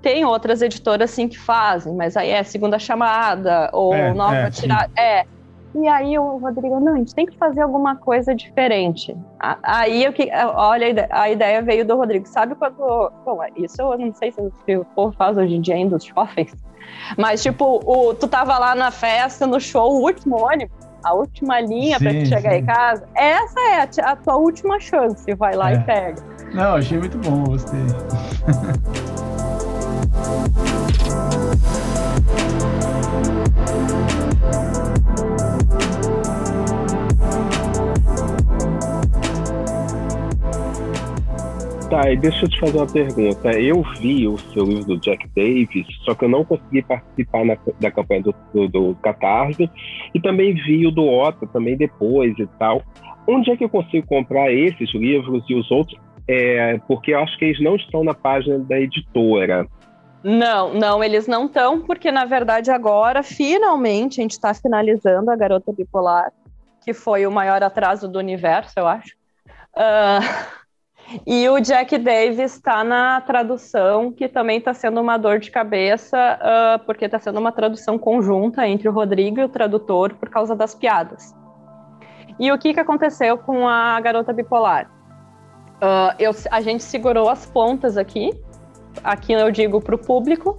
Tem 0.00 0.24
outras 0.24 0.62
editoras 0.62 1.10
sim 1.10 1.28
que 1.28 1.38
fazem, 1.38 1.94
mas 1.94 2.16
aí 2.16 2.30
é 2.30 2.42
segunda 2.42 2.78
chamada, 2.78 3.68
ou 3.72 3.92
é, 3.92 4.14
nova 4.14 4.36
é, 4.36 4.50
tirada. 4.50 4.90
É. 4.96 5.26
E 5.74 5.88
aí 5.88 6.16
o 6.18 6.36
Rodrigo, 6.38 6.78
não, 6.78 6.94
a 6.94 6.98
gente 6.98 7.14
tem 7.14 7.26
que 7.26 7.36
fazer 7.36 7.62
alguma 7.62 7.96
coisa 7.96 8.34
diferente. 8.34 9.16
Aí 9.62 10.04
eu 10.04 10.12
que, 10.12 10.30
olha, 10.54 11.08
a 11.10 11.30
ideia 11.30 11.60
veio 11.62 11.84
do 11.84 11.96
Rodrigo. 11.96 12.26
Sabe 12.26 12.54
quando. 12.54 12.76
Bom, 13.24 13.40
isso 13.56 13.82
eu 13.82 13.98
não 13.98 14.14
sei 14.14 14.32
se 14.32 14.76
o 14.76 14.84
povo 14.94 15.14
faz 15.16 15.36
hoje 15.36 15.56
em 15.56 15.60
dia 15.60 15.74
ainda, 15.74 15.96
os 15.96 16.04
shoppings. 16.04 16.54
Mas, 17.18 17.42
tipo, 17.42 17.80
o, 17.84 18.14
tu 18.14 18.28
tava 18.28 18.56
lá 18.58 18.74
na 18.74 18.90
festa, 18.90 19.46
no 19.46 19.60
show, 19.60 19.94
o 19.94 20.02
último 20.02 20.36
ônibus, 20.36 20.76
a 21.02 21.12
última 21.12 21.60
linha 21.60 21.98
para 21.98 22.12
tu 22.12 22.26
chegar 22.26 22.52
sim. 22.52 22.56
em 22.58 22.64
casa. 22.64 23.08
Essa 23.14 23.60
é 23.60 23.80
a, 23.80 24.12
a, 24.12 24.16
tua 24.16 24.36
última 24.36 24.78
chance. 24.78 25.34
Vai 25.34 25.54
lá 25.54 25.72
é. 25.72 25.74
e 25.74 25.84
pega. 25.84 26.22
Não, 26.54 26.76
achei 26.76 26.98
muito 26.98 27.18
bom, 27.18 27.44
gostei. 27.44 27.80
Tá, 41.94 42.10
e 42.10 42.16
deixa 42.16 42.44
eu 42.44 42.48
te 42.48 42.58
fazer 42.58 42.76
uma 42.76 42.88
pergunta. 42.88 43.52
Eu 43.52 43.80
vi 44.00 44.26
o 44.26 44.36
seu 44.52 44.64
livro 44.64 44.84
do 44.84 44.98
Jack 44.98 45.28
Davis, 45.28 45.86
só 46.04 46.12
que 46.12 46.24
eu 46.24 46.28
não 46.28 46.44
consegui 46.44 46.82
participar 46.82 47.44
na, 47.44 47.56
da 47.78 47.88
campanha 47.88 48.20
do, 48.20 48.34
do, 48.52 48.68
do 48.68 48.94
Catarse, 48.96 49.70
e 50.12 50.20
também 50.20 50.54
vi 50.54 50.88
o 50.88 50.90
do 50.90 51.06
Otto, 51.06 51.46
também 51.46 51.76
depois 51.76 52.36
e 52.36 52.48
tal. 52.58 52.82
Onde 53.28 53.52
é 53.52 53.56
que 53.56 53.62
eu 53.62 53.68
consigo 53.68 54.04
comprar 54.08 54.52
esses 54.52 54.92
livros 54.92 55.44
e 55.48 55.54
os 55.54 55.70
outros? 55.70 55.96
É, 56.26 56.80
porque 56.88 57.14
eu 57.14 57.20
acho 57.20 57.38
que 57.38 57.44
eles 57.44 57.62
não 57.62 57.76
estão 57.76 58.02
na 58.02 58.12
página 58.12 58.58
da 58.58 58.76
editora. 58.80 59.64
Não, 60.24 60.74
não, 60.74 61.04
eles 61.04 61.28
não 61.28 61.46
estão, 61.46 61.80
porque 61.80 62.10
na 62.10 62.24
verdade 62.24 62.72
agora, 62.72 63.22
finalmente, 63.22 64.20
a 64.20 64.22
gente 64.24 64.32
está 64.32 64.52
finalizando 64.52 65.30
a 65.30 65.36
Garota 65.36 65.72
Bipolar, 65.72 66.32
que 66.84 66.92
foi 66.92 67.24
o 67.24 67.30
maior 67.30 67.62
atraso 67.62 68.08
do 68.08 68.18
universo, 68.18 68.72
eu 68.76 68.88
acho. 68.88 69.14
Uh, 69.76 70.63
e 71.26 71.48
o 71.48 71.60
Jack 71.60 71.98
Davis 71.98 72.38
está 72.38 72.82
na 72.82 73.20
tradução, 73.20 74.10
que 74.10 74.28
também 74.28 74.58
está 74.58 74.72
sendo 74.72 75.00
uma 75.00 75.16
dor 75.16 75.38
de 75.38 75.50
cabeça, 75.50 76.18
uh, 76.18 76.84
porque 76.84 77.04
está 77.04 77.18
sendo 77.18 77.38
uma 77.38 77.52
tradução 77.52 77.98
conjunta 77.98 78.66
entre 78.66 78.88
o 78.88 78.92
Rodrigo 78.92 79.40
e 79.40 79.44
o 79.44 79.48
tradutor 79.48 80.14
por 80.14 80.28
causa 80.28 80.56
das 80.56 80.74
piadas. 80.74 81.34
E 82.38 82.50
o 82.50 82.58
que, 82.58 82.74
que 82.74 82.80
aconteceu 82.80 83.38
com 83.38 83.68
a 83.68 84.00
garota 84.00 84.32
bipolar? 84.32 84.90
Uh, 85.76 86.14
eu, 86.18 86.30
a 86.50 86.60
gente 86.60 86.82
segurou 86.82 87.28
as 87.28 87.46
pontas 87.46 87.96
aqui, 87.96 88.30
aqui 89.02 89.32
eu 89.32 89.50
digo 89.50 89.80
para 89.80 89.94
o 89.94 89.98
público, 89.98 90.58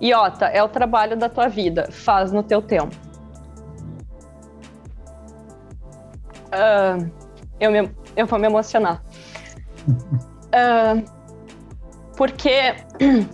e 0.00 0.12
Ota, 0.12 0.46
é 0.46 0.62
o 0.62 0.68
trabalho 0.68 1.16
da 1.16 1.28
tua 1.28 1.48
vida, 1.48 1.88
faz 1.90 2.32
no 2.32 2.42
teu 2.42 2.60
tempo. 2.60 2.94
Uh, 6.46 7.10
eu, 7.58 7.70
me, 7.70 7.90
eu 8.16 8.26
vou 8.26 8.38
me 8.38 8.46
emocionar. 8.46 9.02
Uh, 9.86 11.04
porque 12.16 12.74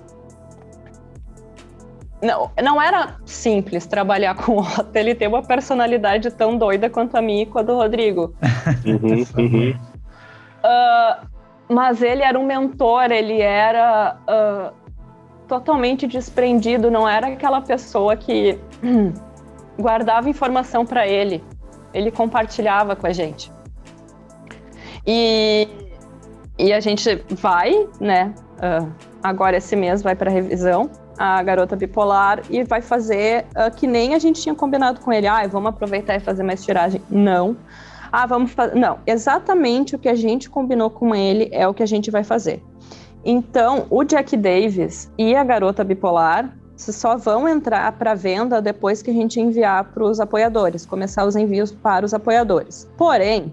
não, 2.22 2.50
não 2.62 2.80
era 2.80 3.16
simples 3.24 3.86
trabalhar 3.86 4.34
com 4.34 4.56
o 4.56 4.60
Otto. 4.60 4.94
Ele 4.94 5.14
tem 5.14 5.28
uma 5.28 5.42
personalidade 5.42 6.30
tão 6.30 6.56
doida 6.56 6.88
quanto 6.88 7.16
a 7.16 7.22
minha 7.22 7.42
e 7.42 7.46
com 7.46 7.58
a 7.58 7.62
do 7.62 7.74
Rodrigo. 7.74 8.34
Uhum, 8.84 9.26
uhum. 9.38 9.74
Uh, 10.64 11.26
mas 11.68 12.02
ele 12.02 12.22
era 12.22 12.38
um 12.38 12.44
mentor, 12.44 13.10
ele 13.10 13.40
era 13.40 14.16
uh, 14.28 14.72
totalmente 15.48 16.06
desprendido, 16.06 16.90
não 16.90 17.08
era 17.08 17.28
aquela 17.28 17.60
pessoa 17.60 18.16
que 18.16 18.58
guardava 19.78 20.28
informação 20.28 20.86
para 20.86 21.06
ele. 21.06 21.42
Ele 21.92 22.10
compartilhava 22.10 22.94
com 22.96 23.06
a 23.06 23.12
gente. 23.12 23.52
E 25.06 25.68
e 26.62 26.72
a 26.72 26.78
gente 26.78 27.22
vai, 27.30 27.88
né? 28.00 28.32
Uh, 28.58 28.88
agora 29.22 29.56
esse 29.56 29.74
mês 29.74 30.00
vai 30.02 30.14
para 30.14 30.30
revisão 30.30 30.88
a 31.18 31.42
garota 31.42 31.76
bipolar 31.76 32.40
e 32.48 32.62
vai 32.62 32.80
fazer 32.80 33.44
uh, 33.50 33.74
que 33.74 33.86
nem 33.86 34.14
a 34.14 34.18
gente 34.18 34.40
tinha 34.40 34.54
combinado 34.54 35.00
com 35.00 35.12
ele. 35.12 35.26
Ah, 35.26 35.46
vamos 35.46 35.70
aproveitar 35.70 36.16
e 36.16 36.20
fazer 36.20 36.42
mais 36.42 36.64
tiragem. 36.64 37.02
Não. 37.10 37.56
Ah, 38.10 38.26
vamos 38.26 38.52
fazer. 38.52 38.76
Não, 38.76 38.98
exatamente 39.06 39.96
o 39.96 39.98
que 39.98 40.08
a 40.08 40.14
gente 40.14 40.48
combinou 40.48 40.88
com 40.88 41.14
ele 41.14 41.48
é 41.50 41.66
o 41.66 41.74
que 41.74 41.82
a 41.82 41.86
gente 41.86 42.10
vai 42.10 42.22
fazer. 42.22 42.62
Então, 43.24 43.86
o 43.90 44.04
Jack 44.04 44.36
Davis 44.36 45.10
e 45.18 45.34
a 45.34 45.44
garota 45.44 45.82
bipolar 45.82 46.56
só 46.76 47.16
vão 47.16 47.48
entrar 47.48 47.92
para 47.92 48.14
venda 48.14 48.60
depois 48.60 49.02
que 49.02 49.10
a 49.10 49.14
gente 49.14 49.40
enviar 49.40 49.84
para 49.84 50.02
os 50.02 50.18
apoiadores, 50.18 50.84
começar 50.84 51.24
os 51.24 51.36
envios 51.36 51.70
para 51.70 52.04
os 52.04 52.12
apoiadores. 52.12 52.90
Porém, 52.96 53.52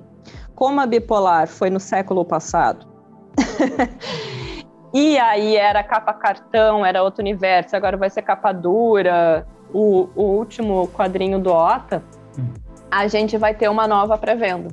como 0.56 0.82
a 0.82 0.86
bipolar 0.86 1.48
foi 1.48 1.70
no 1.70 1.80
século 1.80 2.26
passado 2.26 2.90
e 4.94 5.18
aí 5.18 5.56
era 5.56 5.84
capa 5.84 6.14
cartão, 6.14 6.86
era 6.86 7.04
outro 7.04 7.22
universo, 7.22 7.76
agora 7.76 7.98
vai 7.98 8.10
ser 8.10 8.22
capa 8.22 8.52
dura, 8.52 9.46
o, 9.74 10.10
o 10.16 10.24
último 10.24 10.88
quadrinho 10.90 11.40
do 11.40 11.52
Ota, 11.52 12.04
hum. 12.38 12.54
a 12.90 13.08
gente 13.08 13.38
vai 13.38 13.54
ter 13.54 13.70
uma 13.70 13.88
nova 13.88 14.18
pré-venda 14.18 14.70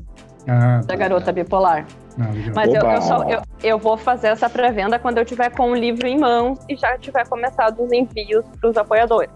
ah, 0.49 0.79
da 0.79 0.87
tá. 0.87 0.97
Garota 0.97 1.33
Bipolar. 1.33 1.87
Não, 2.17 2.29
Mas 2.55 2.73
eu, 2.73 2.81
eu, 2.81 3.03
só, 3.03 3.29
eu, 3.29 3.43
eu, 3.63 3.79
vou 3.79 3.97
fazer 3.97 4.29
essa 4.29 4.49
pré-venda 4.49 4.99
quando 4.99 5.19
eu 5.19 5.25
tiver 5.25 5.51
com 5.51 5.71
o 5.71 5.75
livro 5.75 6.07
em 6.07 6.19
mãos 6.19 6.59
e 6.67 6.75
já 6.75 6.97
tiver 6.97 7.29
começado 7.29 7.83
os 7.83 7.93
envios 7.93 8.45
para 8.59 8.71
os 8.71 8.77
apoiadores. 8.77 9.31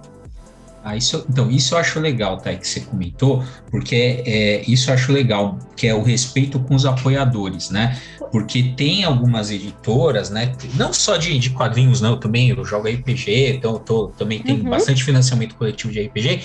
Ah, 0.82 0.96
isso, 0.96 1.26
então, 1.28 1.50
isso 1.50 1.74
eu 1.74 1.78
acho 1.78 2.00
legal, 2.00 2.38
tá, 2.38 2.54
que 2.54 2.66
você 2.66 2.80
comentou, 2.80 3.44
porque 3.70 4.22
é, 4.26 4.62
isso 4.66 4.90
eu 4.90 4.94
acho 4.94 5.12
legal, 5.12 5.58
que 5.76 5.86
é 5.86 5.94
o 5.94 6.02
respeito 6.02 6.58
com 6.58 6.74
os 6.74 6.86
apoiadores, 6.86 7.68
né? 7.68 8.00
Porque 8.32 8.74
tem 8.76 9.04
algumas 9.04 9.50
editoras, 9.50 10.30
né? 10.30 10.52
Não 10.74 10.92
só 10.92 11.18
de, 11.18 11.38
de 11.38 11.50
quadrinhos, 11.50 12.00
não, 12.00 12.12
eu 12.12 12.16
também 12.16 12.48
eu 12.48 12.64
jogo 12.64 12.88
RPG, 12.88 13.56
então 13.56 13.78
tô, 13.78 14.08
também 14.08 14.42
tem 14.42 14.60
uhum. 14.60 14.70
bastante 14.70 15.04
financiamento 15.04 15.54
coletivo 15.54 15.92
de 15.92 16.00
RPG, 16.00 16.38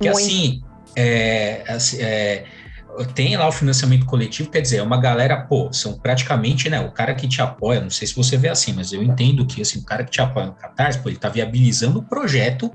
que 0.00 0.10
Muito. 0.10 0.16
assim, 0.16 0.62
é, 0.96 1.62
é, 1.98 2.44
tem 3.14 3.36
lá 3.36 3.46
o 3.46 3.52
financiamento 3.52 4.06
coletivo, 4.06 4.48
quer 4.50 4.62
dizer, 4.62 4.78
é 4.78 4.82
uma 4.82 4.98
galera, 4.98 5.36
pô, 5.36 5.70
são 5.70 5.98
praticamente, 5.98 6.70
né, 6.70 6.80
o 6.80 6.90
cara 6.92 7.14
que 7.14 7.28
te 7.28 7.42
apoia, 7.42 7.80
não 7.80 7.90
sei 7.90 8.06
se 8.06 8.14
você 8.14 8.38
vê 8.38 8.48
assim, 8.48 8.72
mas 8.72 8.90
eu 8.92 9.02
entendo 9.02 9.44
que, 9.44 9.60
assim, 9.60 9.80
o 9.80 9.84
cara 9.84 10.02
que 10.02 10.10
te 10.10 10.20
apoia 10.22 10.46
no 10.46 10.54
Catarse, 10.54 10.98
pô, 10.98 11.10
ele 11.10 11.18
tá 11.18 11.28
viabilizando 11.28 11.98
o 11.98 12.02
projeto 12.02 12.70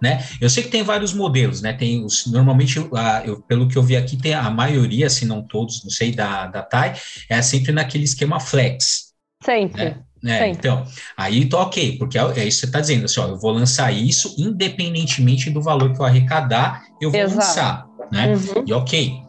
né? 0.00 0.24
Eu 0.40 0.50
sei 0.50 0.62
que 0.62 0.70
tem 0.70 0.82
vários 0.82 1.12
modelos, 1.12 1.62
né? 1.62 1.72
Tem 1.72 2.04
os, 2.04 2.26
normalmente, 2.26 2.76
eu, 3.24 3.40
pelo 3.42 3.68
que 3.68 3.76
eu 3.76 3.82
vi 3.82 3.96
aqui, 3.96 4.16
tem 4.16 4.34
a 4.34 4.50
maioria, 4.50 5.08
se 5.08 5.24
não 5.24 5.42
todos, 5.42 5.82
não 5.82 5.90
sei, 5.90 6.12
da, 6.12 6.46
da 6.46 6.62
TAI, 6.62 6.94
é 7.28 7.40
sempre 7.42 7.72
naquele 7.72 8.04
esquema 8.04 8.40
flex. 8.40 9.12
Sempre. 9.42 9.96
Né? 10.22 10.46
É, 10.46 10.48
então, 10.48 10.86
aí 11.18 11.44
tô 11.44 11.58
ok, 11.58 11.98
porque 11.98 12.18
é, 12.18 12.22
é 12.22 12.46
isso 12.46 12.60
que 12.60 12.60
você 12.60 12.66
está 12.66 12.80
dizendo, 12.80 13.04
assim, 13.04 13.20
ó, 13.20 13.28
eu 13.28 13.38
vou 13.38 13.50
lançar 13.50 13.92
isso 13.92 14.34
independentemente 14.38 15.50
do 15.50 15.60
valor 15.60 15.92
que 15.92 16.00
eu 16.00 16.06
arrecadar, 16.06 16.82
eu 16.98 17.10
vou 17.10 17.20
Exato. 17.20 17.36
lançar, 17.36 17.86
né? 18.10 18.34
Uhum. 18.34 18.64
E 18.66 18.72
ok, 18.72 19.23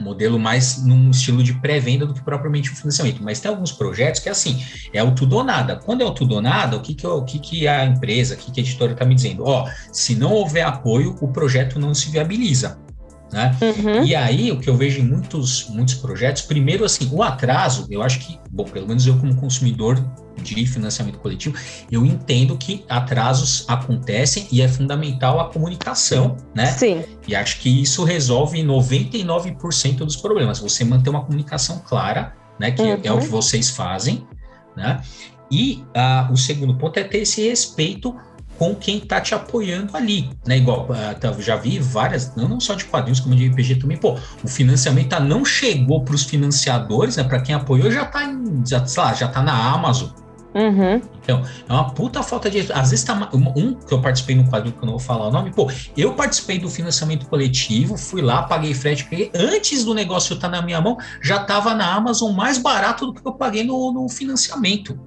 um 0.00 0.04
modelo 0.04 0.38
mais 0.38 0.82
num 0.84 1.10
estilo 1.10 1.42
de 1.42 1.54
pré-venda 1.54 2.06
do 2.06 2.14
que 2.14 2.22
propriamente 2.22 2.70
o 2.72 2.76
financiamento. 2.76 3.22
Mas 3.22 3.38
tem 3.38 3.50
alguns 3.50 3.70
projetos 3.70 4.20
que 4.20 4.28
é 4.28 4.32
assim, 4.32 4.64
é 4.92 5.02
o 5.02 5.14
tudo 5.14 5.36
ou 5.36 5.44
nada. 5.44 5.76
Quando 5.76 6.00
é 6.00 6.04
o 6.04 6.10
tudo 6.10 6.34
ou 6.34 6.42
nada, 6.42 6.76
o 6.76 6.80
que, 6.80 6.94
que, 6.94 7.06
o 7.06 7.22
que, 7.22 7.38
que 7.38 7.68
a 7.68 7.84
empresa, 7.84 8.34
o 8.34 8.36
que, 8.38 8.50
que 8.50 8.60
a 8.60 8.62
editora 8.62 8.92
está 8.92 9.04
me 9.04 9.14
dizendo? 9.14 9.44
Ó, 9.44 9.68
se 9.92 10.14
não 10.14 10.32
houver 10.32 10.64
apoio, 10.64 11.16
o 11.20 11.28
projeto 11.28 11.78
não 11.78 11.94
se 11.94 12.10
viabiliza. 12.10 12.79
Né? 13.32 13.56
Uhum. 13.62 14.04
E 14.04 14.14
aí, 14.14 14.50
o 14.50 14.58
que 14.58 14.68
eu 14.68 14.76
vejo 14.76 15.00
em 15.00 15.04
muitos, 15.04 15.68
muitos 15.68 15.94
projetos, 15.94 16.42
primeiro, 16.42 16.84
assim, 16.84 17.08
o 17.12 17.22
atraso, 17.22 17.86
eu 17.88 18.02
acho 18.02 18.18
que, 18.18 18.38
bom, 18.50 18.64
pelo 18.64 18.88
menos 18.88 19.06
eu 19.06 19.16
como 19.18 19.34
consumidor 19.36 20.04
de 20.42 20.66
financiamento 20.66 21.18
coletivo, 21.18 21.56
eu 21.90 22.04
entendo 22.04 22.56
que 22.56 22.84
atrasos 22.88 23.64
acontecem 23.68 24.48
e 24.50 24.62
é 24.62 24.68
fundamental 24.68 25.38
a 25.38 25.48
comunicação, 25.50 26.36
né? 26.54 26.66
Sim. 26.66 27.04
E 27.28 27.34
acho 27.34 27.60
que 27.60 27.82
isso 27.82 28.04
resolve 28.04 28.62
99% 28.62 29.98
dos 29.98 30.16
problemas. 30.16 30.58
Você 30.58 30.84
manter 30.84 31.10
uma 31.10 31.24
comunicação 31.24 31.80
clara, 31.86 32.34
né? 32.58 32.70
Que 32.72 32.82
uhum. 32.82 32.88
é 32.88 33.12
o 33.12 33.18
que 33.18 33.26
uhum. 33.26 33.30
vocês 33.30 33.70
fazem, 33.70 34.26
né? 34.76 35.02
E 35.50 35.84
uh, 35.96 36.32
o 36.32 36.36
segundo 36.36 36.76
ponto 36.76 36.98
é 36.98 37.04
ter 37.04 37.18
esse 37.18 37.46
respeito 37.46 38.16
com 38.60 38.74
quem 38.74 38.98
está 38.98 39.18
te 39.22 39.34
apoiando 39.34 39.96
ali, 39.96 40.28
né? 40.46 40.58
Igual, 40.58 40.86
uh, 40.90 41.40
já 41.40 41.56
vi 41.56 41.78
várias, 41.78 42.36
não, 42.36 42.60
só 42.60 42.74
de 42.74 42.84
quadrinhos, 42.84 43.18
como 43.18 43.34
de 43.34 43.48
RPG 43.48 43.76
também, 43.76 43.96
pô, 43.96 44.18
o 44.44 44.48
financiamento 44.48 45.18
não 45.18 45.46
chegou 45.46 46.04
para 46.04 46.14
os 46.14 46.24
financiadores, 46.24 47.16
né? 47.16 47.24
Para 47.24 47.40
quem 47.40 47.54
apoiou, 47.54 47.90
já 47.90 48.02
está 48.02 48.20
já, 48.66 49.02
lá, 49.02 49.14
já 49.14 49.28
tá 49.28 49.42
na 49.42 49.54
Amazon, 49.72 50.10
Uhum. 50.52 51.00
Então, 51.22 51.44
é 51.68 51.72
uma 51.72 51.90
puta 51.90 52.24
falta 52.24 52.50
de. 52.50 52.72
Às 52.72 52.90
vezes 52.90 53.04
tá. 53.04 53.30
Um 53.32 53.74
que 53.74 53.94
eu 53.94 54.02
participei 54.02 54.34
no 54.34 54.48
quadro 54.48 54.72
que 54.72 54.78
eu 54.78 54.84
não 54.84 54.94
vou 54.94 54.98
falar 54.98 55.28
o 55.28 55.30
nome, 55.30 55.52
pô, 55.52 55.70
eu 55.96 56.12
participei 56.14 56.58
do 56.58 56.68
financiamento 56.68 57.26
coletivo, 57.26 57.96
fui 57.96 58.20
lá, 58.20 58.42
paguei 58.42 58.74
frete, 58.74 59.04
peguei. 59.04 59.30
Antes 59.32 59.84
do 59.84 59.94
negócio 59.94 60.34
estar 60.34 60.48
tá 60.48 60.56
na 60.56 60.60
minha 60.60 60.80
mão, 60.80 60.96
já 61.22 61.38
tava 61.38 61.72
na 61.72 61.94
Amazon 61.94 62.32
mais 62.32 62.58
barato 62.58 63.06
do 63.06 63.14
que 63.14 63.24
eu 63.24 63.32
paguei 63.32 63.62
no, 63.62 63.92
no 63.92 64.08
financiamento. 64.08 64.98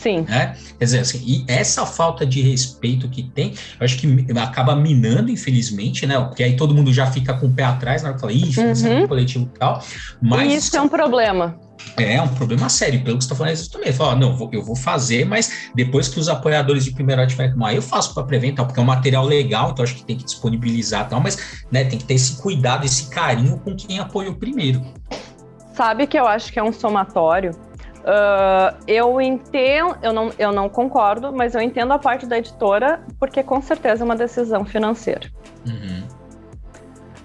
Sim. 0.00 0.22
Né? 0.28 0.56
Quer 0.78 0.84
dizer, 0.84 1.00
assim, 1.00 1.22
e 1.26 1.44
essa 1.46 1.84
falta 1.84 2.24
de 2.24 2.40
respeito 2.40 3.08
que 3.08 3.22
tem, 3.22 3.50
eu 3.78 3.84
acho 3.84 3.98
que 3.98 4.26
acaba 4.38 4.74
minando, 4.76 5.30
infelizmente, 5.30 6.06
né? 6.06 6.18
Porque 6.20 6.42
aí 6.42 6.56
todo 6.56 6.74
mundo 6.74 6.92
já 6.92 7.06
fica 7.06 7.34
com 7.34 7.46
o 7.46 7.52
pé 7.52 7.64
atrás 7.64 8.02
na 8.02 8.08
hora 8.08 8.14
que 8.14 8.20
fala, 8.20 8.32
ih, 8.32 8.52
financiamento 8.52 9.02
uhum. 9.02 9.08
coletivo 9.08 9.50
e 9.54 9.58
tal. 9.58 9.84
Mas. 10.22 10.52
E 10.52 10.56
isso 10.56 10.76
é 10.76 10.80
um 10.80 10.88
problema. 10.88 11.58
É 11.96 12.20
um 12.20 12.28
problema 12.28 12.68
sério, 12.68 13.02
pelo 13.02 13.16
que 13.16 13.24
você 13.24 13.26
está 13.26 13.34
falando, 13.34 13.54
isso 13.54 13.70
também. 13.70 13.92
Fala, 13.92 14.14
não, 14.14 14.50
eu 14.52 14.62
vou 14.62 14.76
fazer, 14.76 15.24
mas 15.24 15.70
depois 15.74 16.08
que 16.08 16.20
os 16.20 16.28
apoiadores 16.28 16.84
de 16.84 16.92
primeiro 16.92 17.26
tiverem 17.26 17.54
que 17.54 17.76
eu 17.76 17.82
faço 17.82 18.14
para 18.14 18.22
preventar, 18.22 18.66
porque 18.66 18.78
é 18.78 18.82
um 18.82 18.86
material 18.86 19.24
legal, 19.24 19.70
então 19.70 19.82
acho 19.82 19.94
que 19.94 20.04
tem 20.04 20.16
que 20.16 20.24
disponibilizar 20.24 21.08
tal, 21.08 21.20
mas 21.20 21.64
né, 21.70 21.84
tem 21.84 21.98
que 21.98 22.04
ter 22.04 22.14
esse 22.14 22.40
cuidado, 22.40 22.84
esse 22.84 23.08
carinho 23.08 23.58
com 23.58 23.74
quem 23.74 23.98
apoiou 23.98 24.34
primeiro. 24.34 24.82
Sabe 25.74 26.06
que 26.06 26.18
eu 26.18 26.26
acho 26.26 26.52
que 26.52 26.58
é 26.58 26.62
um 26.62 26.72
somatório 26.72 27.52
Uh, 28.00 28.74
eu 28.86 29.20
entendo, 29.20 29.96
eu 30.02 30.12
não, 30.12 30.30
eu 30.38 30.52
não 30.52 30.68
concordo, 30.68 31.32
mas 31.32 31.54
eu 31.54 31.60
entendo 31.60 31.92
a 31.92 31.98
parte 31.98 32.26
da 32.26 32.38
editora, 32.38 33.02
porque 33.18 33.42
com 33.42 33.60
certeza 33.60 34.02
é 34.02 34.04
uma 34.04 34.16
decisão 34.16 34.64
financeira. 34.64 35.30
Uhum. 35.66 36.02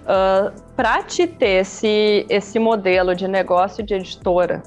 Uh, 0.02 0.52
Para 0.76 1.02
te 1.02 1.26
ter 1.26 1.62
esse, 1.62 2.26
esse 2.28 2.58
modelo 2.58 3.14
de 3.14 3.26
negócio 3.26 3.82
de 3.82 3.94
editora, 3.94 4.62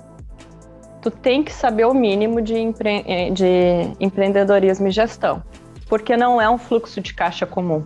tu 1.02 1.12
tem 1.12 1.44
que 1.44 1.54
saber 1.54 1.86
o 1.86 1.94
mínimo 1.94 2.42
de, 2.42 2.58
empre 2.58 3.04
eh, 3.08 3.30
de 3.30 3.94
empreendedorismo 4.00 4.88
e 4.88 4.92
gestão, 4.92 5.44
porque 5.88 6.18
não 6.18 6.42
é 6.42 6.50
um 6.50 6.58
fluxo 6.58 7.00
de 7.00 7.14
caixa 7.14 7.46
comum. 7.46 7.86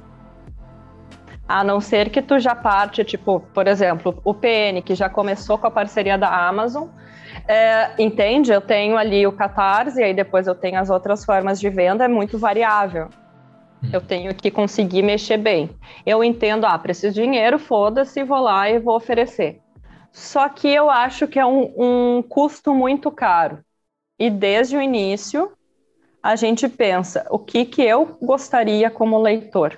A 1.45 1.61
não 1.61 1.81
ser 1.81 2.09
que 2.09 2.21
tu 2.21 2.39
já 2.39 2.55
parte, 2.55 3.03
tipo, 3.03 3.41
por 3.53 3.67
exemplo, 3.67 4.17
o 4.23 4.33
PN, 4.33 4.81
que 4.83 4.95
já 4.95 5.09
começou 5.09 5.57
com 5.57 5.67
a 5.67 5.71
parceria 5.71 6.17
da 6.17 6.47
Amazon, 6.47 6.87
é, 7.47 7.91
entende? 8.01 8.51
Eu 8.51 8.61
tenho 8.61 8.97
ali 8.97 9.27
o 9.27 9.31
Catarse, 9.31 9.99
e 9.99 10.03
aí 10.03 10.13
depois 10.13 10.47
eu 10.47 10.55
tenho 10.55 10.79
as 10.79 10.89
outras 10.89 11.25
formas 11.25 11.59
de 11.59 11.69
venda, 11.69 12.05
é 12.05 12.07
muito 12.07 12.37
variável. 12.37 13.09
Hum. 13.83 13.89
Eu 13.91 14.01
tenho 14.01 14.33
que 14.33 14.49
conseguir 14.49 15.01
mexer 15.01 15.37
bem. 15.37 15.69
Eu 16.05 16.23
entendo, 16.23 16.65
ah, 16.65 16.77
preciso 16.77 17.15
de 17.15 17.21
dinheiro, 17.21 17.59
foda-se, 17.59 18.23
vou 18.23 18.39
lá 18.39 18.69
e 18.69 18.79
vou 18.79 18.95
oferecer. 18.95 19.59
Só 20.11 20.47
que 20.47 20.67
eu 20.67 20.89
acho 20.89 21.27
que 21.27 21.39
é 21.39 21.45
um, 21.45 21.73
um 21.77 22.21
custo 22.21 22.73
muito 22.73 23.11
caro. 23.11 23.59
E 24.17 24.29
desde 24.29 24.77
o 24.77 24.81
início, 24.81 25.51
a 26.21 26.35
gente 26.35 26.69
pensa 26.69 27.25
o 27.29 27.39
que, 27.39 27.65
que 27.65 27.81
eu 27.81 28.17
gostaria 28.21 28.89
como 28.89 29.21
leitor. 29.21 29.77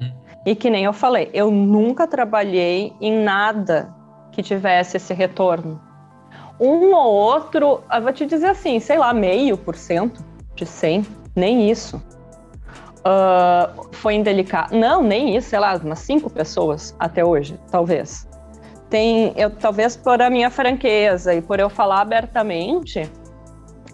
Hum. 0.00 0.12
E 0.44 0.54
que 0.54 0.68
nem 0.68 0.84
eu 0.84 0.92
falei, 0.92 1.30
eu 1.32 1.50
nunca 1.50 2.06
trabalhei 2.06 2.92
em 3.00 3.22
nada 3.22 3.94
que 4.30 4.42
tivesse 4.42 4.98
esse 4.98 5.14
retorno 5.14 5.87
um 6.60 6.94
ou 6.94 7.12
outro, 7.12 7.82
eu 7.92 8.02
vou 8.02 8.12
te 8.12 8.26
dizer 8.26 8.48
assim, 8.48 8.80
sei 8.80 8.98
lá, 8.98 9.12
meio 9.12 9.56
por 9.56 9.76
cento 9.76 10.24
de 10.54 10.66
100, 10.66 11.06
nem 11.34 11.70
isso. 11.70 12.02
Uh, 12.98 13.86
foi 13.92 14.14
indelicado. 14.14 14.76
Não, 14.76 15.02
nem 15.02 15.36
isso, 15.36 15.50
sei 15.50 15.58
lá, 15.58 15.76
umas 15.76 16.00
cinco 16.00 16.28
pessoas 16.28 16.94
até 16.98 17.24
hoje, 17.24 17.58
talvez. 17.70 18.28
Tem, 18.90 19.32
eu 19.36 19.50
talvez 19.50 19.96
por 19.96 20.20
a 20.20 20.28
minha 20.28 20.50
franqueza 20.50 21.34
e 21.34 21.40
por 21.40 21.60
eu 21.60 21.70
falar 21.70 22.00
abertamente, 22.00 23.02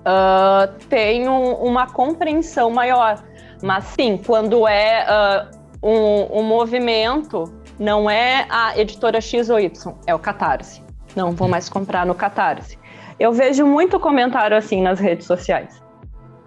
uh, 0.00 0.72
tenho 0.88 1.32
uma 1.56 1.86
compreensão 1.86 2.70
maior. 2.70 3.22
Mas 3.62 3.84
sim, 3.84 4.18
quando 4.24 4.66
é 4.66 5.04
uh, 5.04 5.58
um, 5.82 6.40
um 6.40 6.42
movimento, 6.42 7.44
não 7.78 8.08
é 8.08 8.46
a 8.48 8.78
editora 8.78 9.20
X 9.20 9.50
ou 9.50 9.58
Y, 9.58 9.94
é 10.06 10.14
o 10.14 10.18
Catarse. 10.18 10.83
Não 11.14 11.32
vou 11.32 11.48
mais 11.48 11.68
comprar 11.68 12.04
no 12.04 12.14
Catarse. 12.14 12.78
Eu 13.18 13.32
vejo 13.32 13.64
muito 13.66 13.98
comentário 14.00 14.56
assim 14.56 14.82
nas 14.82 14.98
redes 14.98 15.26
sociais. 15.26 15.82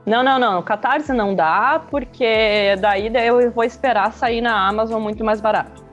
Não, 0.05 0.23
não, 0.23 0.39
não, 0.39 0.61
Catarse 0.61 1.11
não 1.11 1.35
dá, 1.35 1.81
porque 1.89 2.75
daí 2.79 3.11
eu 3.25 3.51
vou 3.51 3.63
esperar 3.63 4.13
sair 4.13 4.39
na 4.39 4.67
Amazon 4.67 5.01
muito 5.01 5.23
mais 5.23 5.41
barato. 5.41 5.85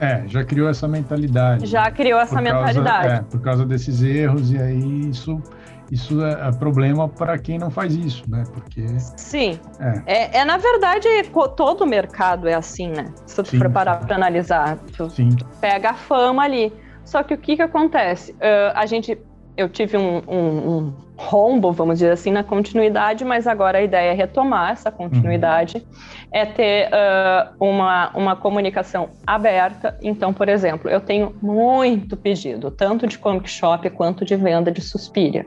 É, 0.00 0.22
já 0.26 0.44
criou 0.44 0.68
essa 0.68 0.86
mentalidade. 0.86 1.66
Já 1.66 1.90
criou 1.90 2.20
essa 2.20 2.40
mentalidade. 2.40 3.08
é, 3.08 3.22
por 3.22 3.40
causa 3.40 3.64
desses 3.64 4.02
erros, 4.02 4.52
e 4.52 4.58
aí 4.58 5.10
isso, 5.10 5.42
isso 5.90 6.22
é, 6.22 6.48
é 6.48 6.52
problema 6.52 7.08
para 7.08 7.36
quem 7.38 7.58
não 7.58 7.70
faz 7.70 7.94
isso, 7.94 8.22
né? 8.28 8.44
Porque. 8.52 8.86
Sim. 9.16 9.58
É, 9.80 10.02
é, 10.06 10.38
é 10.38 10.44
na 10.44 10.56
verdade, 10.56 11.08
todo 11.56 11.86
mercado 11.86 12.46
é 12.46 12.54
assim, 12.54 12.88
né? 12.88 13.12
Se 13.26 13.42
tu 13.42 13.58
preparar 13.58 13.98
para 14.00 14.14
analisar, 14.14 14.78
tu 14.96 15.10
Sim. 15.10 15.30
pega 15.60 15.90
a 15.90 15.94
fama 15.94 16.44
ali. 16.44 16.72
Só 17.08 17.22
que 17.22 17.32
o 17.32 17.38
que, 17.38 17.56
que 17.56 17.62
acontece? 17.62 18.32
Uh, 18.32 18.36
a 18.74 18.84
gente, 18.84 19.18
eu 19.56 19.66
tive 19.66 19.96
um, 19.96 20.18
um, 20.28 20.76
um, 20.76 20.92
rombo, 21.16 21.72
vamos 21.72 22.00
dizer 22.00 22.12
assim, 22.12 22.30
na 22.30 22.44
continuidade, 22.44 23.24
mas 23.24 23.46
agora 23.46 23.78
a 23.78 23.82
ideia 23.82 24.10
é 24.10 24.12
retomar 24.12 24.72
essa 24.72 24.92
continuidade, 24.92 25.78
uhum. 25.78 26.28
é 26.30 26.44
ter 26.44 26.88
uh, 26.88 27.54
uma, 27.58 28.10
uma 28.14 28.36
comunicação 28.36 29.08
aberta. 29.26 29.98
Então, 30.02 30.34
por 30.34 30.50
exemplo, 30.50 30.90
eu 30.90 31.00
tenho 31.00 31.34
muito 31.40 32.14
pedido, 32.14 32.70
tanto 32.70 33.06
de 33.06 33.16
comic 33.16 33.48
shop 33.48 33.88
quanto 33.88 34.22
de 34.22 34.36
venda 34.36 34.70
de 34.70 34.82
Suspiria. 34.82 35.46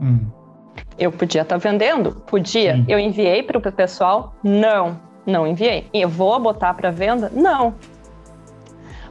Uhum. 0.00 0.30
Eu 0.96 1.10
podia 1.10 1.42
estar 1.42 1.58
tá 1.58 1.68
vendendo? 1.70 2.22
Podia. 2.24 2.76
Sim. 2.76 2.84
Eu 2.86 3.00
enviei 3.00 3.42
para 3.42 3.58
o 3.58 3.60
pessoal? 3.60 4.32
Não, 4.44 4.96
não 5.26 5.44
enviei. 5.44 5.88
Eu 5.92 6.08
vou 6.08 6.38
botar 6.38 6.72
para 6.74 6.92
venda? 6.92 7.32
Não. 7.34 7.70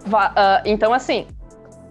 uh, 0.08 0.62
então, 0.64 0.94
assim, 0.94 1.28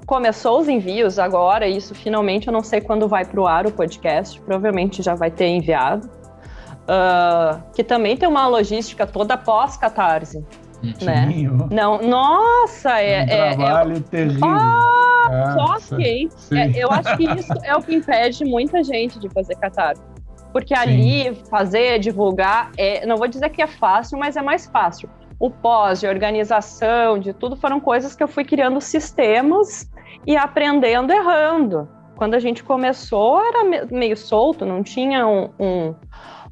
começou 0.09 0.59
os 0.59 0.69
envios 0.69 1.19
agora, 1.19 1.69
isso 1.69 1.95
finalmente 1.95 2.47
eu 2.47 2.53
não 2.53 2.63
sei 2.63 2.81
quando 2.81 3.07
vai 3.07 3.27
para 3.27 3.39
o 3.39 3.47
ar 3.47 3.67
o 3.67 3.71
podcast, 3.71 4.41
provavelmente 4.41 5.03
já 5.03 5.15
vai 5.15 5.31
ter 5.31 5.47
enviado. 5.49 6.09
Uh, 6.89 7.61
que 7.75 7.85
também 7.85 8.17
tem 8.17 8.27
uma 8.27 8.47
logística 8.47 9.07
toda 9.07 9.37
pós-catarse. 9.37 10.43
Né? 11.03 11.29
Não, 11.71 12.01
nossa, 12.01 12.99
é. 12.99 13.19
Um 13.19 13.29
é, 13.29 13.57
trabalho 13.57 13.97
é, 13.97 14.01
terrível. 14.01 14.49
Ah, 14.49 15.77
só 15.79 15.97
que 15.97 16.31
é, 16.53 16.83
eu 16.83 16.91
acho 16.91 17.17
que 17.19 17.25
isso 17.25 17.53
é 17.63 17.77
o 17.77 17.83
que 17.83 17.95
impede 17.95 18.45
muita 18.47 18.83
gente 18.83 19.19
de 19.19 19.29
fazer 19.29 19.57
catarse. 19.57 20.01
Porque 20.51 20.75
Sim. 20.75 20.81
ali 20.81 21.35
fazer, 21.51 21.99
divulgar, 21.99 22.71
é, 22.79 23.05
não 23.05 23.19
vou 23.19 23.29
dizer 23.29 23.51
que 23.51 23.61
é 23.61 23.67
fácil, 23.67 24.19
mas 24.19 24.37
é 24.39 24.41
mais 24.41 24.65
fácil. 24.65 25.11
O 25.39 25.51
pós, 25.51 26.01
de 26.01 26.07
organização, 26.07 27.19
de 27.19 27.33
tudo, 27.33 27.55
foram 27.57 27.79
coisas 27.79 28.15
que 28.15 28.23
eu 28.23 28.29
fui 28.29 28.45
criando 28.45 28.81
sistemas 28.81 29.89
e 30.27 30.37
aprendendo 30.37 31.13
errando. 31.13 31.89
Quando 32.17 32.35
a 32.35 32.41
gente 32.41 32.65
começou, 32.65 33.41
era 33.41 33.87
meio 33.91 34.17
solto, 34.17 34.67
não 34.67 34.83
tinha 34.83 35.25
um, 35.25 35.51
um, 35.61 35.95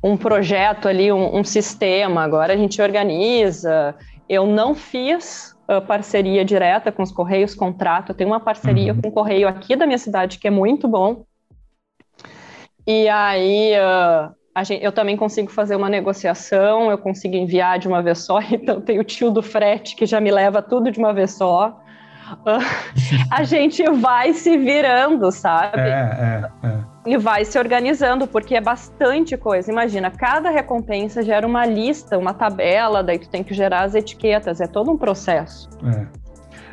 um 0.03 0.17
projeto 0.17 0.87
ali, 0.87 1.11
um, 1.11 1.37
um, 1.37 1.43
sistema. 1.43 2.23
Agora 2.23 2.53
a 2.53 2.57
gente 2.57 2.81
organiza. 2.81 3.97
Eu 4.29 4.47
não 4.47 4.77
fiz 4.77 5.57
uh, 5.69 5.85
parceria 5.85 6.45
direta 6.45 6.93
com 6.93 7.03
os 7.03 7.11
Correios, 7.11 7.57
contrato. 7.57 8.11
Eu 8.11 8.15
tenho 8.15 8.31
uma 8.31 8.39
parceria 8.39 8.93
uhum. 8.93 9.01
com 9.01 9.09
o 9.09 9.13
Correio 9.13 9.49
aqui 9.49 9.75
da 9.75 9.87
minha 9.87 9.99
cidade, 9.99 10.39
que 10.39 10.47
é 10.47 10.51
muito 10.51 10.87
bom. 10.87 11.25
E 12.87 13.09
aí, 13.09 13.73
uh, 13.73 14.33
gente, 14.65 14.85
eu 14.85 14.93
também 14.93 15.17
consigo 15.17 15.51
fazer 15.51 15.77
uma 15.77 15.89
negociação, 15.89 16.91
eu 16.91 16.99
consigo 16.99 17.35
enviar 17.37 17.79
de 17.79 17.89
uma 17.89 18.03
vez 18.03 18.19
só. 18.19 18.41
Então, 18.51 18.81
tem 18.81 18.99
o 18.99 19.05
tio 19.05 19.31
do 19.31 19.43
frete 19.43 19.95
que 19.95 20.07
já 20.07 20.21
me 20.21 20.31
leva 20.31 20.63
tudo 20.63 20.91
de 20.91 20.99
uma 20.99 21.13
vez 21.13 21.33
só. 21.33 21.81
a 23.31 23.45
gente 23.45 23.85
vai 23.91 24.33
se 24.33 24.57
virando, 24.57 25.31
sabe? 25.31 25.79
É, 25.79 26.51
é, 26.63 26.67
é. 26.67 26.79
E 27.07 27.17
vai 27.17 27.45
se 27.45 27.57
organizando, 27.59 28.27
porque 28.27 28.57
é 28.57 28.61
bastante 28.61 29.37
coisa. 29.37 29.71
Imagina, 29.71 30.11
cada 30.11 30.51
recompensa 30.51 31.23
gera 31.23 31.47
uma 31.47 31.65
lista, 31.65 32.19
uma 32.19 32.35
tabela, 32.35 33.03
daí 33.03 33.19
tu 33.19 33.29
tem 33.29 33.45
que 33.45 33.55
gerar 33.55 33.83
as 33.83 33.95
etiquetas, 33.95 34.61
é 34.61 34.67
todo 34.67 34.91
um 34.91 34.99
processo. 34.99 35.69
É. 35.85 36.27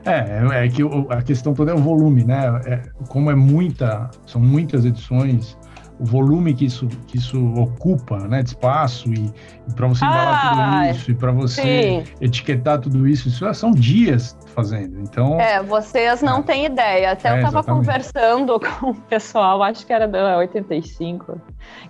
É, 0.06 0.66
é 0.66 0.68
que 0.68 0.82
a 1.10 1.22
questão 1.22 1.54
toda 1.54 1.72
é 1.72 1.74
o 1.74 1.78
volume, 1.78 2.26
né? 2.26 2.62
É, 2.66 2.82
como 3.08 3.32
é 3.32 3.36
muita, 3.36 4.10
são 4.26 4.42
muitas 4.42 4.84
edições, 4.84 5.58
o 6.04 6.06
volume 6.06 6.54
que 6.54 6.66
isso, 6.66 6.86
que 7.08 7.18
isso 7.18 7.42
ocupa, 7.56 8.18
né, 8.28 8.44
de 8.44 8.50
espaço 8.50 9.10
e, 9.14 9.34
e 9.70 9.74
para 9.74 9.88
você 9.88 10.04
embalar 10.04 10.46
ah, 10.46 10.82
tudo 10.84 10.98
isso 10.98 11.12
e 11.12 11.16
para 11.16 11.32
você 11.32 11.62
sim. 11.62 12.04
etiquetar 12.20 12.80
tudo 12.80 13.08
isso, 13.08 13.30
isso 13.30 13.54
são 13.54 13.72
dias 13.72 14.38
fazendo. 14.54 15.00
Então 15.00 15.40
é, 15.40 15.64
vocês 15.64 16.22
não 16.22 16.40
é. 16.40 16.42
têm 16.42 16.66
ideia. 16.66 17.12
Até 17.14 17.30
é, 17.30 17.32
eu 17.32 17.38
estava 17.38 17.64
conversando 17.64 18.60
com 18.80 18.90
o 18.90 18.96
pessoal, 18.96 19.64
acho 19.64 19.86
que 19.86 19.94
era 19.94 20.06
da 20.06 20.38
85, 20.38 21.40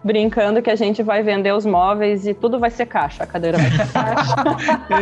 brincando 0.04 0.62
que 0.62 0.70
a 0.70 0.76
gente 0.76 1.02
vai 1.02 1.24
vender 1.24 1.52
os 1.52 1.66
móveis 1.66 2.28
e 2.28 2.36
tudo 2.36 2.60
vai 2.60 2.70
ser 2.70 2.86
caixa, 2.86 3.24
a 3.24 3.28
cadeira 3.28 3.58
vai 3.58 3.72
ser 3.72 3.92
caixa, 3.92 4.36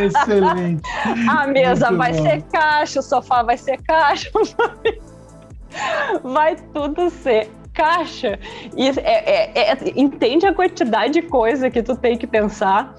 excelente, 0.00 0.82
a 1.28 1.46
mesa 1.46 1.88
Muito 1.88 1.98
vai 1.98 2.12
bom. 2.14 2.22
ser 2.22 2.42
caixa, 2.44 3.00
o 3.00 3.02
sofá 3.02 3.42
vai 3.42 3.58
ser 3.58 3.76
caixa, 3.82 4.30
vai 6.24 6.56
tudo 6.72 7.10
ser 7.10 7.50
caixa. 7.72 8.38
E 8.76 8.88
é, 8.88 8.92
é, 9.00 9.72
é, 9.72 9.78
entende 9.96 10.46
a 10.46 10.54
quantidade 10.54 11.14
de 11.14 11.22
coisa 11.22 11.70
que 11.70 11.82
tu 11.82 11.96
tem 11.96 12.16
que 12.16 12.26
pensar. 12.26 12.94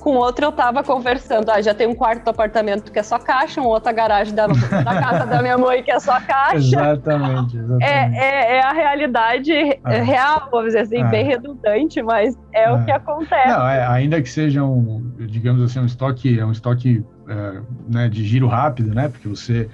Com 0.00 0.14
outro 0.14 0.46
eu 0.46 0.52
tava 0.52 0.82
conversando, 0.84 1.50
ah, 1.50 1.60
já 1.60 1.74
tem 1.74 1.86
um 1.86 1.94
quarto 1.94 2.24
do 2.24 2.30
apartamento 2.30 2.92
que 2.92 2.98
é 2.98 3.02
só 3.02 3.18
caixa, 3.18 3.60
um 3.60 3.66
outra 3.66 3.90
garagem 3.92 4.32
da, 4.32 4.46
da 4.46 5.00
casa 5.00 5.26
da 5.26 5.42
minha 5.42 5.58
mãe 5.58 5.82
que 5.82 5.90
é 5.90 5.98
só 5.98 6.20
caixa. 6.20 6.56
Exatamente, 6.56 7.56
exatamente. 7.56 7.84
É, 7.84 8.10
é, 8.14 8.56
é 8.58 8.62
a 8.62 8.72
realidade 8.72 9.52
ah. 9.82 9.90
real, 9.90 10.48
vamos 10.50 10.66
dizer 10.66 10.80
assim, 10.80 11.04
bem 11.08 11.24
redundante, 11.24 12.00
mas 12.00 12.38
é 12.52 12.70
o 12.70 12.84
que 12.84 12.92
acontece. 12.92 13.48
Não, 13.48 13.60
ainda 13.60 14.22
que 14.22 14.28
seja 14.28 14.62
um, 14.62 15.12
digamos 15.18 15.62
assim, 15.62 15.80
um 15.80 15.86
estoque, 15.86 16.38
é 16.38 16.44
um 16.44 16.52
estoque 16.52 17.04
né, 17.88 18.08
de 18.08 18.24
giro 18.24 18.46
rápido, 18.46 18.94
né? 18.94 19.08
Porque 19.08 19.28
você 19.28 19.68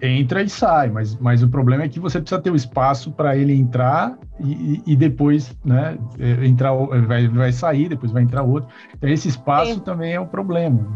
entra 0.00 0.42
e 0.42 0.48
sai, 0.48 0.88
mas, 0.88 1.16
mas 1.16 1.42
o 1.42 1.48
problema 1.48 1.84
é 1.84 1.88
que 1.88 1.98
você 1.98 2.20
precisa 2.20 2.40
ter 2.40 2.50
o 2.50 2.56
espaço 2.56 3.10
para 3.10 3.36
ele 3.36 3.52
entrar 3.52 4.16
e, 4.40 4.82
e, 4.86 4.96
depois, 4.96 5.56
né, 5.64 5.98
é, 6.18 6.46
entrar, 6.46 6.72
vai, 7.06 7.26
vai 7.28 7.52
sair, 7.52 7.88
depois 7.88 8.12
vai 8.12 8.22
entrar 8.22 8.42
outro. 8.42 8.68
Então, 8.96 9.08
esse 9.08 9.28
espaço 9.28 9.74
Sim. 9.74 9.80
também 9.80 10.14
é 10.14 10.20
um 10.20 10.26
problema. 10.26 10.86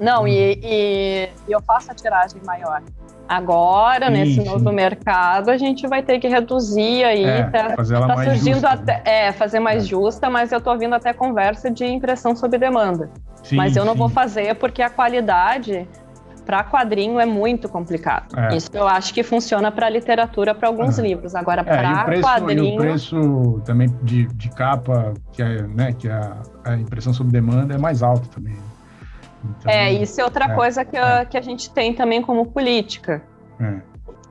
Não, 0.00 0.26
e, 0.26 0.58
e, 0.62 1.28
eu 1.48 1.60
faço 1.62 1.90
a 1.90 1.94
tiragem 1.94 2.40
maior. 2.44 2.82
Agora, 3.28 4.08
nesse 4.08 4.44
novo 4.44 4.70
mercado, 4.70 5.50
a 5.50 5.56
gente 5.56 5.86
vai 5.88 6.00
ter 6.00 6.20
que 6.20 6.28
reduzir 6.28 7.02
aí, 7.02 7.24
é, 7.24 7.42
tá, 7.44 7.74
fazer 7.74 7.96
ela 7.96 8.06
tá 8.06 8.14
mais 8.14 8.28
surgindo 8.28 8.54
justa, 8.54 8.68
até, 8.68 8.92
né? 8.92 9.02
é, 9.04 9.32
fazer 9.32 9.58
mais 9.58 9.84
é. 9.84 9.86
justa, 9.86 10.30
mas 10.30 10.52
eu 10.52 10.60
tô 10.60 10.76
vindo 10.78 10.94
até 10.94 11.12
conversa 11.12 11.68
de 11.68 11.84
impressão 11.84 12.36
sob 12.36 12.56
demanda. 12.56 13.10
Sim, 13.42 13.56
mas 13.56 13.76
eu 13.76 13.84
não 13.84 13.96
vou 13.96 14.08
fazer 14.08 14.54
porque 14.56 14.80
a 14.80 14.90
qualidade 14.90 15.88
para 16.46 16.62
quadrinho 16.62 17.18
é 17.18 17.26
muito 17.26 17.68
complicado. 17.68 18.38
É. 18.38 18.56
Isso 18.56 18.70
eu 18.72 18.86
acho 18.86 19.12
que 19.12 19.24
funciona 19.24 19.72
para 19.72 19.90
literatura, 19.90 20.54
para 20.54 20.68
alguns 20.68 20.98
é. 20.98 21.02
livros. 21.02 21.34
Agora, 21.34 21.62
é, 21.62 21.64
para 21.64 22.20
quadrinho. 22.20 22.64
E 22.64 22.74
o 22.74 22.78
preço 22.78 23.60
também 23.64 23.88
de, 24.02 24.26
de 24.26 24.48
capa, 24.50 25.12
que 25.32 25.42
é, 25.42 25.62
né, 25.62 25.92
que 25.92 26.08
a, 26.08 26.36
a 26.64 26.76
impressão 26.76 27.12
sob 27.12 27.30
demanda, 27.30 27.74
é 27.74 27.78
mais 27.78 28.02
alto 28.02 28.28
também. 28.28 28.56
Então, 29.44 29.70
é, 29.70 29.92
isso 29.92 30.20
é 30.20 30.24
outra 30.24 30.46
é, 30.46 30.54
coisa 30.54 30.84
que 30.84 30.96
a, 30.96 31.20
é. 31.20 31.24
que 31.24 31.36
a 31.36 31.42
gente 31.42 31.68
tem 31.70 31.92
também 31.92 32.22
como 32.22 32.46
política. 32.46 33.22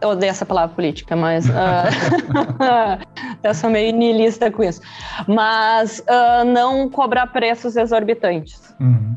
Eu 0.02 0.10
odeio 0.10 0.30
essa 0.30 0.46
palavra 0.46 0.76
política, 0.76 1.16
mas 1.16 1.48
uh, 1.48 1.52
eu 3.44 3.54
sou 3.54 3.70
meio 3.70 3.96
niilista 3.96 4.52
com 4.52 4.64
isso. 4.64 4.82
Mas 5.28 6.00
uh, 6.00 6.46
não 6.46 6.90
cobrar 6.90 7.28
preços 7.28 7.76
exorbitantes. 7.76 8.76
Uhum. 8.80 9.16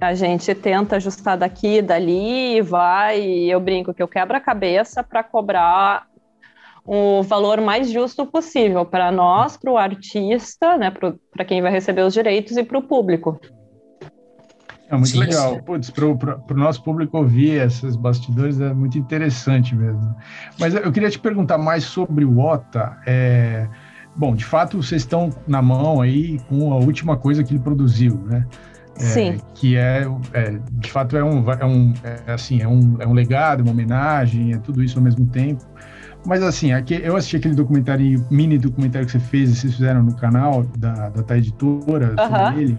A 0.00 0.14
gente 0.14 0.54
tenta 0.54 0.96
ajustar 0.96 1.38
daqui, 1.38 1.80
dali, 1.80 2.60
vai. 2.60 3.20
E 3.20 3.50
eu 3.50 3.60
brinco 3.60 3.94
que 3.94 4.02
eu 4.02 4.08
quebro 4.08 4.36
a 4.36 4.40
cabeça 4.40 5.02
para 5.02 5.22
cobrar 5.22 6.06
o 6.84 7.22
valor 7.22 7.60
mais 7.60 7.90
justo 7.90 8.26
possível 8.26 8.84
para 8.84 9.10
nós, 9.10 9.56
para 9.56 9.72
o 9.72 9.78
artista, 9.78 10.76
né, 10.76 10.90
para 10.90 11.44
quem 11.44 11.62
vai 11.62 11.72
receber 11.72 12.02
os 12.02 12.12
direitos 12.12 12.56
e 12.56 12.62
para 12.62 12.78
o 12.78 12.82
público. 12.82 13.40
É 14.88 14.94
muito 14.94 15.08
sim, 15.08 15.18
legal. 15.18 15.62
Para 15.62 16.54
o 16.54 16.58
nosso 16.58 16.82
público 16.82 17.16
ouvir 17.16 17.62
esses 17.62 17.96
bastidores 17.96 18.60
é 18.60 18.74
muito 18.74 18.98
interessante 18.98 19.74
mesmo. 19.74 20.14
Mas 20.60 20.74
eu 20.74 20.92
queria 20.92 21.08
te 21.08 21.18
perguntar 21.18 21.56
mais 21.56 21.84
sobre 21.84 22.24
o 22.24 22.38
OTA. 22.38 22.98
É, 23.06 23.66
bom, 24.14 24.34
de 24.34 24.44
fato, 24.44 24.82
vocês 24.82 25.02
estão 25.02 25.30
na 25.48 25.62
mão 25.62 26.02
aí 26.02 26.38
com 26.50 26.70
a 26.70 26.76
última 26.76 27.16
coisa 27.16 27.42
que 27.42 27.54
ele 27.54 27.60
produziu, 27.60 28.16
né? 28.26 28.46
Sim. 28.96 29.38
que 29.54 29.76
é, 29.76 30.06
é, 30.32 30.58
de 30.72 30.90
fato, 30.90 31.16
é 31.16 31.24
um, 31.24 31.50
é 31.50 31.64
um, 31.64 31.92
é, 32.04 32.32
assim, 32.32 32.60
é 32.60 32.68
um, 32.68 32.96
é 33.00 33.06
um 33.06 33.12
legado, 33.12 33.60
uma 33.60 33.72
homenagem, 33.72 34.52
é 34.52 34.58
tudo 34.58 34.82
isso 34.82 34.98
ao 34.98 35.04
mesmo 35.04 35.26
tempo. 35.26 35.64
Mas 36.26 36.42
assim, 36.42 36.72
aqui, 36.72 37.00
eu 37.02 37.16
assisti 37.16 37.36
aquele 37.36 37.54
documentário, 37.54 38.24
mini 38.30 38.58
documentário 38.58 39.06
que 39.06 39.12
você 39.12 39.18
fez, 39.18 39.50
e 39.50 39.56
vocês 39.56 39.74
fizeram 39.74 40.02
no 40.02 40.16
canal 40.16 40.62
da, 40.78 41.10
da 41.10 41.36
Editora, 41.36 42.14
sobre 42.16 42.62
ele. 42.62 42.78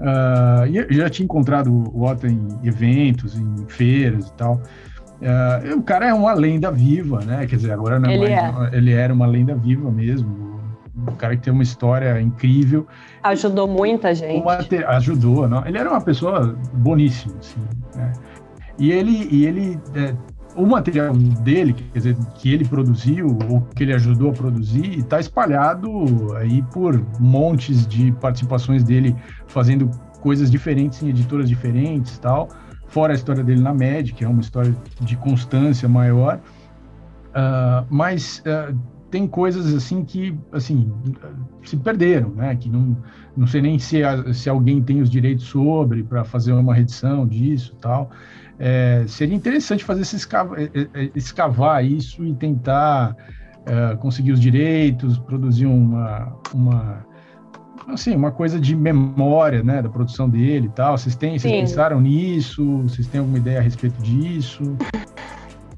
Uh, 0.00 0.66
e 0.68 0.76
eu 0.78 0.92
já 0.92 1.10
tinha 1.10 1.24
encontrado 1.24 1.70
o 1.70 2.04
Otto 2.04 2.26
em 2.26 2.48
eventos, 2.64 3.36
em 3.36 3.66
feiras 3.68 4.28
e 4.28 4.32
tal. 4.32 4.60
Uh, 5.20 5.78
o 5.78 5.82
cara 5.82 6.08
é 6.08 6.14
uma 6.14 6.32
lenda 6.32 6.70
viva, 6.70 7.20
né? 7.24 7.46
Quer 7.46 7.56
dizer, 7.56 7.72
agora 7.72 8.00
não 8.00 8.10
é 8.10 8.14
ele, 8.14 8.34
mais, 8.34 8.72
é. 8.72 8.76
ele 8.76 8.92
era 8.92 9.12
uma 9.12 9.26
lenda 9.26 9.54
viva 9.54 9.90
mesmo 9.90 10.53
um 10.96 11.14
cara 11.16 11.36
que 11.36 11.42
tem 11.42 11.52
uma 11.52 11.62
história 11.62 12.20
incrível. 12.20 12.86
Ajudou 13.22 13.66
muita 13.66 14.14
gente. 14.14 14.44
ajudou, 14.86 15.48
não? 15.48 15.66
Ele 15.66 15.78
era 15.78 15.90
uma 15.90 16.00
pessoa 16.00 16.56
boníssima, 16.74 17.34
assim, 17.38 17.60
né? 17.96 18.12
E 18.78 18.90
ele, 18.90 19.28
e 19.30 19.46
ele 19.46 19.78
é, 19.94 20.14
o 20.56 20.66
material 20.66 21.12
dele, 21.14 21.72
quer 21.72 21.98
dizer, 21.98 22.16
que 22.36 22.52
ele 22.52 22.64
produziu 22.64 23.36
ou 23.50 23.60
que 23.74 23.82
ele 23.82 23.92
ajudou 23.92 24.30
a 24.30 24.32
produzir, 24.32 24.98
está 24.98 25.18
espalhado 25.18 26.34
aí 26.36 26.62
por 26.72 27.04
montes 27.18 27.86
de 27.86 28.12
participações 28.12 28.82
dele 28.84 29.14
fazendo 29.46 29.90
coisas 30.20 30.50
diferentes 30.50 31.02
em 31.02 31.08
editoras 31.08 31.48
diferentes, 31.48 32.18
tal. 32.18 32.48
Fora 32.86 33.12
a 33.12 33.16
história 33.16 33.42
dele 33.42 33.60
na 33.60 33.74
MED, 33.74 34.12
que 34.12 34.24
é 34.24 34.28
uma 34.28 34.40
história 34.40 34.74
de 35.00 35.16
constância 35.16 35.88
maior. 35.88 36.40
Uh, 37.30 37.84
mas 37.90 38.42
uh, 38.46 38.78
tem 39.14 39.28
coisas 39.28 39.72
assim 39.72 40.04
que 40.04 40.36
assim 40.50 40.92
se 41.62 41.76
perderam, 41.76 42.30
né? 42.30 42.56
Que 42.56 42.68
não, 42.68 42.96
não 43.36 43.46
sei 43.46 43.62
nem 43.62 43.78
se, 43.78 44.02
a, 44.02 44.34
se 44.34 44.50
alguém 44.50 44.82
tem 44.82 45.00
os 45.00 45.08
direitos 45.08 45.44
sobre 45.44 46.02
para 46.02 46.24
fazer 46.24 46.52
uma 46.52 46.74
reedição 46.74 47.24
disso, 47.24 47.76
tal. 47.80 48.10
É, 48.58 49.04
seria 49.06 49.36
interessante 49.36 49.84
fazer 49.84 50.02
esse 50.02 50.16
escavar, 50.16 50.58
é, 50.58 50.64
é, 50.64 50.88
é, 50.94 51.10
escavar 51.14 51.84
isso 51.84 52.24
e 52.24 52.34
tentar 52.34 53.16
é, 53.64 53.94
conseguir 53.94 54.32
os 54.32 54.40
direitos, 54.40 55.16
produzir 55.16 55.66
uma, 55.66 56.36
uma 56.52 57.06
assim, 57.86 58.16
uma 58.16 58.32
coisa 58.32 58.58
de 58.58 58.74
memória, 58.74 59.62
né, 59.62 59.80
da 59.80 59.88
produção 59.88 60.28
dele 60.28 60.66
e 60.66 60.70
tal. 60.70 60.98
Vocês 60.98 61.14
têm, 61.14 61.38
vocês 61.38 61.52
pensaram 61.52 62.00
nisso? 62.00 62.78
Vocês 62.78 63.06
têm 63.06 63.20
alguma 63.20 63.38
ideia 63.38 63.60
a 63.60 63.62
respeito 63.62 64.02
disso? 64.02 64.76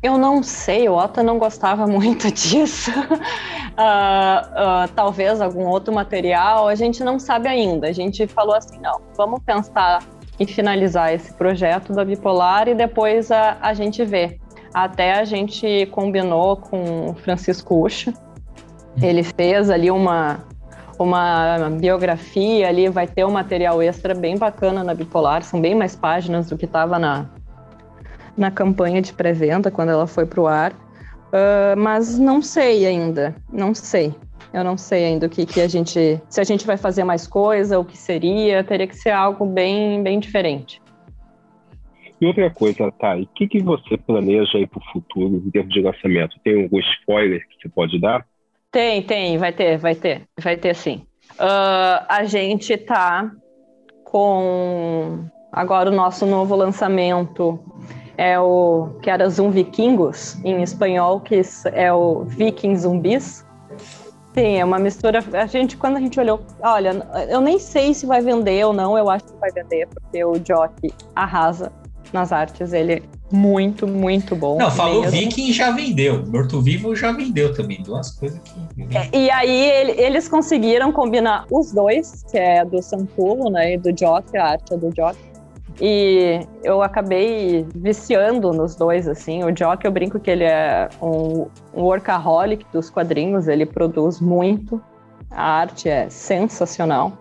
Eu 0.06 0.16
não 0.16 0.40
sei, 0.40 0.88
o 0.88 0.94
Otto 0.94 1.20
não 1.20 1.36
gostava 1.36 1.84
muito 1.88 2.30
disso. 2.30 2.92
uh, 2.92 4.84
uh, 4.84 4.88
talvez 4.94 5.40
algum 5.40 5.66
outro 5.66 5.92
material, 5.92 6.68
a 6.68 6.76
gente 6.76 7.02
não 7.02 7.18
sabe 7.18 7.48
ainda. 7.48 7.88
A 7.88 7.92
gente 7.92 8.24
falou 8.28 8.54
assim, 8.54 8.78
não, 8.78 9.00
vamos 9.16 9.42
pensar 9.42 10.04
em 10.38 10.46
finalizar 10.46 11.12
esse 11.12 11.32
projeto 11.32 11.92
da 11.92 12.04
Bipolar 12.04 12.68
e 12.68 12.74
depois 12.76 13.32
a, 13.32 13.56
a 13.60 13.74
gente 13.74 14.04
vê. 14.04 14.38
Até 14.72 15.14
a 15.14 15.24
gente 15.24 15.86
combinou 15.86 16.56
com 16.56 17.10
o 17.10 17.14
Francisco 17.14 17.84
Ucha, 17.84 18.14
ele 19.02 19.24
fez 19.24 19.70
ali 19.70 19.90
uma, 19.90 20.44
uma 21.00 21.68
biografia 21.80 22.68
ali, 22.68 22.88
vai 22.88 23.08
ter 23.08 23.24
um 23.24 23.30
material 23.32 23.82
extra 23.82 24.14
bem 24.14 24.38
bacana 24.38 24.84
na 24.84 24.94
Bipolar, 24.94 25.42
são 25.42 25.60
bem 25.60 25.74
mais 25.74 25.96
páginas 25.96 26.48
do 26.48 26.56
que 26.56 26.66
estava 26.66 26.96
na, 26.96 27.26
na 28.36 28.50
campanha 28.50 29.00
de 29.00 29.12
pré-venda 29.12 29.70
quando 29.70 29.90
ela 29.90 30.06
foi 30.06 30.26
para 30.26 30.40
o 30.40 30.46
ar, 30.46 30.72
uh, 30.72 31.78
mas 31.78 32.18
não 32.18 32.42
sei 32.42 32.86
ainda, 32.86 33.34
não 33.52 33.74
sei. 33.74 34.14
Eu 34.52 34.64
não 34.64 34.76
sei 34.76 35.04
ainda 35.04 35.26
o 35.26 35.30
que, 35.30 35.44
que 35.44 35.60
a 35.60 35.68
gente, 35.68 36.20
se 36.28 36.40
a 36.40 36.44
gente 36.44 36.66
vai 36.66 36.76
fazer 36.76 37.04
mais 37.04 37.26
coisa, 37.26 37.78
o 37.78 37.84
que 37.84 37.96
seria, 37.96 38.64
teria 38.64 38.86
que 38.86 38.96
ser 38.96 39.10
algo 39.10 39.44
bem, 39.44 40.02
bem 40.02 40.18
diferente. 40.18 40.80
E 42.20 42.26
outra 42.26 42.48
coisa, 42.48 42.90
tá, 42.92 43.16
o 43.16 43.26
que, 43.26 43.46
que 43.46 43.62
você 43.62 43.98
planeja 43.98 44.56
aí 44.56 44.66
para 44.66 44.78
o 44.78 44.92
futuro 44.92 45.36
em 45.36 45.50
termos 45.50 45.74
de 45.74 45.82
lançamento? 45.82 46.38
Tem 46.42 46.62
algum 46.62 46.78
spoiler 46.78 47.46
que 47.48 47.60
você 47.60 47.68
pode 47.68 48.00
dar? 48.00 48.26
Tem, 48.70 49.02
tem, 49.02 49.36
vai 49.36 49.52
ter, 49.52 49.76
vai 49.76 49.94
ter, 49.94 50.22
vai 50.40 50.56
ter 50.56 50.74
sim. 50.74 51.02
Uh, 51.32 52.06
a 52.08 52.24
gente 52.24 52.76
tá 52.78 53.30
com 54.04 55.26
agora 55.52 55.90
o 55.90 55.94
nosso 55.94 56.24
novo 56.24 56.54
lançamento 56.54 57.60
é 58.16 58.38
o 58.38 58.90
que 59.02 59.10
era 59.10 59.28
Zoom 59.28 59.50
Vikingos 59.50 60.36
em 60.44 60.62
espanhol, 60.62 61.20
que 61.20 61.40
é 61.72 61.92
o 61.92 62.24
Viking 62.24 62.76
Zumbis. 62.76 63.44
Sim, 64.34 64.58
é 64.58 64.64
uma 64.64 64.78
mistura. 64.78 65.24
A 65.32 65.46
gente, 65.46 65.76
quando 65.76 65.96
a 65.96 66.00
gente 66.00 66.18
olhou, 66.20 66.40
olha, 66.62 67.06
eu 67.28 67.40
nem 67.40 67.58
sei 67.58 67.94
se 67.94 68.04
vai 68.04 68.20
vender 68.20 68.64
ou 68.66 68.72
não, 68.72 68.96
eu 68.96 69.08
acho 69.08 69.24
que 69.24 69.38
vai 69.40 69.50
vender, 69.50 69.88
porque 69.88 70.24
o 70.24 70.38
Jock 70.38 70.92
arrasa 71.14 71.72
nas 72.12 72.32
artes, 72.32 72.72
ele 72.72 72.92
é 72.94 73.02
muito, 73.32 73.86
muito 73.86 74.36
bom. 74.36 74.58
Não, 74.58 74.70
falou 74.70 75.02
mesmo. 75.02 75.18
Viking 75.18 75.52
já 75.52 75.70
vendeu, 75.70 76.24
Morto 76.26 76.60
Vivo 76.60 76.94
já 76.94 77.12
vendeu 77.12 77.52
também, 77.54 77.82
duas 77.82 78.12
coisas 78.12 78.38
que. 78.40 78.96
É, 78.96 79.18
e 79.18 79.30
aí 79.30 79.70
ele, 79.70 79.92
eles 79.92 80.28
conseguiram 80.28 80.92
combinar 80.92 81.46
os 81.50 81.72
dois, 81.72 82.22
que 82.30 82.38
é 82.38 82.64
do 82.64 82.80
Sampulo, 82.80 83.50
né, 83.50 83.74
e 83.74 83.78
do 83.78 83.92
Jock, 83.92 84.36
a 84.36 84.50
arte 84.50 84.72
é 84.72 84.76
do 84.76 84.90
Jock 84.94 85.16
e 85.80 86.40
eu 86.62 86.82
acabei 86.82 87.66
viciando 87.74 88.52
nos 88.52 88.74
dois, 88.74 89.06
assim. 89.06 89.44
O 89.44 89.52
Jock, 89.52 89.84
eu 89.84 89.92
brinco 89.92 90.18
que 90.18 90.30
ele 90.30 90.44
é 90.44 90.88
um, 91.02 91.46
um 91.74 91.82
workaholic 91.82 92.64
dos 92.72 92.88
quadrinhos, 92.88 93.46
ele 93.46 93.66
produz 93.66 94.20
muito. 94.20 94.80
A 95.30 95.60
arte 95.60 95.88
é 95.88 96.08
sensacional. 96.08 97.12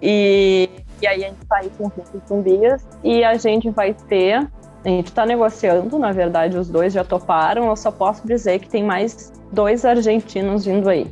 E, 0.00 0.68
e 1.02 1.06
aí 1.06 1.24
a 1.24 1.28
gente 1.28 1.46
tá 1.46 1.56
aí 1.56 1.70
com 1.76 1.86
o 1.86 1.92
Zumbias 2.28 2.86
e 3.02 3.24
a 3.24 3.36
gente 3.36 3.70
vai 3.70 3.92
ter. 3.92 4.48
A 4.84 4.88
gente 4.88 5.08
está 5.08 5.26
negociando, 5.26 5.98
na 5.98 6.12
verdade, 6.12 6.56
os 6.56 6.68
dois 6.68 6.92
já 6.92 7.04
toparam. 7.04 7.68
Eu 7.68 7.76
só 7.76 7.90
posso 7.90 8.26
dizer 8.26 8.60
que 8.60 8.68
tem 8.68 8.84
mais 8.84 9.32
dois 9.52 9.84
argentinos 9.84 10.64
vindo 10.64 10.88
aí. 10.88 11.06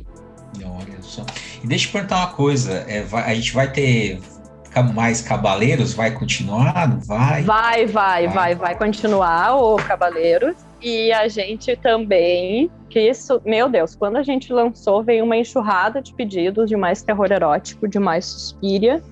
Olha 0.63 1.01
só. 1.01 1.25
E 1.63 1.67
deixa 1.67 1.89
eu 1.89 1.91
perguntar 1.91 2.17
uma 2.17 2.33
coisa: 2.33 2.85
é, 2.87 3.01
vai, 3.03 3.31
a 3.31 3.35
gente 3.35 3.53
vai 3.53 3.71
ter 3.71 4.19
mais 4.93 5.21
Cabaleiros? 5.21 5.93
Vai 5.93 6.11
continuar? 6.11 6.87
Não 6.87 6.99
vai? 6.99 7.43
Vai, 7.43 7.85
vai, 7.85 8.27
vai, 8.27 8.55
vai, 8.55 8.75
continuar 8.75 9.55
o 9.55 9.75
Cabaleiros. 9.77 10.55
E 10.81 11.11
a 11.11 11.27
gente 11.27 11.75
também, 11.75 12.69
que 12.89 12.99
isso, 12.99 13.41
meu 13.45 13.67
Deus, 13.67 13.95
quando 13.95 14.15
a 14.17 14.23
gente 14.23 14.53
lançou, 14.53 15.03
veio 15.03 15.25
uma 15.25 15.35
enxurrada 15.35 16.01
de 16.01 16.13
pedidos 16.13 16.69
de 16.69 16.77
mais 16.77 17.01
terror 17.01 17.31
erótico, 17.31 17.87
de 17.87 17.99
mais 17.99 18.25
Suspiria. 18.25 19.03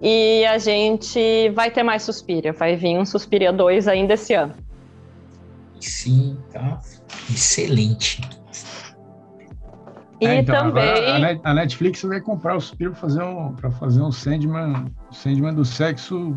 E 0.00 0.44
a 0.46 0.58
gente 0.58 1.50
vai 1.50 1.70
ter 1.70 1.82
mais 1.82 2.02
Suspiria, 2.04 2.52
vai 2.52 2.76
vir 2.76 2.96
um 2.96 3.04
Suspiria 3.04 3.52
2 3.52 3.88
ainda 3.88 4.14
esse 4.14 4.34
ano. 4.34 4.54
Sim, 5.80 6.38
tá 6.52 6.80
excelente. 7.30 8.20
E 10.20 10.26
é, 10.26 10.40
então, 10.40 10.72
também. 10.72 11.40
A 11.44 11.54
Netflix 11.54 12.02
vai 12.02 12.20
comprar 12.20 12.56
o 12.56 12.60
Suspiro 12.60 12.90
para 12.90 13.00
fazer 13.00 13.22
um, 13.22 13.54
fazer 13.78 14.02
um 14.02 14.10
Sandman, 14.10 14.86
Sandman 15.12 15.54
do 15.54 15.64
sexo, 15.64 16.34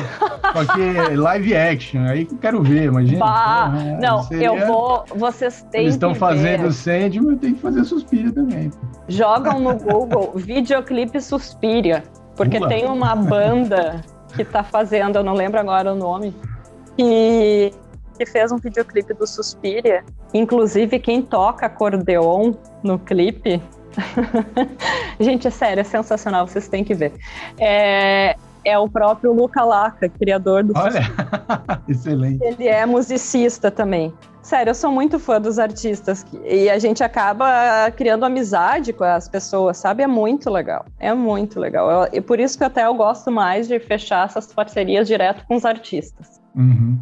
aqui 0.42 1.16
live 1.16 1.56
action. 1.56 2.02
Aí 2.02 2.26
que 2.26 2.34
eu 2.34 2.38
quero 2.38 2.62
ver, 2.62 2.84
imagina. 2.84 3.20
Bah, 3.20 3.72
não, 4.00 4.22
seria... 4.24 4.48
eu 4.48 4.66
vou. 4.66 5.04
Vocês 5.16 5.66
têm 5.70 5.82
Eles 5.82 5.94
estão 5.94 6.14
fazendo 6.14 6.64
ver. 6.64 6.72
Sandman, 6.72 7.36
tem 7.38 7.54
que 7.54 7.60
fazer 7.60 7.84
Suspiro 7.84 8.32
também. 8.32 8.70
Jogam 9.08 9.60
no 9.60 9.76
Google 9.76 10.32
videoclipe 10.36 11.20
Suspiria, 11.20 12.02
porque 12.36 12.58
Ula. 12.58 12.68
tem 12.68 12.84
uma 12.84 13.16
banda 13.16 14.02
que 14.34 14.42
está 14.42 14.62
fazendo, 14.62 15.16
eu 15.16 15.24
não 15.24 15.34
lembro 15.34 15.58
agora 15.58 15.92
o 15.92 15.96
nome, 15.96 16.34
que 16.96 17.72
que 18.24 18.26
fez 18.26 18.52
um 18.52 18.56
videoclipe 18.56 19.12
do 19.14 19.26
Suspiria. 19.26 20.04
Inclusive, 20.32 20.98
quem 20.98 21.22
toca 21.22 21.66
acordeon 21.66 22.54
no 22.82 22.98
clipe. 22.98 23.60
Gente, 25.20 25.48
é 25.48 25.50
sério, 25.50 25.80
é 25.80 25.84
sensacional, 25.84 26.46
vocês 26.46 26.68
têm 26.68 26.84
que 26.84 26.94
ver. 26.94 27.12
É, 27.58 28.36
é 28.64 28.78
o 28.78 28.88
próprio 28.88 29.32
Luca 29.32 29.64
Laca, 29.64 30.08
criador 30.08 30.62
do. 30.62 30.72
Olha, 30.76 31.02
excelente. 31.88 32.42
Ele 32.42 32.68
é 32.68 32.86
musicista 32.86 33.70
também. 33.70 34.12
Sério, 34.40 34.70
eu 34.70 34.74
sou 34.74 34.90
muito 34.90 35.20
fã 35.20 35.40
dos 35.40 35.58
artistas 35.58 36.26
e 36.44 36.68
a 36.68 36.76
gente 36.78 37.04
acaba 37.04 37.90
criando 37.92 38.24
amizade 38.24 38.92
com 38.92 39.04
as 39.04 39.28
pessoas, 39.28 39.76
sabe? 39.76 40.02
É 40.02 40.06
muito 40.06 40.50
legal. 40.50 40.84
É 40.98 41.14
muito 41.14 41.60
legal. 41.60 42.08
e 42.12 42.20
por 42.20 42.40
isso 42.40 42.58
que 42.58 42.64
até 42.64 42.84
eu 42.84 42.94
gosto 42.94 43.30
mais 43.30 43.68
de 43.68 43.78
fechar 43.78 44.26
essas 44.26 44.52
parcerias 44.52 45.06
direto 45.06 45.44
com 45.46 45.54
os 45.54 45.64
artistas. 45.64 46.40
Uhum 46.56 46.98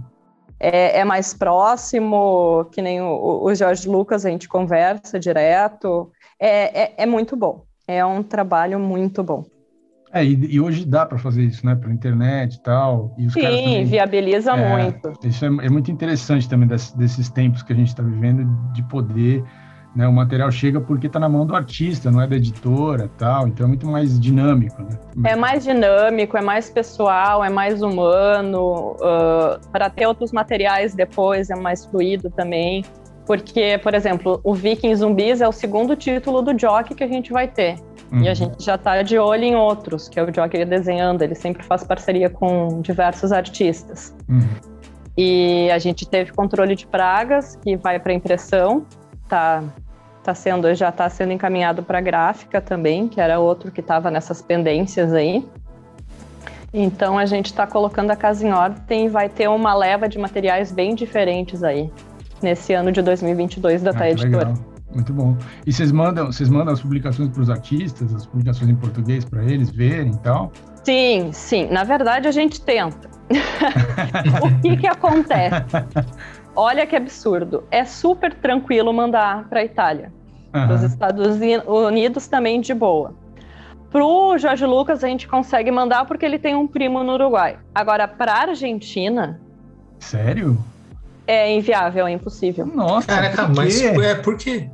é, 0.61 1.00
é 1.00 1.04
mais 1.04 1.32
próximo, 1.32 2.66
que 2.70 2.82
nem 2.82 3.00
o, 3.00 3.42
o 3.42 3.54
Jorge 3.54 3.88
Lucas, 3.88 4.26
a 4.26 4.30
gente 4.30 4.46
conversa 4.46 5.18
direto. 5.18 6.12
É, 6.38 6.82
é, 6.82 6.94
é 6.98 7.06
muito 7.06 7.34
bom. 7.34 7.64
É 7.88 8.04
um 8.04 8.22
trabalho 8.22 8.78
muito 8.78 9.22
bom. 9.24 9.44
É, 10.12 10.24
e, 10.24 10.54
e, 10.54 10.61
hoje 10.61 10.84
dá 10.84 11.06
para 11.06 11.18
fazer 11.18 11.44
isso, 11.44 11.64
né? 11.64 11.74
Pela 11.74 11.92
internet 11.92 12.54
e 12.54 12.62
tal. 12.62 13.14
E 13.16 13.26
os 13.26 13.32
Sim, 13.32 13.42
também, 13.42 13.84
viabiliza 13.84 14.52
é, 14.52 14.82
muito. 14.82 15.12
Isso 15.24 15.44
é, 15.44 15.48
é, 15.48 15.70
muito 15.70 15.90
interessante 15.90 16.48
também 16.48 16.68
desse, 16.68 16.96
desses 16.98 17.30
tempos 17.30 17.62
que 17.62 17.72
a 17.72 17.76
gente 17.76 17.88
está 17.88 18.02
vivendo, 18.02 18.44
de 18.72 18.82
poder 18.82 19.44
né? 19.95 20.07
O 20.07 20.12
material 20.12 20.51
chega 20.51 20.80
porque 20.80 21.07
está 21.07 21.18
na 21.18 21.28
mão 21.28 21.45
do 21.45 21.55
artista, 21.55 22.11
não 22.11 22.20
é 22.20 22.26
da 22.26 22.36
editora 22.36 23.11
tal, 23.18 23.49
então 23.49 23.66
é 23.66 23.68
muito 23.68 23.86
mais 23.86 24.18
dinâmico. 24.18 24.82
Né? 24.82 25.30
É 25.30 25.36
mais 25.36 25.64
dinâmico, 25.64 26.36
é 26.36 26.41
mais 26.41 26.70
pessoal, 26.70 27.45
é 27.45 27.51
mais 27.51 27.82
humano. 27.82 28.97
Uh, 28.97 29.68
para 29.72 29.91
ter 29.91 30.07
outros 30.07 30.32
materiais 30.32 30.95
depois 30.95 31.51
é 31.51 31.57
mais 31.57 31.84
fluido 31.84 32.30
também. 32.30 32.84
Porque, 33.26 33.78
por 33.82 33.95
exemplo, 33.95 34.41
o 34.43 34.55
Viking 34.55 34.95
Zumbis 34.95 35.41
é 35.41 35.47
o 35.47 35.53
segundo 35.53 35.95
título 35.95 36.43
do 36.43 36.59
Jockey 36.59 36.95
que 36.95 37.05
a 37.05 37.09
gente 37.09 37.32
vai 37.32 37.47
ter. 37.47 37.76
Uhum. 38.11 38.22
E 38.22 38.26
a 38.26 38.30
uhum. 38.30 38.34
gente 38.34 38.64
já 38.64 38.74
está 38.74 39.03
de 39.03 39.18
olho 39.18 39.45
em 39.45 39.55
outros, 39.55 40.09
que 40.09 40.18
é 40.18 40.24
o 40.24 40.34
Jockey 40.34 40.64
desenhando, 40.64 41.22
ele 41.22 41.34
sempre 41.34 41.62
faz 41.62 41.84
parceria 41.84 42.28
com 42.28 42.80
diversos 42.80 43.30
artistas. 43.30 44.14
Uhum. 44.28 44.41
E 45.16 45.70
a 45.70 45.78
gente 45.78 46.09
teve 46.09 46.32
controle 46.32 46.74
de 46.74 46.86
pragas, 46.86 47.57
que 47.57 47.76
vai 47.76 48.01
para 48.01 48.12
impressão, 48.12 48.84
tá, 49.31 49.62
tá 50.22 50.35
sendo, 50.35 50.74
já 50.74 50.89
está 50.89 51.09
sendo 51.09 51.33
encaminhado 51.33 51.83
para 51.83 52.01
gráfica 52.01 52.61
também, 52.61 53.09
que 53.09 53.20
era 53.20 53.39
outro 53.39 53.70
que 53.70 53.81
estava 53.81 54.11
nessas 54.11 54.43
pendências 54.43 55.12
aí. 55.14 55.49
Então 56.72 57.18
a 57.18 57.26
gente 57.26 57.47
está 57.47 57.66
colocando 57.66 58.11
a 58.11 58.16
casa 58.16 58.47
em 58.47 58.53
ordem 58.53 59.07
e 59.07 59.09
vai 59.09 59.28
ter 59.28 59.49
uma 59.49 59.74
leva 59.74 60.09
de 60.09 60.18
materiais 60.18 60.70
bem 60.70 60.95
diferentes 60.95 61.62
aí 61.62 61.91
nesse 62.43 62.72
ano 62.72 62.93
de 62.93 63.03
2022 63.03 63.83
da 63.83 63.91
ah, 63.91 63.95
Tá 63.95 64.11
Editora. 64.11 64.49
Legal. 64.49 64.70
Muito 64.93 65.12
bom. 65.12 65.37
E 65.64 65.72
vocês 65.72 65.93
mandam, 65.93 66.26
vocês 66.26 66.49
mandam 66.49 66.74
as 66.74 66.81
publicações 66.81 67.28
para 67.28 67.43
os 67.43 67.51
artistas, 67.51 68.12
as 68.12 68.26
publicações 68.26 68.70
em 68.70 68.74
português 68.74 69.24
para 69.24 69.45
eles 69.45 69.70
verem 69.70 70.12
e 70.12 70.18
tal? 70.18 70.51
Sim, 70.85 71.31
sim. 71.33 71.68
Na 71.70 71.85
verdade 71.85 72.26
a 72.26 72.33
gente 72.33 72.61
tenta. 72.61 73.09
o 74.43 74.61
que 74.61 74.76
que 74.76 74.87
acontece? 74.89 75.64
Olha 76.55 76.86
que 76.86 76.96
absurdo. 76.96 77.64
É 77.70 77.84
super 77.84 78.34
tranquilo 78.34 78.92
mandar 78.92 79.48
para 79.48 79.61
a 79.61 79.64
Itália. 79.64 80.12
Uhum. 80.55 80.66
Para 80.66 80.74
os 80.74 80.82
Estados 80.82 81.38
Unidos 81.66 82.26
também 82.26 82.61
de 82.61 82.74
boa. 82.74 83.14
Para 83.90 84.05
o 84.05 84.38
Jorge 84.38 84.64
Lucas 84.66 85.03
a 85.03 85.09
gente 85.09 85.26
consegue 85.26 85.70
mandar 85.70 86.05
porque 86.05 86.24
ele 86.24 86.38
tem 86.38 86.55
um 86.55 86.66
primo 86.66 87.03
no 87.03 87.14
Uruguai. 87.14 87.59
Agora, 87.74 88.07
para 88.07 88.32
a 88.32 88.40
Argentina. 88.42 89.40
Sério? 89.98 90.59
É 91.26 91.53
inviável, 91.53 92.07
é 92.07 92.12
impossível. 92.12 92.66
Nossa, 92.66 93.07
Caraca, 93.07 93.46
por 93.46 93.55
mas 93.57 93.80
é 93.80 94.14
por 94.14 94.36
quê? 94.36 94.68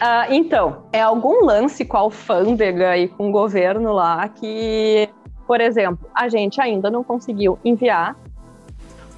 Ah, 0.00 0.26
então, 0.30 0.84
é 0.92 1.00
algum 1.00 1.44
lance 1.44 1.84
com 1.84 1.96
a 1.96 2.00
alfândega 2.00 2.96
e 2.96 3.08
com 3.08 3.28
o 3.28 3.32
governo 3.32 3.92
lá 3.92 4.28
que, 4.28 5.08
por 5.46 5.60
exemplo, 5.60 6.08
a 6.14 6.28
gente 6.28 6.60
ainda 6.60 6.90
não 6.90 7.02
conseguiu 7.02 7.58
enviar 7.64 8.16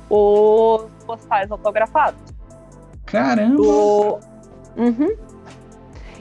os 0.08 0.86
postais 1.16 1.50
autografados. 1.50 2.20
Caramba! 3.04 3.56
Do... 3.56 4.18
Uhum. 4.76 5.16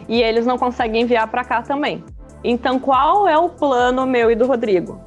E 0.09 0.21
eles 0.21 0.45
não 0.45 0.57
conseguem 0.57 1.03
enviar 1.03 1.27
para 1.27 1.43
cá 1.43 1.61
também. 1.61 2.03
Então, 2.43 2.79
qual 2.79 3.27
é 3.27 3.37
o 3.37 3.47
plano 3.47 4.05
meu 4.05 4.29
e 4.29 4.35
do 4.35 4.45
Rodrigo? 4.45 4.99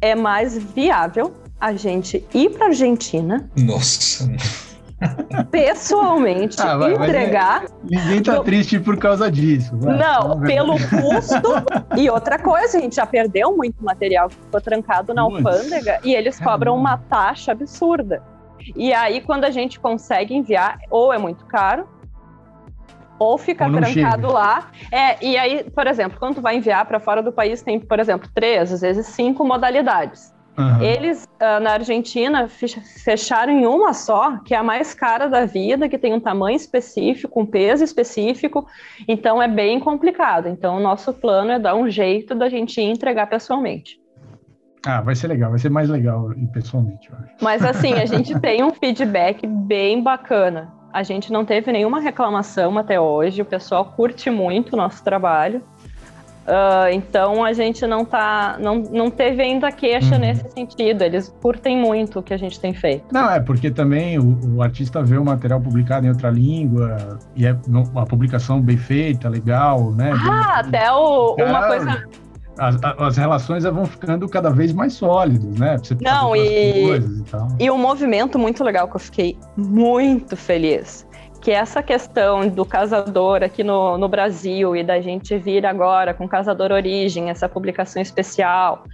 É 0.00 0.14
mais 0.14 0.56
viável 0.56 1.34
a 1.60 1.74
gente 1.74 2.24
ir 2.32 2.50
para 2.50 2.66
Argentina. 2.66 3.50
Nossa. 3.56 4.30
Pessoalmente, 5.50 6.56
ah, 6.58 6.78
vai, 6.78 6.94
entregar. 6.94 7.64
ninguém 7.84 8.22
tá 8.22 8.42
triste 8.42 8.80
por 8.80 8.96
causa 8.96 9.30
disso. 9.30 9.76
Vai, 9.76 9.98
não, 9.98 10.40
pelo 10.40 10.72
custo. 10.72 11.98
e 11.98 12.08
outra 12.08 12.38
coisa, 12.38 12.78
a 12.78 12.80
gente 12.80 12.96
já 12.96 13.04
perdeu 13.04 13.54
muito 13.54 13.76
material 13.84 14.30
que 14.30 14.36
ficou 14.36 14.60
trancado 14.60 15.12
na 15.12 15.22
alfândega 15.22 16.00
e 16.02 16.14
eles 16.14 16.40
cobram 16.40 16.74
uma 16.74 16.96
taxa 16.96 17.52
absurda. 17.52 18.22
E 18.74 18.92
aí, 18.92 19.20
quando 19.20 19.44
a 19.44 19.50
gente 19.50 19.78
consegue 19.78 20.34
enviar, 20.34 20.78
ou 20.90 21.12
é 21.12 21.18
muito 21.18 21.44
caro, 21.46 21.88
ou 23.18 23.38
fica 23.38 23.66
ou 23.66 23.72
trancado 23.72 23.92
chega. 23.92 24.28
lá. 24.28 24.70
É, 24.90 25.24
e 25.24 25.36
aí, 25.36 25.64
por 25.70 25.86
exemplo, 25.86 26.18
quando 26.18 26.36
tu 26.36 26.40
vai 26.40 26.56
enviar 26.56 26.84
para 26.86 27.00
fora 27.00 27.22
do 27.22 27.32
país, 27.32 27.62
tem, 27.62 27.80
por 27.80 27.98
exemplo, 27.98 28.28
três, 28.34 28.72
às 28.72 28.80
vezes 28.80 29.06
cinco 29.06 29.44
modalidades. 29.44 30.34
Uhum. 30.58 30.82
Eles, 30.82 31.24
uh, 31.34 31.60
na 31.60 31.72
Argentina, 31.72 32.48
fecharam 32.48 33.52
em 33.52 33.66
uma 33.66 33.92
só, 33.92 34.38
que 34.38 34.54
é 34.54 34.56
a 34.56 34.62
mais 34.62 34.94
cara 34.94 35.28
da 35.28 35.44
vida, 35.44 35.86
que 35.86 35.98
tem 35.98 36.14
um 36.14 36.20
tamanho 36.20 36.56
específico, 36.56 37.40
um 37.40 37.44
peso 37.44 37.84
específico, 37.84 38.66
então 39.06 39.42
é 39.42 39.48
bem 39.48 39.78
complicado. 39.78 40.48
Então, 40.48 40.78
o 40.78 40.80
nosso 40.80 41.12
plano 41.12 41.50
é 41.50 41.58
dar 41.58 41.74
um 41.74 41.90
jeito 41.90 42.34
da 42.34 42.48
gente 42.48 42.80
entregar 42.80 43.26
pessoalmente. 43.26 44.00
Ah, 44.86 45.00
vai 45.00 45.16
ser 45.16 45.26
legal, 45.26 45.50
vai 45.50 45.58
ser 45.58 45.68
mais 45.68 45.88
legal 45.88 46.30
pessoalmente, 46.52 47.10
eu 47.10 47.16
acho. 47.16 47.34
Mas 47.42 47.64
assim, 47.64 47.94
a 47.94 48.06
gente 48.06 48.32
tem 48.40 48.62
um 48.62 48.72
feedback 48.72 49.44
bem 49.44 50.00
bacana. 50.00 50.72
A 50.92 51.02
gente 51.02 51.32
não 51.32 51.44
teve 51.44 51.72
nenhuma 51.72 52.00
reclamação 52.00 52.78
até 52.78 52.98
hoje, 52.98 53.42
o 53.42 53.44
pessoal 53.44 53.84
curte 53.84 54.30
muito 54.30 54.74
o 54.74 54.76
nosso 54.76 55.02
trabalho. 55.02 55.60
Uh, 56.46 56.88
então 56.92 57.44
a 57.44 57.52
gente 57.52 57.84
não 57.88 58.04
tá, 58.04 58.56
não, 58.60 58.76
não 58.76 59.10
teve 59.10 59.42
ainda 59.42 59.72
queixa 59.72 60.14
uhum. 60.14 60.20
nesse 60.20 60.48
sentido. 60.50 61.02
Eles 61.02 61.28
curtem 61.42 61.76
muito 61.76 62.20
o 62.20 62.22
que 62.22 62.32
a 62.32 62.36
gente 62.36 62.60
tem 62.60 62.72
feito. 62.72 63.06
Não, 63.12 63.28
é 63.28 63.40
porque 63.40 63.68
também 63.68 64.16
o, 64.20 64.38
o 64.54 64.62
artista 64.62 65.02
vê 65.02 65.18
o 65.18 65.24
material 65.24 65.60
publicado 65.60 66.06
em 66.06 66.08
outra 66.08 66.30
língua 66.30 67.18
e 67.34 67.44
é 67.44 67.56
uma 67.66 68.06
publicação 68.06 68.60
bem 68.60 68.76
feita, 68.76 69.28
legal, 69.28 69.90
né? 69.90 70.12
Ah, 70.12 70.62
bem, 70.62 70.80
até 70.80 70.92
o, 70.92 71.34
uma 71.34 71.66
coisa 71.66 72.04
as, 72.58 72.76
as, 72.82 73.16
relações 73.16 73.64
vão 73.64 73.84
ficando 73.84 74.28
cada 74.28 74.50
vez 74.50 74.72
mais 74.72 74.94
sólidas, 74.94 75.58
né? 75.58 75.76
Você 75.78 75.96
Não, 76.00 76.34
e, 76.34 76.96
e, 76.96 77.02
e 77.60 77.70
um 77.70 77.78
movimento 77.78 78.38
muito 78.38 78.64
legal 78.64 78.88
que 78.88 78.96
eu 78.96 79.00
fiquei 79.00 79.38
muito 79.56 80.36
feliz, 80.36 81.06
que 81.40 81.50
é 81.50 81.54
essa 81.54 81.82
questão 81.82 82.48
do 82.48 82.64
casador 82.64 83.42
aqui 83.42 83.62
no, 83.62 83.98
no 83.98 84.08
Brasil 84.08 84.74
e 84.74 84.82
da 84.82 85.00
gente 85.00 85.36
vir 85.38 85.66
agora 85.66 86.14
com 86.14 86.26
Casador 86.28 86.72
Origem, 86.72 87.30
essa 87.30 87.48
publicação 87.48 88.00
especial, 88.00 88.84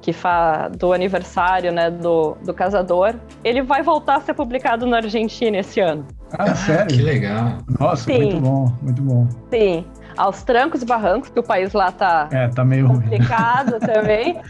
que 0.00 0.12
fa, 0.12 0.68
do 0.68 0.92
aniversário 0.92 1.72
né, 1.72 1.90
do, 1.90 2.36
do 2.44 2.54
casador, 2.54 3.14
ele 3.42 3.62
vai 3.62 3.82
voltar 3.82 4.16
a 4.16 4.20
ser 4.20 4.34
publicado 4.34 4.86
na 4.86 4.98
Argentina 4.98 5.58
esse 5.58 5.80
ano. 5.80 6.06
Ah, 6.32 6.44
ah 6.44 6.54
sério? 6.54 6.94
Que 6.94 7.02
legal. 7.02 7.58
Nossa, 7.80 8.04
Sim. 8.04 8.18
muito 8.18 8.40
bom, 8.40 8.72
muito 8.82 9.02
bom. 9.02 9.26
Sim, 9.50 9.84
aos 10.16 10.42
trancos 10.42 10.82
e 10.82 10.86
barrancos, 10.86 11.28
que 11.28 11.38
o 11.38 11.42
país 11.42 11.72
lá 11.72 11.92
tá, 11.92 12.28
é, 12.30 12.48
tá 12.48 12.64
meio 12.64 12.88
complicado 12.88 13.78
também. 13.84 14.40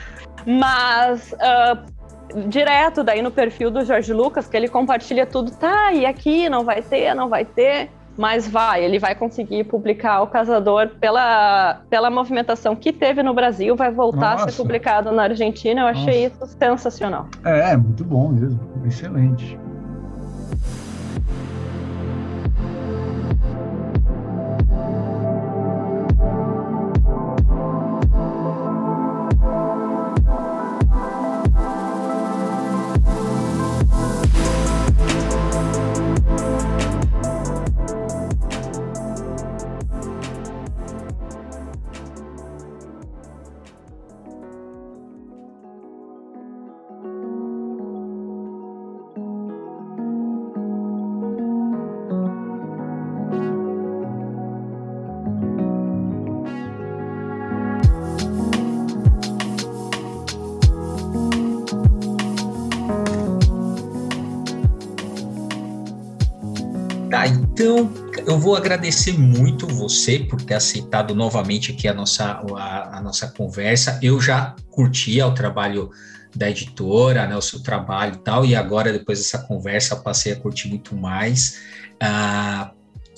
Mas 0.47 1.33
uh, 1.33 2.49
direto 2.49 3.03
daí 3.03 3.23
no 3.23 3.31
perfil 3.31 3.71
do 3.71 3.85
Jorge 3.85 4.13
Lucas, 4.13 4.47
que 4.49 4.57
ele 4.57 4.69
compartilha 4.69 5.27
tudo, 5.27 5.51
tá, 5.51 5.93
e 5.93 6.07
aqui 6.07 6.49
não 6.49 6.65
vai 6.65 6.83
ter, 6.83 7.15
não 7.15 7.29
vai 7.29 7.45
ter 7.45 7.91
mas 8.17 8.49
vai, 8.49 8.83
ele 8.83 8.99
vai 8.99 9.15
conseguir 9.15 9.65
publicar 9.65 10.23
o 10.23 10.27
Casador 10.27 10.89
pela, 10.99 11.83
pela 11.91 12.11
movimentação 12.11 12.75
que 12.75 12.93
teve 12.93 13.23
no 13.23 13.35
Brasil, 13.35 13.77
vai 13.77 13.91
voltar 13.91 14.33
Nossa. 14.33 14.47
a 14.47 14.49
ser 14.49 14.57
publicado 14.57 15.13
na 15.13 15.25
Argentina. 15.25 15.83
Eu 15.83 15.87
achei 15.87 16.29
Nossa. 16.29 16.45
isso 16.45 16.57
sensacional. 16.59 17.29
É, 17.45 17.77
muito 17.77 18.05
bom 18.05 18.29
mesmo, 18.29 18.59
excelente. 18.87 19.59
Então, 67.59 67.91
eu 68.27 68.39
vou 68.39 68.55
agradecer 68.55 69.19
muito 69.19 69.67
você 69.67 70.19
por 70.19 70.43
ter 70.43 70.57
aceitado 70.57 71.15
novamente 71.15 71.73
aqui 71.73 71.89
a 71.89 71.95
nossa, 71.95 72.43
a, 72.55 72.99
a 72.99 73.01
nossa 73.01 73.29
conversa. 73.29 73.99
Eu 74.03 74.21
já 74.21 74.55
curtia 74.71 75.27
o 75.27 75.33
trabalho 75.33 75.91
da 76.35 76.51
editora, 76.51 77.27
né, 77.27 77.35
o 77.35 77.41
seu 77.41 77.63
trabalho 77.63 78.17
e 78.17 78.19
tal, 78.19 78.45
e 78.45 78.55
agora, 78.55 78.93
depois 78.93 79.21
dessa 79.21 79.39
conversa, 79.39 79.97
passei 79.97 80.35
a 80.35 80.37
curtir 80.37 80.69
muito 80.69 80.95
mais. 80.95 81.63
Ah, 81.99 82.73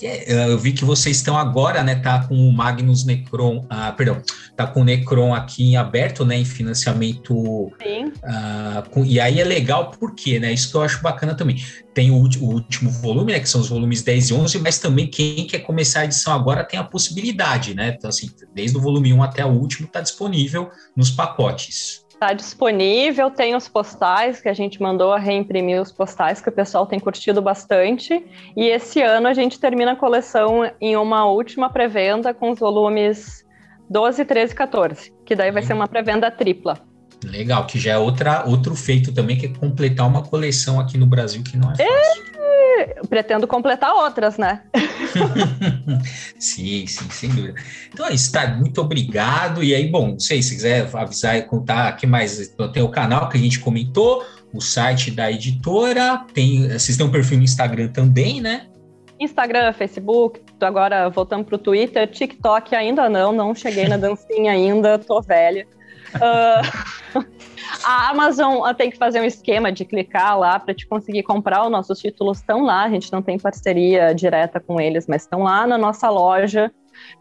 eu 0.05 0.57
vi 0.57 0.71
que 0.71 0.85
vocês 0.85 1.17
estão 1.17 1.37
agora, 1.37 1.83
né, 1.83 1.95
tá 1.95 2.23
com 2.27 2.35
o 2.35 2.51
Magnus 2.51 3.05
Necron, 3.05 3.65
ah, 3.69 3.91
perdão, 3.91 4.21
tá 4.55 4.65
com 4.65 4.81
o 4.81 4.83
Necron 4.83 5.33
aqui 5.33 5.63
em 5.63 5.77
aberto, 5.77 6.25
né, 6.25 6.37
em 6.37 6.45
financiamento. 6.45 7.71
Sim. 7.81 8.11
Ah, 8.23 8.83
com, 8.89 9.03
e 9.03 9.19
aí 9.19 9.39
é 9.39 9.43
legal 9.43 9.91
porque, 9.99 10.39
né, 10.39 10.53
isso 10.53 10.71
que 10.71 10.77
eu 10.77 10.81
acho 10.81 11.01
bacana 11.01 11.35
também. 11.35 11.63
Tem 11.93 12.11
o, 12.11 12.15
o, 12.15 12.53
último 12.53 12.89
volume, 12.91 13.33
né, 13.33 13.39
que 13.39 13.49
são 13.49 13.61
os 13.61 13.69
volumes 13.69 14.01
10 14.01 14.29
e 14.29 14.33
11, 14.33 14.59
mas 14.59 14.79
também 14.79 15.07
quem 15.07 15.45
quer 15.47 15.59
começar 15.59 16.01
a 16.01 16.05
edição 16.05 16.33
agora 16.33 16.63
tem 16.63 16.79
a 16.79 16.83
possibilidade, 16.83 17.73
né, 17.75 17.95
então 17.97 18.09
assim, 18.09 18.29
desde 18.53 18.77
o 18.77 18.81
volume 18.81 19.11
1 19.13 19.23
até 19.23 19.45
o 19.45 19.49
último 19.49 19.87
tá 19.87 20.01
disponível 20.01 20.69
nos 20.95 21.11
pacotes. 21.11 22.05
Está 22.19 22.33
disponível, 22.33 23.31
tem 23.31 23.55
os 23.55 23.69
postais 23.69 24.41
que 24.41 24.49
a 24.49 24.53
gente 24.53 24.81
mandou 24.81 25.13
a 25.13 25.17
reimprimir 25.17 25.81
os 25.81 25.89
postais 25.89 26.41
que 26.41 26.49
o 26.49 26.51
pessoal 26.51 26.85
tem 26.85 26.99
curtido 26.99 27.41
bastante. 27.41 28.21
E 28.57 28.67
esse 28.67 29.01
ano 29.01 29.25
a 29.25 29.33
gente 29.33 29.57
termina 29.57 29.93
a 29.93 29.95
coleção 29.95 30.69
em 30.81 30.97
uma 30.97 31.25
última 31.27 31.69
pré-venda 31.69 32.33
com 32.33 32.51
os 32.51 32.59
volumes 32.59 33.45
12, 33.89 34.25
13 34.25 34.51
e 34.51 34.55
14, 34.57 35.13
que 35.25 35.33
daí 35.33 35.49
vai 35.49 35.63
ser 35.63 35.71
uma 35.71 35.87
pré-venda 35.87 36.29
tripla. 36.29 36.77
Legal, 37.23 37.65
que 37.65 37.79
já 37.79 37.93
é 37.93 37.97
outra, 37.97 38.43
outro 38.45 38.75
feito 38.75 39.13
também, 39.13 39.37
que 39.37 39.45
é 39.45 39.49
completar 39.57 40.05
uma 40.05 40.21
coleção 40.21 40.77
aqui 40.77 40.97
no 40.97 41.05
Brasil 41.05 41.41
que 41.41 41.55
não 41.55 41.71
é 41.71 41.77
fácil. 41.77 42.33
E... 42.35 42.38
Pretendo 43.09 43.47
completar 43.47 43.93
outras, 43.93 44.37
né? 44.37 44.61
sim, 46.39 46.85
sim, 46.87 47.09
sem 47.09 47.29
dúvida. 47.29 47.55
Então 47.93 48.07
é 48.07 48.13
isso, 48.13 48.31
tá? 48.31 48.47
Muito 48.47 48.79
obrigado. 48.81 49.63
E 49.63 49.73
aí, 49.73 49.87
bom, 49.87 50.09
não 50.09 50.19
sei 50.19 50.41
se 50.41 50.55
quiser 50.55 50.89
avisar 50.93 51.37
e 51.37 51.43
contar 51.43 51.87
aqui 51.87 52.05
mais. 52.05 52.53
Tem 52.73 52.83
o 52.83 52.89
canal 52.89 53.29
que 53.29 53.37
a 53.37 53.41
gente 53.41 53.59
comentou, 53.59 54.23
o 54.53 54.61
site 54.61 55.11
da 55.11 55.31
editora, 55.31 56.25
tem, 56.33 56.67
vocês 56.67 56.97
têm 56.97 57.05
um 57.05 57.11
perfil 57.11 57.37
no 57.37 57.43
Instagram 57.43 57.89
também, 57.89 58.41
né? 58.41 58.67
Instagram, 59.19 59.73
Facebook, 59.73 60.41
agora 60.61 61.09
voltando 61.09 61.43
para 61.43 61.55
o 61.55 61.59
Twitter, 61.59 62.07
TikTok 62.07 62.73
ainda 62.73 63.09
não, 63.09 63.33
não 63.33 63.53
cheguei 63.53 63.87
na 63.87 63.97
dancinha 63.97 64.53
ainda, 64.53 64.97
tô 64.97 65.21
velha. 65.21 65.67
Uh, 66.15 67.21
a 67.83 68.09
Amazon 68.09 68.61
tem 68.75 68.89
que 68.89 68.97
fazer 68.97 69.21
um 69.21 69.25
esquema 69.25 69.71
de 69.71 69.85
clicar 69.85 70.37
lá 70.37 70.59
para 70.59 70.73
te 70.73 70.87
conseguir 70.87 71.23
comprar. 71.23 71.63
Os 71.65 71.71
nossos 71.71 71.99
títulos 71.99 72.39
estão 72.39 72.63
lá, 72.63 72.83
a 72.83 72.89
gente 72.89 73.11
não 73.11 73.21
tem 73.21 73.39
parceria 73.39 74.13
direta 74.13 74.59
com 74.59 74.79
eles, 74.79 75.07
mas 75.07 75.23
estão 75.23 75.43
lá 75.43 75.65
na 75.65 75.77
nossa 75.77 76.09
loja. 76.09 76.71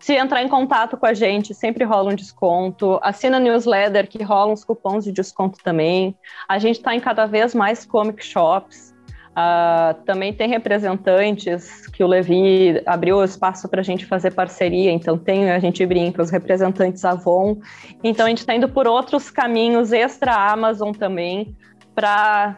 Se 0.01 0.15
entrar 0.15 0.43
em 0.43 0.49
contato 0.49 0.97
com 0.97 1.07
a 1.07 1.15
gente, 1.15 1.55
sempre 1.55 1.85
rola 1.85 2.11
um 2.11 2.15
desconto. 2.15 2.99
Assina 3.03 3.39
newsletter, 3.39 4.09
que 4.09 4.23
rola 4.23 4.53
uns 4.53 4.65
cupons 4.65 5.05
de 5.05 5.13
desconto 5.13 5.59
também. 5.63 6.17
A 6.49 6.59
gente 6.59 6.77
está 6.77 6.95
em 6.95 7.01
cada 7.01 7.27
vez 7.27 7.55
mais 7.55 7.87
comic 7.87 8.25
shops. 8.25 8.95
Uh, 9.39 9.95
também 10.05 10.33
tem 10.33 10.49
representantes 10.49 11.87
que 11.87 12.03
o 12.03 12.09
Levi 12.09 12.83
abriu 12.85 13.23
espaço 13.23 13.69
para 13.69 13.81
a 13.81 13.85
gente 13.85 14.05
fazer 14.05 14.33
parceria, 14.33 14.91
então 14.91 15.17
tem, 15.17 15.49
a 15.53 15.61
gente 15.61 15.87
brinca, 15.87 16.21
os 16.21 16.29
representantes 16.29 17.05
Avon. 17.05 17.59
Então 18.03 18.27
a 18.27 18.29
gente 18.31 18.39
está 18.39 18.53
indo 18.53 18.69
por 18.69 18.89
outros 18.89 19.31
caminhos 19.31 19.93
extra 19.93 20.35
Amazon 20.35 20.91
também 20.91 21.55
para 21.95 22.57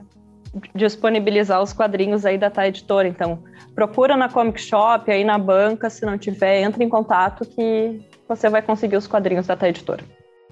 disponibilizar 0.74 1.60
os 1.60 1.74
quadrinhos 1.74 2.24
aí 2.24 2.38
da 2.38 2.48
Tá 2.48 2.66
Editora. 2.66 3.06
Então 3.06 3.42
procura 3.74 4.16
na 4.16 4.30
Comic 4.30 4.58
Shop, 4.58 5.10
aí 5.10 5.22
na 5.22 5.36
banca, 5.36 5.90
se 5.90 6.06
não 6.06 6.16
tiver, 6.16 6.62
entre 6.62 6.82
em 6.82 6.88
contato 6.88 7.44
que 7.44 8.00
você 8.26 8.48
vai 8.48 8.62
conseguir 8.62 8.96
os 8.96 9.06
quadrinhos 9.06 9.46
da 9.46 9.54
Tá 9.54 9.68
Editora. 9.68 10.02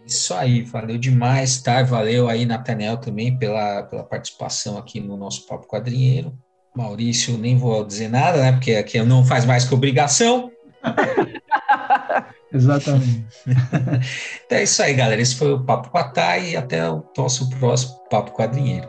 Isso 0.08 0.32
aí, 0.32 0.62
valeu 0.62 0.96
demais, 0.96 1.60
tá? 1.60 1.82
Valeu 1.82 2.30
aí, 2.30 2.46
Natanel, 2.46 2.96
também 2.96 3.36
pela, 3.36 3.82
pela 3.82 4.02
participação 4.02 4.78
aqui 4.78 5.00
no 5.00 5.18
nosso 5.18 5.46
Papo 5.46 5.68
Quadrinheiro. 5.68 6.32
Maurício, 6.74 7.36
nem 7.36 7.58
vou 7.58 7.84
dizer 7.84 8.08
nada, 8.08 8.40
né? 8.40 8.52
Porque 8.52 8.72
aqui 8.72 9.02
não 9.02 9.22
faz 9.22 9.44
mais 9.44 9.66
que 9.66 9.74
obrigação. 9.74 10.50
Exatamente. 12.50 13.26
então 14.46 14.58
é 14.58 14.62
isso 14.62 14.82
aí, 14.82 14.94
galera. 14.94 15.20
Esse 15.20 15.34
foi 15.34 15.52
o 15.52 15.62
Papo 15.62 15.90
Thay 16.14 16.52
e 16.52 16.56
até 16.56 16.88
o 16.88 17.04
nosso 17.14 17.50
próximo 17.50 17.98
Papo 18.08 18.32
Quadrinheiro. 18.32 18.88